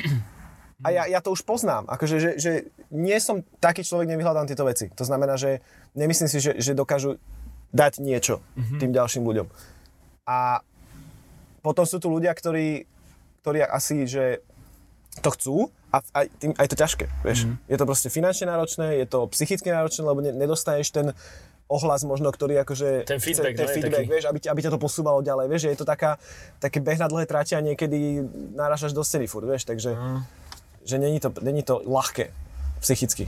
A 0.85 0.93
ja, 0.93 1.03
ja 1.09 1.19
to 1.25 1.33
už 1.33 1.41
poznám. 1.41 1.89
Akože, 1.89 2.21
že, 2.21 2.31
že 2.37 2.51
nie 2.93 3.17
som 3.17 3.41
taký 3.57 3.81
človek, 3.81 4.13
nevyhľadám 4.13 4.45
tieto 4.45 4.61
veci. 4.61 4.93
To 4.93 5.01
znamená, 5.01 5.33
že 5.33 5.65
nemyslím 5.97 6.29
si, 6.29 6.37
že, 6.37 6.53
že 6.61 6.77
dokážu 6.77 7.17
dať 7.73 7.97
niečo 7.97 8.45
mm-hmm. 8.53 8.79
tým 8.79 8.91
ďalším 8.93 9.25
ľuďom. 9.25 9.47
A 10.29 10.61
potom 11.65 11.83
sú 11.83 11.97
tu 11.97 12.13
ľudia, 12.13 12.29
ktorí, 12.31 12.85
ktorí 13.41 13.65
asi, 13.65 14.05
že 14.05 14.45
to 15.25 15.33
chcú 15.33 15.55
a 15.89 16.05
aj, 16.13 16.25
tým, 16.37 16.51
aj 16.53 16.67
to 16.69 16.75
ťažké, 16.77 17.05
vieš. 17.25 17.49
Mm-hmm. 17.49 17.73
Je 17.73 17.77
to 17.81 17.85
proste 17.89 18.09
finančne 18.13 18.45
náročné, 18.45 19.01
je 19.01 19.07
to 19.09 19.25
psychicky 19.33 19.73
náročné, 19.73 20.05
lebo 20.05 20.21
ne, 20.21 20.29
nedostaneš 20.29 20.93
ten, 20.93 21.17
ohlas 21.67 22.07
možno, 22.07 22.31
ktorý 22.31 22.63
akože... 22.63 23.03
Ten 23.03 23.19
feedback, 23.19 23.55
chce, 23.55 23.63
ten 23.63 23.69
feedback 23.69 24.07
vieš, 24.07 24.25
aby, 24.31 24.39
aby 24.39 24.59
ťa 24.63 24.71
to 24.75 24.79
posúvalo 24.79 25.19
ďalej, 25.19 25.45
vieš, 25.51 25.63
je 25.67 25.79
to 25.79 25.87
taká, 25.87 26.15
taký 26.63 26.79
beh 26.79 26.99
na 26.99 27.11
dlhé 27.11 27.27
trate 27.27 27.53
a 27.55 27.61
niekedy 27.61 28.23
náražaš 28.55 28.95
do 28.95 29.03
scény 29.03 29.27
furt, 29.27 29.43
vieš, 29.43 29.67
takže 29.67 29.91
mm. 29.93 30.19
že 30.87 30.95
není 30.95 31.19
to, 31.19 31.29
není 31.43 31.61
to 31.63 31.83
ľahké 31.83 32.31
psychicky 32.79 33.27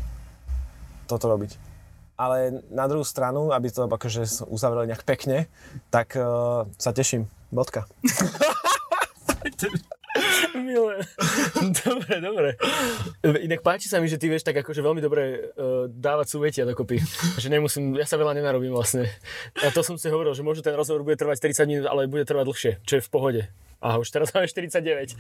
toto 1.10 1.28
robiť. 1.28 1.58
Ale 2.20 2.64
na 2.68 2.84
druhú 2.92 3.08
stranu, 3.08 3.56
aby 3.56 3.72
to 3.72 3.88
akože 3.88 4.44
uzavreli 4.52 4.92
nejak 4.92 5.08
pekne, 5.08 5.48
tak 5.88 6.20
uh, 6.20 6.68
sa 6.76 6.92
teším. 6.92 7.32
Bodka. 7.50 7.88
Milé. 10.70 11.02
dobre, 11.82 12.14
dobre. 12.22 12.50
Inak 13.42 13.66
páči 13.66 13.90
sa 13.90 13.98
mi, 13.98 14.06
že 14.06 14.22
ty 14.22 14.30
vieš 14.30 14.46
tak 14.46 14.62
akože 14.62 14.86
veľmi 14.86 15.02
dobre 15.02 15.50
uh, 15.58 15.90
dávať 15.90 16.28
súvetia 16.30 16.64
dokopy. 16.70 17.02
Že 17.42 17.50
nemusím, 17.50 17.98
ja 17.98 18.06
sa 18.06 18.22
veľa 18.22 18.38
nenarobím 18.38 18.70
vlastne. 18.70 19.10
A 19.66 19.74
to 19.74 19.82
som 19.82 19.98
si 19.98 20.14
hovoril, 20.14 20.38
že 20.38 20.46
možno 20.46 20.62
ten 20.62 20.78
rozhovor 20.78 21.02
bude 21.02 21.18
trvať 21.18 21.42
30 21.42 21.66
minút, 21.66 21.86
ale 21.90 22.06
bude 22.06 22.22
trvať 22.22 22.46
dlhšie, 22.46 22.72
čo 22.86 23.02
je 23.02 23.06
v 23.06 23.10
pohode. 23.10 23.42
A 23.80 23.96
už 23.96 24.12
teraz 24.12 24.36
máme 24.36 24.44
49. 24.44 25.16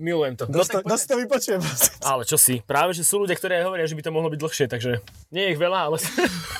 Milujem 0.00 0.32
to. 0.32 0.48
No, 0.48 0.64
Dosť, 0.64 0.80
tak 0.80 0.88
to, 0.88 1.14
vypočujem. 1.20 1.60
Ale 2.00 2.24
čo 2.24 2.40
si, 2.40 2.64
práve 2.64 2.96
že 2.96 3.04
sú 3.04 3.20
ľudia, 3.20 3.36
ktorí 3.36 3.60
aj 3.60 3.64
hovoria, 3.68 3.84
že 3.84 3.92
by 3.92 4.02
to 4.08 4.08
mohlo 4.08 4.32
byť 4.32 4.40
dlhšie, 4.40 4.66
takže 4.72 5.04
nie 5.28 5.44
je 5.44 5.50
ich 5.52 5.60
veľa, 5.60 5.78
ale, 5.92 5.96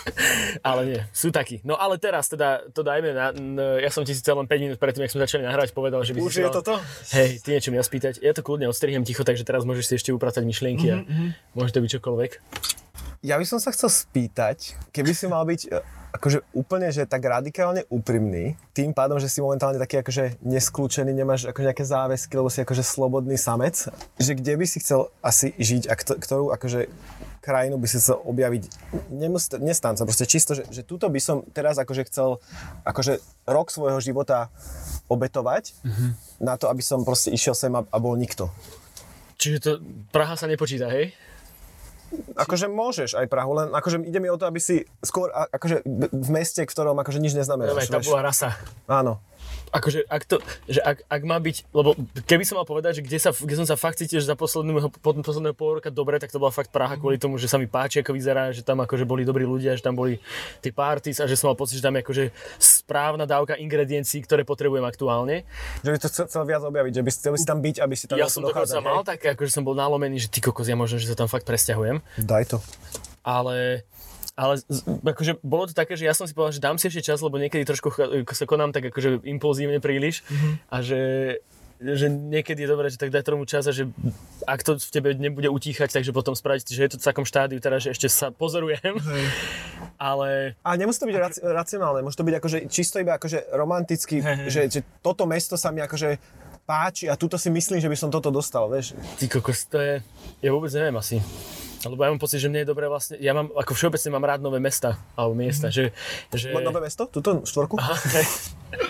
ale 0.68 0.80
nie, 0.84 1.00
sú 1.16 1.32
takí. 1.32 1.64
No 1.64 1.80
ale 1.80 1.96
teraz 1.96 2.28
teda 2.28 2.68
to 2.76 2.84
dajme 2.84 3.16
na, 3.16 3.32
ja 3.80 3.88
som 3.88 4.04
ti 4.04 4.12
síce 4.12 4.28
len 4.28 4.44
5 4.44 4.52
minút 4.60 4.76
predtým, 4.76 5.08
jak 5.08 5.16
sme 5.16 5.24
začali 5.24 5.42
nahrávať, 5.48 5.72
povedal, 5.72 6.04
že 6.04 6.12
by 6.12 6.20
Už 6.20 6.28
si 6.28 6.40
si 6.40 6.44
je 6.44 6.52
toto? 6.52 6.76
Hej, 7.16 7.40
ty 7.40 7.56
niečo 7.56 7.72
mi 7.72 7.80
spýtať. 7.80 8.20
Ja 8.20 8.36
to 8.36 8.44
kľudne 8.44 8.68
odstrihem 8.68 9.00
ticho, 9.08 9.24
takže 9.24 9.48
teraz 9.48 9.64
môžeš 9.64 9.84
si 9.88 9.92
ešte 9.96 10.10
upratať 10.12 10.44
myšlienky 10.44 10.86
a 10.92 10.96
Mhm, 11.00 11.56
môže 11.56 11.72
to 11.72 11.80
byť 11.80 11.90
čokoľvek. 11.96 12.30
Ja 13.24 13.40
by 13.40 13.44
som 13.48 13.56
sa 13.56 13.72
chcel 13.72 13.88
spýtať, 13.88 14.76
keby 14.92 15.12
si 15.16 15.24
mal 15.28 15.44
byť 15.48 15.60
e, 15.68 15.80
akože 16.10 16.42
úplne, 16.52 16.90
že 16.90 17.06
tak 17.06 17.22
radikálne 17.22 17.86
úprimný, 17.86 18.58
tým 18.74 18.90
pádom, 18.90 19.22
že 19.22 19.30
si 19.30 19.38
momentálne 19.38 19.78
taký 19.78 20.02
akože 20.02 20.42
neskľúčený, 20.42 21.10
nemáš 21.14 21.46
ako 21.46 21.62
nejaké 21.62 21.86
záväzky, 21.86 22.32
lebo 22.34 22.50
si 22.50 22.62
akože 22.62 22.82
slobodný 22.82 23.38
samec, 23.38 23.88
že 24.18 24.32
kde 24.34 24.58
by 24.58 24.66
si 24.66 24.82
chcel 24.82 25.08
asi 25.22 25.54
žiť 25.54 25.86
a 25.86 25.94
kto- 25.94 26.18
ktorú 26.18 26.44
akože 26.54 26.90
krajinu 27.40 27.80
by 27.80 27.86
si 27.88 27.96
chcel 27.96 28.20
objaviť, 28.20 28.62
nemus, 29.08 29.48
nestán 29.62 29.96
sa, 29.96 30.04
proste 30.04 30.28
čisto, 30.28 30.52
že, 30.52 30.68
že 30.68 30.84
túto 30.84 31.08
by 31.08 31.20
som 31.22 31.40
teraz 31.56 31.80
akože 31.80 32.02
chcel 32.12 32.36
akože 32.84 33.16
rok 33.48 33.72
svojho 33.72 33.98
života 34.04 34.52
obetovať 35.08 35.72
na 36.38 36.60
to, 36.60 36.68
aby 36.68 36.84
som 36.84 37.06
proste 37.06 37.32
išiel 37.32 37.56
sem 37.56 37.72
a, 37.72 37.86
a 37.86 37.96
bol 37.96 38.12
nikto. 38.18 38.52
Čiže 39.40 39.58
to 39.64 39.70
Praha 40.12 40.36
sa 40.36 40.44
nepočíta, 40.44 40.92
hej? 40.92 41.16
Akože 42.34 42.66
môžeš 42.66 43.14
aj 43.14 43.26
Prahu, 43.30 43.54
len 43.54 43.68
akože 43.70 44.02
ide 44.02 44.18
mi 44.18 44.26
o 44.30 44.36
to, 44.38 44.46
aby 44.46 44.58
si 44.58 44.82
skôr 45.02 45.30
akože 45.30 45.86
v 46.10 46.28
meste, 46.30 46.62
v 46.62 46.70
ktorom 46.70 46.98
akože 46.98 47.22
nič 47.22 47.38
neznamená. 47.38 47.70
Dobre, 47.70 47.86
tam 47.86 48.02
bola 48.02 48.30
rasa. 48.34 48.58
Áno. 48.90 49.22
Akože, 49.70 50.02
ak 50.10 50.22
to, 50.26 50.42
že 50.66 50.82
ak, 50.82 51.06
ak 51.06 51.22
má 51.22 51.38
byť, 51.38 51.70
lebo 51.70 51.94
keby 52.26 52.42
som 52.42 52.58
mal 52.58 52.66
povedať, 52.66 52.98
že 52.98 53.02
kde, 53.06 53.18
sa, 53.22 53.30
kde 53.30 53.54
som 53.54 53.66
sa 53.66 53.78
fakt 53.78 54.02
cítil, 54.02 54.18
že 54.18 54.26
za 54.26 54.34
posledného, 54.34 54.90
po, 54.90 55.14
posledného 55.14 55.54
pol 55.54 55.78
roka 55.78 55.94
dobre, 55.94 56.18
tak 56.18 56.34
to 56.34 56.42
bola 56.42 56.50
fakt 56.50 56.74
Praha 56.74 56.98
kvôli 56.98 57.22
tomu, 57.22 57.38
že 57.38 57.46
sa 57.46 57.54
mi 57.54 57.70
páči, 57.70 58.02
ako 58.02 58.10
vyzerá, 58.10 58.50
že 58.50 58.66
tam 58.66 58.82
akože 58.82 59.06
boli 59.06 59.22
dobrí 59.22 59.46
ľudia, 59.46 59.78
že 59.78 59.86
tam 59.86 59.94
boli 59.94 60.18
tie 60.58 60.74
parties 60.74 61.22
a 61.22 61.30
že 61.30 61.38
som 61.38 61.54
mal 61.54 61.58
pocit, 61.58 61.78
že 61.78 61.86
tam 61.86 61.94
je 61.94 62.02
akože 62.02 62.24
správna 62.58 63.30
dávka 63.30 63.54
ingrediencií, 63.54 64.26
ktoré 64.26 64.42
potrebujem 64.42 64.82
aktuálne. 64.82 65.46
Že 65.86 65.90
by 65.94 65.98
to 66.02 66.08
chcel, 66.10 66.24
chcel 66.26 66.42
viac 66.50 66.62
objaviť, 66.66 66.92
že 66.98 67.02
by 67.06 67.10
chcel 67.14 67.32
si 67.38 67.46
tam 67.46 67.58
byť, 67.62 67.76
aby 67.78 67.94
si 67.94 68.04
tam 68.10 68.18
Ja 68.18 68.26
som 68.26 68.42
dokonca 68.42 68.66
dochádzal, 68.66 68.82
mal 68.82 69.02
hej? 69.06 69.10
také, 69.14 69.26
akože 69.38 69.50
som 69.54 69.62
bol 69.62 69.78
nalomený, 69.78 70.18
že 70.18 70.26
ty 70.26 70.42
kokos, 70.42 70.66
ja 70.66 70.74
možno, 70.74 70.98
že 70.98 71.06
sa 71.06 71.14
tam 71.14 71.30
fakt 71.30 71.46
presťahujem. 71.46 72.02
Daj 72.18 72.44
to. 72.50 72.58
ale 73.22 73.86
ale 74.40 74.54
akože 75.04 75.36
bolo 75.40 75.64
to 75.64 75.74
také, 75.74 75.92
že 75.92 76.02
ja 76.02 76.12
som 76.12 76.24
si 76.24 76.32
povedal, 76.32 76.56
že 76.56 76.62
dám 76.62 76.74
si 76.74 76.88
ešte 76.88 77.04
čas, 77.04 77.20
lebo 77.20 77.36
niekedy 77.36 77.60
trošku 77.62 77.92
sa 78.26 78.44
konám 78.44 78.72
tak 78.72 78.88
akože 78.88 79.20
impulzívne 79.22 79.76
príliš 79.78 80.24
Mhm. 80.24 80.50
a 80.66 80.76
že 80.80 81.00
že 81.82 82.08
niekedy 82.08 82.60
je 82.60 82.68
dobré, 82.68 82.86
že 82.86 82.96
tak 82.96 83.08
daj 83.08 83.24
tomu 83.24 83.44
čas 83.44 83.64
a 83.64 83.72
že 83.72 83.88
ak 84.44 84.60
to 84.60 84.76
v 84.76 84.90
tebe 84.90 85.08
nebude 85.14 85.48
utíchať, 85.48 85.88
takže 85.90 86.12
potom 86.12 86.36
spraviť, 86.36 86.68
že 86.68 86.76
je 86.76 86.90
to 86.90 86.96
v 86.96 87.06
takom 87.06 87.24
štádiu, 87.24 87.56
teda, 87.56 87.80
že 87.80 87.96
ešte 87.96 88.04
sa 88.06 88.28
pozorujem. 88.30 89.00
Ale 89.96 90.60
A 90.60 90.76
nemusí 90.76 90.96
to 90.96 91.06
byť 91.06 91.16
raci- 91.16 91.40
racionálne, 91.42 92.00
môže 92.00 92.16
to 92.16 92.22
byť 92.22 92.36
akože 92.36 92.58
čisto 92.68 92.96
iba 92.96 93.16
akože 93.16 93.48
romanticky, 93.50 94.20
Hej, 94.20 94.36
hej. 94.38 94.48
že, 94.50 94.60
že 94.70 94.80
toto 95.00 95.24
mesto 95.24 95.56
sa 95.56 95.68
mi 95.68 95.80
akože 95.80 96.20
páči 96.62 97.08
a 97.08 97.16
tuto 97.16 97.36
si 97.36 97.48
myslím, 97.48 97.76
že 97.78 97.88
by 97.88 97.96
som 97.96 98.08
toto 98.08 98.28
dostal, 98.28 98.68
vieš. 98.68 98.92
ty 99.16 99.24
kokos, 99.26 99.64
to 99.64 99.76
je, 99.76 99.94
ja 100.38 100.50
vôbec 100.50 100.68
neviem 100.70 100.94
asi. 100.94 101.16
Lebo 101.80 102.04
ja 102.04 102.12
mám 102.12 102.20
pocit, 102.20 102.44
že 102.44 102.52
mne 102.52 102.60
je 102.60 102.68
dobré 102.68 102.84
vlastne, 102.92 103.16
ja 103.16 103.32
mám, 103.32 103.48
ako 103.56 103.72
všeobecne 103.72 104.10
mám 104.12 104.28
rád 104.28 104.40
nové 104.44 104.60
mesta, 104.60 105.00
alebo 105.16 105.32
miesta, 105.32 105.72
že, 105.72 105.96
že... 106.28 106.52
Nové 106.52 106.84
mesto? 106.84 107.08
Tuto 107.08 107.40
štvorku? 107.48 107.80
Aha. 107.80 107.96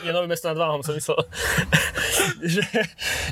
Je 0.03 0.11
nové 0.11 0.27
mesto 0.27 0.51
nad 0.51 0.59
Váhom, 0.59 0.83
som 0.83 0.99
myslel. 0.99 1.23
že, 2.59 2.67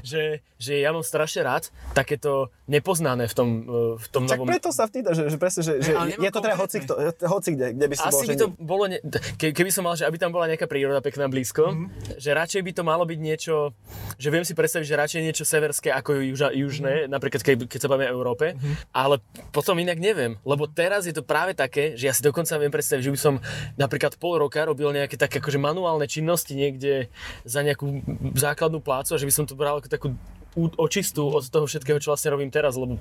že, 0.06 0.22
že 0.62 0.72
ja 0.78 0.94
mám 0.94 1.02
strašne 1.02 1.42
rád 1.42 1.74
takéto 1.90 2.54
nepoznané 2.68 3.24
v 3.24 3.34
tom, 3.34 3.48
eh, 3.58 3.96
v 3.96 4.06
tom 4.08 4.22
Tak 4.24 4.36
novom... 4.36 4.46
preto 4.46 4.68
sa 4.68 4.84
vtýda, 4.84 5.16
že, 5.16 5.26
že 5.26 5.36
presne, 5.36 5.60
že, 5.64 5.72
že 5.80 5.92
je 5.96 6.30
to 6.30 6.40
teda 6.40 6.54
hoci, 6.54 6.76
kto, 6.84 6.92
hoci 7.24 7.48
kde, 7.56 7.66
kde 7.72 7.86
by 7.88 7.94
si 7.96 8.04
bol, 8.04 8.12
Asi 8.12 8.24
že 8.24 8.30
by 8.30 8.36
to 8.36 8.48
bolo, 8.54 8.84
ne... 8.86 8.98
Ke, 9.34 9.50
keby 9.50 9.70
som 9.72 9.82
mal, 9.82 9.96
že 9.96 10.04
aby 10.04 10.14
tam 10.14 10.30
bola 10.30 10.46
nejaká 10.46 10.68
príroda 10.68 11.00
pekná 11.00 11.26
blízko, 11.26 11.72
Mhm. 11.72 12.20
že 12.20 12.30
radšej 12.30 12.60
by 12.60 12.72
to 12.76 12.82
malo 12.84 13.02
byť 13.02 13.18
niečo, 13.18 13.72
že 14.14 14.28
viem 14.28 14.44
si 14.44 14.52
predstaviť, 14.52 14.84
že 14.84 14.94
radšej 14.94 15.22
niečo 15.24 15.44
severské 15.44 15.88
ako 15.90 16.20
juža, 16.22 16.48
južné, 16.52 17.08
Mhm. 17.08 17.10
napríklad 17.10 17.40
keď, 17.40 17.54
keď 17.64 17.80
sa 17.80 17.88
bavíme 17.88 18.12
o 18.12 18.14
Európe, 18.14 18.52
ale 18.92 19.18
potom 19.50 19.80
inak 19.80 19.96
neviem, 19.96 20.36
lebo 20.44 20.68
teraz 20.68 21.08
je 21.08 21.16
to 21.16 21.24
práve 21.24 21.56
také, 21.56 21.96
že 21.96 22.04
ja 22.04 22.12
si 22.12 22.20
dokonca 22.20 22.52
viem 22.54 22.68
predstaviť, 22.68 23.02
že 23.02 23.12
by 23.12 23.18
som 23.18 23.34
napríklad 23.74 24.20
pol 24.20 24.36
roka 24.36 24.60
robil 24.60 24.92
nejaké 24.92 25.16
také 25.16 25.40
akože 25.40 25.56
manuálne 25.56 26.04
činnosti 26.04 26.52
niekde 26.52 27.08
za 27.48 27.64
nejakú 27.64 28.04
základnú 28.36 28.84
plácu 28.84 29.16
a 29.16 29.18
že 29.18 29.24
by 29.24 29.32
som 29.32 29.44
to 29.48 29.56
bral 29.56 29.80
ako 29.80 29.88
takú 29.88 30.08
očistú 30.57 31.28
od 31.28 31.44
toho 31.46 31.68
všetkého, 31.68 32.01
čo 32.01 32.11
vlastne 32.11 32.32
robím 32.32 32.49
teraz, 32.49 32.74
lebo 32.74 32.96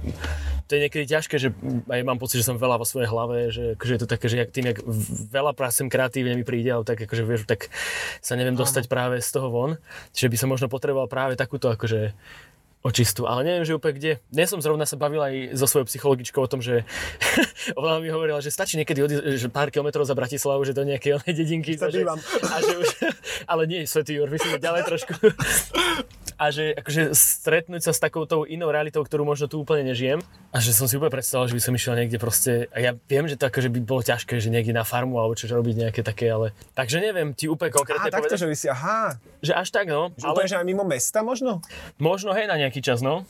to 0.68 0.72
je 0.76 0.84
niekedy 0.84 1.08
ťažké, 1.08 1.36
že 1.39 1.50
aj 1.88 2.02
mám 2.04 2.20
pocit, 2.20 2.43
že 2.43 2.48
som 2.52 2.60
veľa 2.60 2.78
vo 2.78 2.86
svojej 2.86 3.08
hlave, 3.10 3.50
že 3.50 3.64
akože 3.80 3.93
je 3.95 4.02
to 4.04 4.10
také, 4.10 4.26
že 4.28 4.45
tým, 4.52 4.76
jak 4.76 4.80
veľa 5.32 5.56
pracem 5.56 5.88
kreatívne 5.88 6.36
mi 6.36 6.43
príde, 6.43 6.70
ale 6.70 6.84
tak 6.84 7.00
akože 7.02 7.24
vieš, 7.24 7.48
tak 7.48 7.72
sa 8.20 8.36
neviem 8.36 8.54
dostať 8.54 8.91
práve 8.91 9.24
z 9.24 9.30
toho 9.32 9.48
von, 9.50 9.72
čiže 10.12 10.30
by 10.30 10.38
som 10.38 10.50
možno 10.52 10.68
potreboval 10.68 11.08
práve 11.10 11.39
takúto 11.39 11.72
akože 11.72 12.14
očistú, 12.86 13.26
ale 13.28 13.43
neviem, 13.43 13.66
že 13.68 13.76
úplne 13.76 13.95
kde. 13.98 14.12
Dnes 14.32 14.48
som 14.48 14.62
zrovna 14.62 14.88
sa 14.88 14.95
bavil 14.95 15.20
aj 15.20 15.58
so 15.58 15.66
svojou 15.68 15.89
psychologičkou 15.89 16.39
o 16.39 16.52
tom, 16.52 16.64
že 16.64 16.88
ona 17.80 18.00
mi 18.00 18.08
hovorila, 18.08 18.39
že 18.39 18.54
stačí 18.54 18.80
niekedy 18.80 19.04
odísť 19.04 19.24
že 19.36 19.50
pár 19.52 19.74
kilometrov 19.74 20.08
za 20.08 20.16
Bratislavu, 20.16 20.64
že 20.64 20.78
do 20.78 20.88
nejakej 20.88 21.20
onej 21.20 21.34
dedinky. 21.36 21.76
Tam 21.76 21.89
a 21.89 21.91
že, 21.91 22.02
a 22.48 22.58
že 22.64 22.74
už, 22.80 22.89
ale 23.52 23.64
nie, 23.68 23.84
Svetý 23.84 24.16
Jur, 24.16 24.32
myslím, 24.32 24.58
že 24.58 24.60
ďalej 24.64 24.84
trošku. 24.88 25.14
A 26.38 26.54
že 26.54 26.78
akože 26.78 27.18
stretnúť 27.18 27.90
sa 27.90 27.92
s 27.92 28.00
takoutou 28.00 28.46
inou 28.46 28.70
realitou, 28.70 29.02
ktorú 29.02 29.26
možno 29.26 29.50
tu 29.50 29.58
úplne 29.58 29.90
nežijem. 29.90 30.22
A 30.54 30.62
že 30.62 30.70
som 30.70 30.86
si 30.86 30.94
úplne 30.94 31.10
predstavoval, 31.10 31.50
že 31.50 31.58
by 31.58 31.62
som 31.66 31.74
išiel 31.74 31.94
niekde 31.98 32.22
proste, 32.22 32.70
a 32.70 32.78
ja 32.78 32.94
viem, 32.94 33.26
že 33.26 33.42
to 33.42 33.50
akože 33.50 33.74
by 33.74 33.80
bolo 33.82 34.06
ťažké, 34.06 34.38
že 34.38 34.54
niekde 34.54 34.70
na 34.70 34.86
farmu 34.86 35.18
alebo 35.18 35.34
čo 35.34 35.50
robiť 35.50 35.90
nejaké 35.90 36.02
také, 36.06 36.30
ale... 36.30 36.54
Takže 36.78 37.02
neviem, 37.02 37.34
ti 37.34 37.50
úplne 37.50 37.74
konkrétne 37.74 38.14
takto, 38.14 38.30
povedať, 38.30 38.46
že 38.46 38.50
by 38.50 38.56
si, 38.56 38.68
aha, 38.70 39.18
že 39.42 39.58
až 39.58 39.74
tak, 39.74 39.90
no. 39.90 40.14
že 40.14 40.30
úplne, 40.30 40.46
že 40.46 40.62
aj 40.62 40.68
mimo 40.70 40.86
mesta 40.86 41.26
možno? 41.26 41.66
Možno 41.98 42.38
hej 42.38 42.46
na 42.46 42.62
nejaký 42.62 42.86
čas, 42.86 43.02
no. 43.02 43.26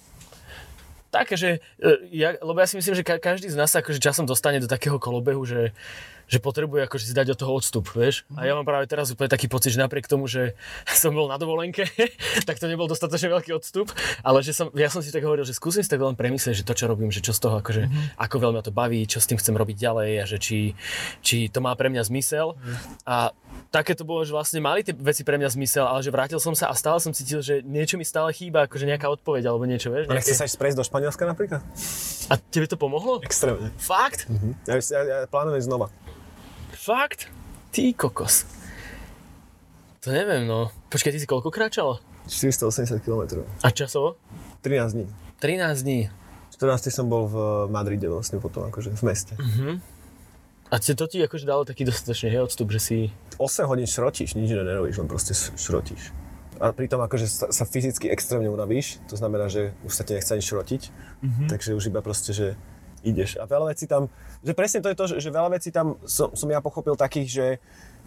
Také, 1.08 1.39
že, 1.39 1.64
e, 1.80 2.12
ja, 2.12 2.36
lebo 2.43 2.60
ja 2.60 2.68
si 2.68 2.76
myslím, 2.76 2.99
že 2.99 3.08
ka- 3.08 3.24
každý 3.24 3.47
z 3.47 3.55
nás 3.55 3.72
sa 3.72 3.80
akože 3.80 4.03
časom 4.03 4.28
dostane 4.28 4.60
do 4.60 4.68
takého 4.68 4.99
kolobehu, 4.99 5.47
že, 5.47 5.72
že 6.28 6.43
potrebuje 6.43 6.84
akože 6.91 7.07
si 7.07 7.13
dať 7.15 7.34
od 7.34 7.39
toho 7.39 7.51
odstup, 7.55 7.88
vieš. 7.95 8.28
A 8.36 8.43
ja 8.43 8.51
mám 8.51 8.67
práve 8.67 8.84
teraz 8.91 9.07
úplne 9.15 9.32
taký 9.32 9.47
pocit, 9.47 9.71
že 9.71 9.80
napriek 9.80 10.11
tomu, 10.11 10.28
že 10.28 10.59
som 11.01 11.15
bol 11.15 11.32
na 11.32 11.39
dovolenke, 11.39 11.88
tak 12.47 12.59
to 12.59 12.67
nebol 12.67 12.91
dostatočne 12.91 13.32
veľký 13.32 13.55
odstup, 13.55 13.88
ale 14.28 14.43
že 14.43 14.51
som, 14.51 14.67
ja 14.75 14.91
som 14.91 14.99
si 14.99 15.15
tak 15.15 15.23
hovoril, 15.23 15.47
že 15.47 15.55
skúsim 15.55 15.80
si 15.80 15.88
tak 15.88 16.03
len 16.03 16.19
premyslieť, 16.19 16.63
že 16.63 16.67
to, 16.67 16.75
čo 16.75 16.91
robím, 16.91 17.09
že 17.15 17.23
čo 17.23 17.32
z 17.32 17.39
toho, 17.47 17.63
akože, 17.63 17.88
ako 18.19 18.36
veľmi 18.43 18.57
ma 18.57 18.63
to 18.65 18.73
baví, 18.73 19.05
čo 19.05 19.21
s 19.21 19.30
tým 19.30 19.38
chcem 19.38 19.53
robiť 19.53 19.78
ďalej 19.78 20.11
a 20.17 20.25
že 20.25 20.38
či, 20.41 20.73
či 21.21 21.47
to 21.53 21.61
má 21.61 21.78
pre 21.78 21.93
mňa 21.93 22.09
zmysel. 22.09 22.57
A 23.05 23.30
také 23.69 23.93
to 23.93 24.01
bolo, 24.01 24.25
že 24.25 24.34
vlastne 24.34 24.57
mali 24.57 24.82
tie 24.82 24.97
veci 24.97 25.21
pre 25.21 25.38
mňa 25.38 25.53
zmysel, 25.53 25.86
ale 25.86 26.01
že 26.01 26.09
vrátil 26.09 26.41
som 26.41 26.57
sa 26.57 26.73
a 26.73 26.75
stále 26.75 26.97
som 26.97 27.13
cítil, 27.13 27.45
že 27.45 27.61
niečo 27.61 28.01
mi 28.01 28.03
stále 28.03 28.34
chýba, 28.34 28.65
akože 28.65 28.89
nejaká 28.89 29.05
odpoveď 29.13 29.53
alebo 29.53 29.69
niečo, 29.69 29.93
vieš. 29.93 30.09
Nejaké... 30.09 30.34
sa 30.34 30.49
prejsť 30.49 30.78
do 30.82 30.86
Španielska 30.86 31.23
napríklad? 31.30 31.61
A 32.28 32.34
tebe 32.36 32.65
to 32.65 32.75
pomohlo? 32.75 33.21
Extrémne. 33.21 33.69
Fakt? 33.78 34.25
Ja, 34.65 34.82
ja, 34.82 35.01
ja 35.05 35.17
plánujem 35.30 35.61
znova. 35.61 35.93
Fakt? 36.88 37.27
Ty 37.75 37.91
kokos. 37.99 38.47
To 39.99 40.07
neviem, 40.07 40.47
no. 40.47 40.71
Počkaj, 40.88 41.11
ty 41.11 41.19
si 41.19 41.27
koľko 41.27 41.51
kráčal? 41.51 41.99
480 42.31 43.03
km. 43.03 43.43
A 43.59 43.67
časovo? 43.75 44.15
13 44.63 44.95
dní. 44.95 45.05
13 45.43 45.83
dní. 45.83 46.07
14 46.55 46.88
som 46.88 47.11
bol 47.11 47.27
v 47.27 47.35
Madride 47.67 48.07
vlastne 48.07 48.39
potom, 48.39 48.71
akože 48.71 48.95
v 48.95 49.03
meste. 49.03 49.35
A 50.71 50.79
ti- 50.79 50.95
to 50.95 51.11
ti 51.11 51.19
akože 51.19 51.43
dalo 51.43 51.67
taký 51.67 51.83
dostatočný 51.83 52.31
hej, 52.31 52.47
odstup, 52.47 52.71
že 52.71 52.79
si... 52.79 52.97
8 53.35 53.67
hodín 53.67 53.83
šrotíš, 53.83 54.39
nič 54.39 54.55
iné 54.55 54.63
nerobíš, 54.63 55.03
len 55.03 55.11
proste 55.11 55.35
šrotíš. 55.35 56.15
A 56.63 56.71
pritom 56.71 57.03
akože 57.03 57.27
sa, 57.27 57.51
sa 57.51 57.67
fyzicky 57.67 58.07
extrémne 58.07 58.47
unavíš, 58.47 59.03
to 59.11 59.19
znamená, 59.19 59.51
že 59.51 59.75
už 59.83 59.91
sa 59.91 60.07
ti 60.07 60.15
nechce 60.15 60.31
ani 60.31 60.41
šrotiť, 60.41 60.81
takže 61.51 61.75
už 61.75 61.91
iba 61.91 61.99
proste, 61.99 62.31
že 62.31 62.55
ideš. 63.03 63.35
A 63.38 63.45
veľa 63.45 63.75
vecí 63.75 63.85
tam, 63.91 64.07
že 64.43 64.53
presne 64.53 64.79
to 64.83 64.89
je 64.91 64.97
to, 64.97 65.05
že, 65.09 65.15
že 65.23 65.29
veľa 65.33 65.49
vecí 65.57 65.69
tam 65.73 65.97
som, 66.05 66.33
som 66.33 66.49
ja 66.49 66.61
pochopil 66.61 66.97
takých, 66.97 67.29
že 67.29 67.47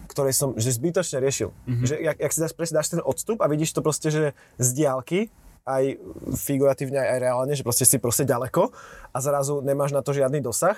ktoré 0.07 0.35
som 0.35 0.57
že 0.59 0.75
zbytočne 0.75 1.23
riešil. 1.23 1.49
Že 1.87 1.95
jak, 2.03 2.17
jak 2.19 2.31
si 2.35 2.39
dáš, 2.43 2.53
presne 2.53 2.75
dáš 2.83 2.89
ten 2.91 3.01
odstup 3.03 3.39
a 3.39 3.47
vidíš 3.47 3.71
to 3.71 3.81
proste, 3.83 4.11
že 4.11 4.23
z 4.59 4.67
diálky, 4.75 5.31
aj 5.61 6.01
figuratívne, 6.41 6.97
aj, 6.97 7.09
aj 7.15 7.19
reálne, 7.21 7.53
že 7.53 7.61
proste 7.61 7.85
si 7.85 8.01
proste 8.01 8.25
ďaleko 8.25 8.73
a 9.13 9.17
zrazu 9.21 9.61
nemáš 9.61 9.93
na 9.93 10.01
to 10.01 10.11
žiadny 10.11 10.41
dosah, 10.41 10.75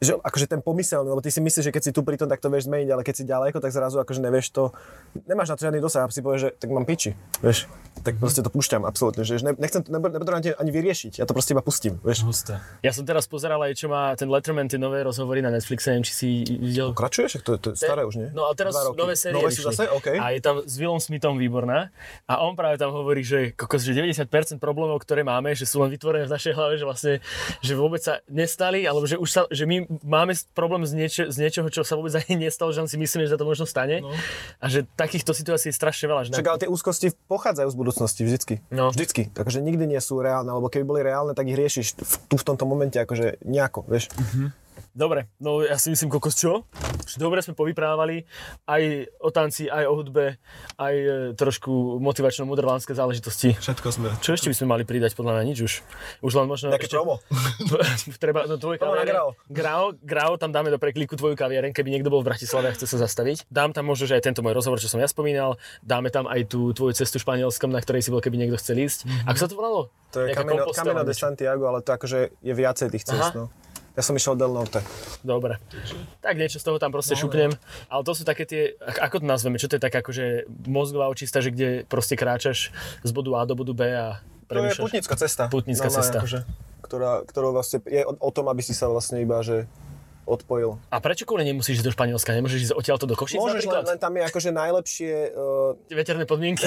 že 0.00 0.12
akože 0.20 0.46
ten 0.46 0.60
pomyselný, 0.60 1.08
lebo 1.08 1.24
ty 1.24 1.32
si 1.32 1.40
myslíš, 1.40 1.70
že 1.70 1.72
keď 1.72 1.82
si 1.88 1.90
tu 1.92 2.04
pri 2.04 2.20
tom, 2.20 2.28
tak 2.28 2.40
to 2.44 2.52
vieš 2.52 2.68
zmeniť, 2.68 2.88
ale 2.92 3.02
keď 3.02 3.14
si 3.16 3.24
ďaleko, 3.24 3.56
tak 3.60 3.72
zrazu 3.72 3.96
akože 4.02 4.20
nevieš 4.20 4.52
to, 4.52 4.76
nemáš 5.24 5.48
na 5.52 5.56
to 5.56 5.64
žiadny 5.64 5.80
dosah 5.80 6.04
a 6.04 6.12
si 6.12 6.20
povieš, 6.20 6.40
že 6.40 6.50
tak 6.60 6.68
mám 6.68 6.84
piči, 6.84 7.16
vieš, 7.40 7.64
tak 8.04 8.20
proste 8.20 8.44
to 8.44 8.52
púšťam 8.52 8.84
absolútne, 8.84 9.24
že 9.24 9.40
ne, 9.40 9.56
nechcem 9.56 9.80
to, 9.80 9.88
nepotrebujem 9.88 10.56
ani, 10.60 10.70
vyriešiť, 10.70 11.20
ja 11.20 11.24
to 11.24 11.32
proste 11.32 11.56
iba 11.56 11.64
pustím, 11.64 11.96
vieš. 12.04 12.28
Husté. 12.28 12.60
Ja 12.84 12.92
som 12.92 13.08
teraz 13.08 13.24
pozeral 13.24 13.62
aj, 13.64 13.72
čo 13.78 13.88
má 13.88 14.12
ten 14.18 14.28
Letterman, 14.28 14.68
tie 14.68 14.76
nové 14.76 15.00
rozhovory 15.00 15.40
na 15.40 15.48
Netflixe, 15.48 15.94
neviem, 15.96 16.04
či 16.04 16.12
si 16.12 16.28
videl. 16.44 16.92
Pokračuješ? 16.92 17.40
To, 17.46 17.56
to 17.56 17.72
je 17.72 17.80
staré 17.80 18.04
už, 18.04 18.20
nie? 18.20 18.28
No 18.36 18.48
a 18.48 18.52
teraz 18.52 18.76
nové 18.92 19.16
série 19.16 19.36
Nové 19.36 19.52
sú 19.52 19.64
zase? 19.64 19.88
OK. 19.88 20.18
A 20.18 20.34
je 20.34 20.40
tam 20.42 20.60
s 20.64 20.74
Willom 20.76 21.00
Smithom 21.00 21.38
výborná. 21.38 21.88
A 22.26 22.42
on 22.42 22.58
práve 22.58 22.76
tam 22.76 22.92
hovorí, 22.92 23.22
že, 23.22 23.54
kokos, 23.54 23.84
že 23.84 23.94
90% 23.94 24.58
problémov, 24.58 25.00
ktoré 25.00 25.22
máme, 25.22 25.54
že 25.54 25.64
sú 25.64 25.80
len 25.80 25.92
vytvorené 25.92 26.26
v 26.26 26.32
našej 26.32 26.52
hlave, 26.52 26.74
že 26.76 26.84
vlastne, 26.84 27.14
že 27.62 27.72
vôbec 27.78 28.02
sa 28.02 28.20
nestali, 28.26 28.84
alebo 28.84 29.06
že 29.06 29.16
už 29.16 29.28
sa, 29.30 29.42
že 29.48 29.64
my 29.64 29.85
máme 30.02 30.34
problém 30.52 30.82
z, 30.86 30.92
niečo, 30.92 31.22
z 31.30 31.36
niečoho, 31.38 31.66
čo 31.70 31.82
sa 31.86 31.94
vôbec 31.94 32.12
ani 32.14 32.48
nestalo, 32.48 32.74
že 32.74 32.82
si 32.86 32.98
myslíme, 32.98 33.26
že 33.26 33.34
sa 33.34 33.38
to 33.38 33.46
možno 33.46 33.64
stane. 33.64 34.02
No. 34.02 34.10
A 34.58 34.66
že 34.66 34.84
takýchto 34.98 35.32
situácií 35.32 35.70
je 35.70 35.76
strašne 35.76 36.06
veľa. 36.10 36.26
Že 36.26 36.30
Však 36.36 36.50
ale 36.50 36.60
tie 36.66 36.70
úzkosti 36.70 37.06
pochádzajú 37.30 37.68
z 37.70 37.76
budúcnosti 37.76 38.20
vždycky. 38.26 38.54
No. 38.74 38.90
Vždycky. 38.90 39.30
Takže 39.30 39.62
nikdy 39.62 39.86
nie 39.86 40.00
sú 40.02 40.18
reálne, 40.18 40.50
alebo 40.50 40.66
keby 40.66 40.84
boli 40.84 41.00
reálne, 41.06 41.32
tak 41.32 41.46
ich 41.46 41.58
riešiš 41.58 41.98
v, 41.98 42.14
tu 42.30 42.34
v 42.36 42.44
tomto 42.46 42.66
momente 42.66 42.98
akože 42.98 43.42
nejako, 43.46 43.86
vieš. 43.86 44.10
Dobre, 44.96 45.28
no 45.44 45.60
ja 45.60 45.76
si 45.76 45.92
myslím, 45.92 46.08
kokos 46.08 46.40
čo? 46.40 46.64
Dobre 47.20 47.44
sme 47.44 47.52
povyprávali 47.52 48.24
aj 48.64 49.12
o 49.20 49.28
tanci, 49.28 49.68
aj 49.68 49.84
o 49.84 49.92
hudbe, 49.92 50.40
aj 50.80 50.94
e, 50.96 51.12
trošku 51.36 52.00
motivačno-moderlánske 52.00 52.96
záležitosti. 52.96 53.52
Všetko 53.60 53.88
sme. 53.92 54.08
Čo 54.24 54.32
ešte 54.32 54.48
by 54.48 54.56
sme 54.56 54.66
mali 54.72 54.82
pridať? 54.88 55.12
Podľa 55.12 55.36
mňa 55.36 55.44
nič 55.52 55.58
už. 55.60 55.72
Už 56.24 56.32
len 56.32 56.48
možno... 56.48 56.72
Nejaké 56.72 56.88
ešte... 56.88 56.96
promo. 56.96 57.20
Treba, 58.24 58.48
no 58.48 58.56
tvoj 58.56 58.80
kaviareň. 58.80 59.12
Grau. 59.12 59.28
Grau, 59.52 59.84
Grau, 60.00 60.32
tam 60.40 60.48
dáme 60.48 60.72
do 60.72 60.80
prekliku 60.80 61.12
tvoju 61.12 61.36
kaviareň, 61.36 61.76
keby 61.76 61.92
niekto 61.92 62.08
bol 62.08 62.24
v 62.24 62.32
Bratislave 62.32 62.72
a 62.72 62.72
chce 62.72 62.88
sa 62.88 63.04
zastaviť. 63.04 63.52
Dám 63.52 63.76
tam 63.76 63.92
možno, 63.92 64.08
že 64.08 64.16
aj 64.16 64.32
tento 64.32 64.40
môj 64.40 64.56
rozhovor, 64.56 64.80
čo 64.80 64.88
som 64.88 64.96
ja 64.96 65.06
spomínal. 65.12 65.60
Dáme 65.84 66.08
tam 66.08 66.24
aj 66.24 66.48
tú 66.48 66.72
tvoju 66.72 66.96
cestu 66.96 67.20
španielskom, 67.20 67.68
na 67.68 67.84
ktorej 67.84 68.00
si 68.00 68.08
bol, 68.08 68.24
keby 68.24 68.40
niekto 68.40 68.56
chcel 68.56 68.80
ísť. 68.80 69.04
Mm-hmm. 69.04 69.28
Ako 69.28 69.36
sa 69.36 69.46
to 69.52 69.54
volalo? 69.60 69.80
To 70.16 70.24
je 70.24 70.32
Camino, 70.32 70.64
Camino 70.72 71.04
de. 71.04 71.12
Santiago, 71.12 71.68
ale 71.68 71.84
to 71.84 71.92
akože 71.92 72.40
je 72.40 72.52
viacej 72.56 72.88
tých 72.88 73.04
cest, 73.04 73.36
Aha. 73.36 73.44
no. 73.44 73.65
Ja 73.96 74.04
som 74.04 74.12
išiel 74.12 74.36
del 74.36 74.52
norte. 74.52 74.84
Dobre. 75.24 75.56
Tak 76.20 76.36
niečo 76.36 76.60
z 76.60 76.68
toho 76.68 76.76
tam 76.76 76.92
proste 76.92 77.16
no, 77.16 77.20
šupnem. 77.24 77.50
Ale 77.88 78.02
to 78.04 78.12
sú 78.12 78.28
také 78.28 78.44
tie, 78.44 78.76
ak- 78.76 79.08
ako 79.08 79.24
to 79.24 79.26
nazveme, 79.26 79.56
čo 79.56 79.72
to 79.72 79.80
je 79.80 79.82
tak 79.82 79.96
akože 79.96 80.44
mozgová 80.68 81.08
očista, 81.08 81.40
že 81.40 81.48
kde 81.48 81.88
proste 81.88 82.12
kráčaš 82.12 82.76
z 83.00 83.10
bodu 83.16 83.32
A 83.40 83.48
do 83.48 83.56
bodu 83.56 83.72
B 83.72 83.88
a 83.88 84.20
To 84.20 84.20
je 84.20 84.48
premýšľaš. 84.52 84.84
putnická 84.84 85.14
cesta. 85.16 85.42
Putnická 85.48 85.88
Normálne 85.88 86.04
cesta. 86.04 86.18
Akože, 86.20 86.38
ktorá, 86.84 87.12
ktorou 87.24 87.50
vlastne 87.56 87.80
je 87.88 88.04
o, 88.04 88.12
o 88.12 88.30
tom, 88.30 88.52
aby 88.52 88.60
si 88.60 88.76
sa 88.76 88.84
vlastne 88.86 89.16
iba, 89.24 89.40
že 89.40 89.64
odpojil. 90.26 90.76
A 90.90 90.98
prečo 90.98 91.22
kvôli 91.22 91.46
nemusíš 91.46 91.80
ísť 91.80 91.86
do 91.86 91.94
Španielska? 91.94 92.34
Nemôžeš 92.34 92.60
ísť 92.68 92.74
odtiaľto 92.74 93.06
do 93.06 93.14
Košic 93.14 93.38
Môžeš, 93.38 93.46
len, 93.46 93.56
napríklad? 93.62 93.82
len 93.94 93.98
tam 94.02 94.12
je 94.18 94.22
akože 94.26 94.50
najlepšie... 94.50 95.14
Uh, 95.32 95.78
Veterné 95.88 96.26
podmienky. 96.26 96.66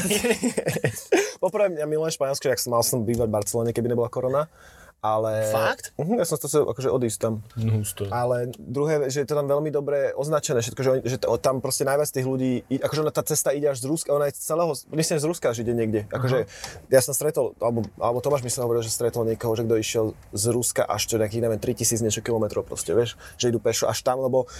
poprvé, 1.43 1.75
ja 1.75 1.85
milujem 1.85 2.15
Španielsko, 2.15 2.47
jak 2.49 2.59
som 2.59 2.71
mal 2.73 2.81
som 2.81 3.03
bývať 3.03 3.27
v 3.27 3.33
Barcelone, 3.35 3.71
keby 3.75 3.91
nebola 3.91 4.07
korona. 4.07 4.47
Ale... 4.99 5.47
Fakt? 5.47 5.95
Uh, 5.95 6.19
ja 6.19 6.27
som 6.27 6.35
to 6.35 6.51
chcel 6.51 6.67
akože 6.67 6.91
odísť 6.91 7.19
tam. 7.19 7.33
No, 7.55 7.79
husto. 7.79 8.03
Ale 8.11 8.51
druhé, 8.55 9.07
že 9.07 9.23
je 9.23 9.27
to 9.27 9.33
tam 9.33 9.47
veľmi 9.47 9.71
dobre 9.71 10.11
označené 10.11 10.59
všetko, 10.59 10.81
že, 10.83 10.89
oni- 10.91 11.05
že 11.07 11.17
to, 11.17 11.31
tam 11.39 11.63
proste 11.63 11.87
najviac 11.87 12.11
tých 12.11 12.27
ľudí, 12.27 12.67
akože 12.67 13.01
ona 13.01 13.13
tá 13.13 13.23
cesta 13.23 13.55
ide 13.55 13.71
až 13.71 13.79
z 13.79 13.87
Ruska, 13.87 14.11
ona 14.11 14.27
je 14.27 14.35
z 14.35 14.43
celého, 14.43 14.71
myslím, 14.91 15.17
z 15.19 15.25
Ruska, 15.25 15.55
že 15.55 15.63
ide 15.63 15.71
niekde. 15.71 16.03
Akože 16.11 16.51
ja 16.91 16.99
som 16.99 17.15
stretol, 17.15 17.55
alebo, 17.57 17.87
alebo 17.95 18.19
Tomáš 18.19 18.43
mi 18.43 18.51
sa 18.51 18.67
hovoril, 18.67 18.83
že 18.83 18.91
stretol 18.91 19.23
niekoho, 19.23 19.55
že 19.55 19.63
kto 19.63 19.75
išiel 19.79 20.05
z 20.35 20.45
Ruska 20.51 20.83
až 20.83 21.07
čo 21.07 21.15
nejakých, 21.15 21.47
neviem, 21.47 21.59
3000 21.63 22.03
niečo 22.03 22.19
kilometrov 22.19 22.67
proste, 22.67 22.91
vieš, 22.91 23.15
že 23.39 23.47
idú 23.47 23.63
pešo 23.63 23.87
až 23.87 24.03
tam, 24.03 24.19
lebo 24.19 24.51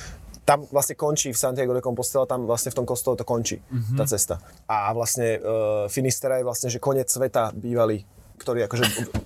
tam 0.47 0.65
vlastne 0.71 0.97
končí 0.97 1.29
v 1.29 1.37
Santiago 1.37 1.75
de 1.75 1.83
Compostela, 1.83 2.25
tam 2.25 2.49
vlastne 2.49 2.73
v 2.73 2.81
tom 2.81 2.87
kostole 2.87 3.13
to 3.13 3.21
končí, 3.21 3.61
tá 3.93 4.07
cesta. 4.07 4.41
A 4.65 4.89
vlastne 4.97 5.37
uh, 5.37 5.85
Finistera 5.85 6.41
je 6.41 6.47
vlastne, 6.47 6.73
že 6.73 6.81
koniec 6.81 7.05
sveta 7.05 7.53
bývalý 7.53 8.01
ktorý 8.39 8.65
akože, 8.65 8.83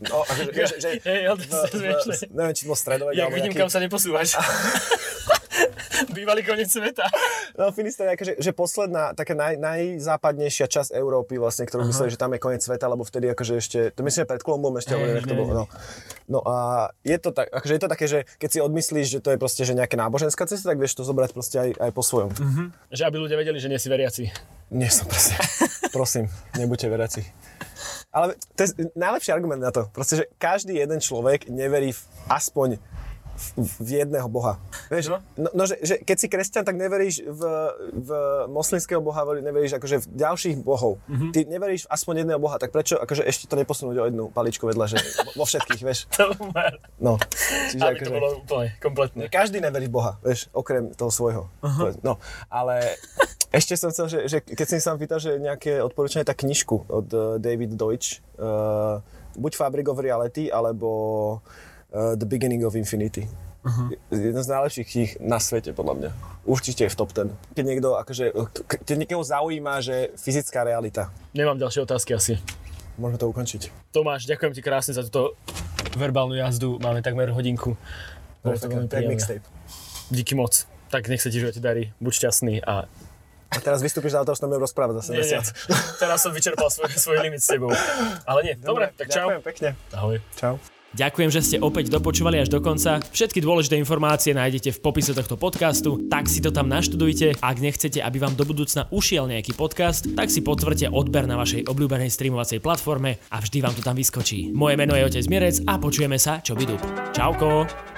no, 0.10 0.26
akože, 0.26 0.42
že, 0.58 0.76
že, 0.82 0.90
v, 1.00 1.38
v, 1.38 1.54
smiešne. 1.70 2.16
neviem, 2.34 2.54
či 2.58 2.66
to 2.66 2.70
bol 2.74 2.80
stredovek, 2.80 3.14
alebo 3.14 3.38
vidím, 3.38 3.54
nejaký, 3.54 3.62
kam 3.62 3.72
sa 3.72 3.80
neposúvaš. 3.80 4.34
Bývalý 6.18 6.42
koniec 6.42 6.70
sveta. 6.70 7.06
No, 7.54 7.70
Finisterre 7.70 8.14
je 8.14 8.16
akože, 8.18 8.34
že 8.42 8.52
posledná, 8.52 9.14
taká 9.14 9.38
naj, 9.38 9.62
najzápadnejšia 9.62 10.66
časť 10.66 10.90
Európy, 10.98 11.38
vlastne, 11.38 11.70
ktorú 11.70 11.86
mysleli, 11.86 12.10
že 12.14 12.20
tam 12.20 12.34
je 12.34 12.42
koniec 12.42 12.62
sveta, 12.66 12.90
lebo 12.90 13.06
vtedy 13.06 13.30
akože 13.30 13.54
ešte, 13.62 13.80
to 13.94 14.02
myslím, 14.02 14.26
že 14.26 14.30
pred 14.30 14.42
Kolumbom 14.42 14.74
ešte, 14.82 14.98
alebo 14.98 15.22
to 15.22 15.36
bolo. 15.38 15.52
No. 15.54 15.66
no 16.26 16.40
a 16.44 16.90
je 17.06 17.18
to, 17.22 17.30
tak, 17.30 17.54
akože 17.54 17.74
je 17.78 17.82
to 17.82 17.90
také, 17.90 18.06
že 18.10 18.20
keď 18.42 18.50
si 18.50 18.60
odmyslíš, 18.60 19.08
že 19.14 19.20
to 19.22 19.30
je 19.34 19.38
proste 19.38 19.62
že 19.64 19.78
nejaká 19.78 19.94
náboženská 19.94 20.50
cesta, 20.50 20.74
tak 20.74 20.82
vieš 20.82 20.98
to 20.98 21.06
zobrať 21.06 21.32
proste 21.32 21.58
aj, 21.62 21.70
aj 21.78 21.92
po 21.94 22.02
svojom. 22.02 22.34
Že 22.90 23.04
aby 23.14 23.18
ľudia 23.22 23.38
vedeli, 23.38 23.62
že 23.62 23.70
nie 23.70 23.78
si 23.78 23.88
veriaci. 23.88 24.24
Nie 24.74 24.90
som 24.90 25.06
proste. 25.06 25.38
Prosím, 25.94 26.26
nebuďte 26.58 26.90
veriaci. 26.90 27.22
Ale 28.14 28.38
to 28.54 28.64
je 28.64 28.70
najlepší 28.94 29.34
argument 29.34 29.60
na 29.60 29.74
to. 29.74 29.90
Proste, 29.90 30.22
že 30.22 30.26
každý 30.38 30.78
jeden 30.78 31.02
človek 31.02 31.50
neverí 31.50 31.92
v, 31.92 32.02
aspoň 32.30 32.78
v, 33.56 33.90
jedného 34.04 34.28
boha. 34.28 34.58
Vieš, 34.88 35.14
No. 35.14 35.18
no, 35.38 35.50
no 35.54 35.64
že, 35.64 35.76
že 35.84 35.96
keď 36.00 36.18
si 36.18 36.28
kresťan, 36.28 36.64
tak 36.64 36.76
neveríš 36.76 37.22
v, 37.28 37.42
v 37.94 38.10
moslimského 38.50 39.04
boha, 39.04 39.24
neveríš 39.40 39.78
akože 39.78 40.04
v 40.04 40.08
ďalších 40.16 40.58
bohov. 40.64 40.98
Mm-hmm. 41.06 41.32
Ty 41.32 41.40
neveríš 41.48 41.82
v 41.86 41.90
aspoň 41.92 42.14
jedného 42.24 42.40
boha, 42.40 42.56
tak 42.58 42.72
prečo 42.72 42.98
akože 42.98 43.24
ešte 43.24 43.46
to 43.46 43.56
neposunúť 43.60 43.96
o 44.00 44.06
jednu 44.08 44.24
paličku 44.32 44.66
vedľa, 44.66 44.86
že 44.92 44.98
vo- 45.36 45.48
všetkých, 45.48 45.82
vieš. 45.84 46.00
To. 46.14 46.32
No, 47.02 47.20
čiže 47.72 47.84
to 47.84 47.88
akože... 48.00 48.14
bolo 48.16 48.30
úplne, 48.40 48.70
kompletné. 48.80 49.22
Každý 49.28 49.60
neverí 49.60 49.92
Boha, 49.92 50.16
vieš, 50.24 50.48
okrem 50.56 50.96
toho 50.96 51.12
svojho. 51.12 51.44
Uh-huh. 51.60 51.92
No, 52.00 52.16
ale 52.48 52.96
ešte 53.52 53.76
som 53.78 53.92
chcel, 53.94 54.08
že, 54.10 54.20
že 54.26 54.38
keď 54.42 54.66
si 54.66 54.78
sa 54.82 54.96
pýtal, 54.96 55.20
že 55.22 55.38
nejaké 55.38 55.84
odporúčanie, 55.84 56.26
tak 56.26 56.42
knižku 56.42 56.90
od 56.90 57.08
uh, 57.12 57.22
David 57.38 57.76
Deutsch, 57.76 58.24
uh, 58.40 58.98
buď 59.36 59.52
Fabric 59.54 59.86
of 59.90 60.02
Reality, 60.02 60.50
alebo 60.50 60.90
uh, 61.94 62.18
The 62.18 62.26
Beginning 62.26 62.66
of 62.66 62.74
Infinity. 62.74 63.30
Uh-huh. 63.64 63.96
Jedna 64.12 64.44
z 64.44 64.50
najlepších 64.52 64.88
kníh 64.92 65.12
na 65.24 65.40
svete, 65.40 65.72
podľa 65.72 65.94
mňa. 65.96 66.10
Určite 66.44 66.84
je 66.84 66.92
v 66.92 66.98
top 67.00 67.16
10. 67.16 67.32
Keď 67.56 67.64
niekto, 67.64 67.96
akože, 67.96 68.36
keď 68.84 68.96
niekoho 69.00 69.24
zaujíma, 69.24 69.80
že 69.80 70.12
fyzická 70.20 70.68
realita, 70.68 71.08
Nemám 71.32 71.56
ďalšie 71.56 71.88
otázky 71.88 72.12
asi. 72.12 72.44
môžeme 73.00 73.16
to 73.16 73.32
ukončiť. 73.32 73.72
Tomáš, 73.96 74.28
ďakujem 74.28 74.52
ti 74.52 74.60
krásne 74.60 74.92
za 74.92 75.08
túto 75.08 75.40
verbálnu 75.96 76.36
jazdu. 76.36 76.76
Máme 76.84 77.00
takmer 77.00 77.32
hodinku. 77.32 77.80
Bolo 78.44 78.60
to 78.60 78.68
veľmi 78.68 78.92
príjemné. 78.92 79.16
mixtape. 79.16 79.48
Díky 80.12 80.36
moc. 80.36 80.68
Tak 80.92 81.08
nech 81.08 81.24
sa 81.24 81.32
ti 81.32 81.40
živote 81.40 81.64
darí. 81.64 81.96
Buď 82.04 82.28
šťastný 82.28 82.68
a... 82.68 82.86
A 83.54 83.58
teraz 83.62 83.80
vystúpiš 83.86 84.18
za 84.18 84.26
to, 84.26 84.34
že 84.34 84.44
budem 84.44 84.66
rozprávať 84.66 85.00
zase 85.00 85.12
mesiac. 85.14 85.46
Teraz 86.02 86.20
som 86.26 86.34
vyčerpal 86.34 86.68
svoj, 86.74 86.90
svoj 86.98 87.22
limit 87.22 87.40
s 87.40 87.48
tebou. 87.54 87.70
Ale 88.26 88.40
nie, 88.44 88.54
dobre, 88.58 88.90
tak 88.98 89.08
čau. 89.14 89.30
Ďakujem 89.30 89.44
pekne. 89.46 89.70
Ahoj. 89.94 90.18
Čau. 90.36 90.58
Ďakujem, 90.94 91.30
že 91.34 91.42
ste 91.42 91.58
opäť 91.58 91.90
dopočúvali 91.90 92.38
až 92.38 92.54
do 92.54 92.62
konca. 92.62 93.02
Všetky 93.02 93.42
dôležité 93.42 93.82
informácie 93.82 94.38
nájdete 94.38 94.78
v 94.78 94.82
popise 94.82 95.18
tohto 95.18 95.42
podcastu, 95.42 96.06
tak 96.06 96.30
si 96.30 96.38
to 96.38 96.54
tam 96.54 96.70
naštudujte. 96.70 97.42
Ak 97.42 97.58
nechcete, 97.58 97.98
aby 97.98 98.22
vám 98.22 98.38
do 98.38 98.46
budúcna 98.46 98.86
ušiel 98.94 99.26
nejaký 99.26 99.58
podcast, 99.58 100.06
tak 100.14 100.30
si 100.30 100.46
potvrďte 100.46 100.94
odber 100.94 101.26
na 101.26 101.38
vašej 101.42 101.66
obľúbenej 101.66 102.14
streamovacej 102.14 102.62
platforme 102.62 103.18
a 103.34 103.42
vždy 103.42 103.58
vám 103.66 103.74
to 103.74 103.82
tam 103.82 103.98
vyskočí. 103.98 104.54
Moje 104.54 104.78
meno 104.78 104.94
je 104.94 105.06
Otec 105.06 105.26
Mirec 105.30 105.66
a 105.66 105.82
počujeme 105.82 106.22
sa 106.22 106.46
čo 106.46 106.54
by 106.54 106.64
Čauko! 107.14 107.93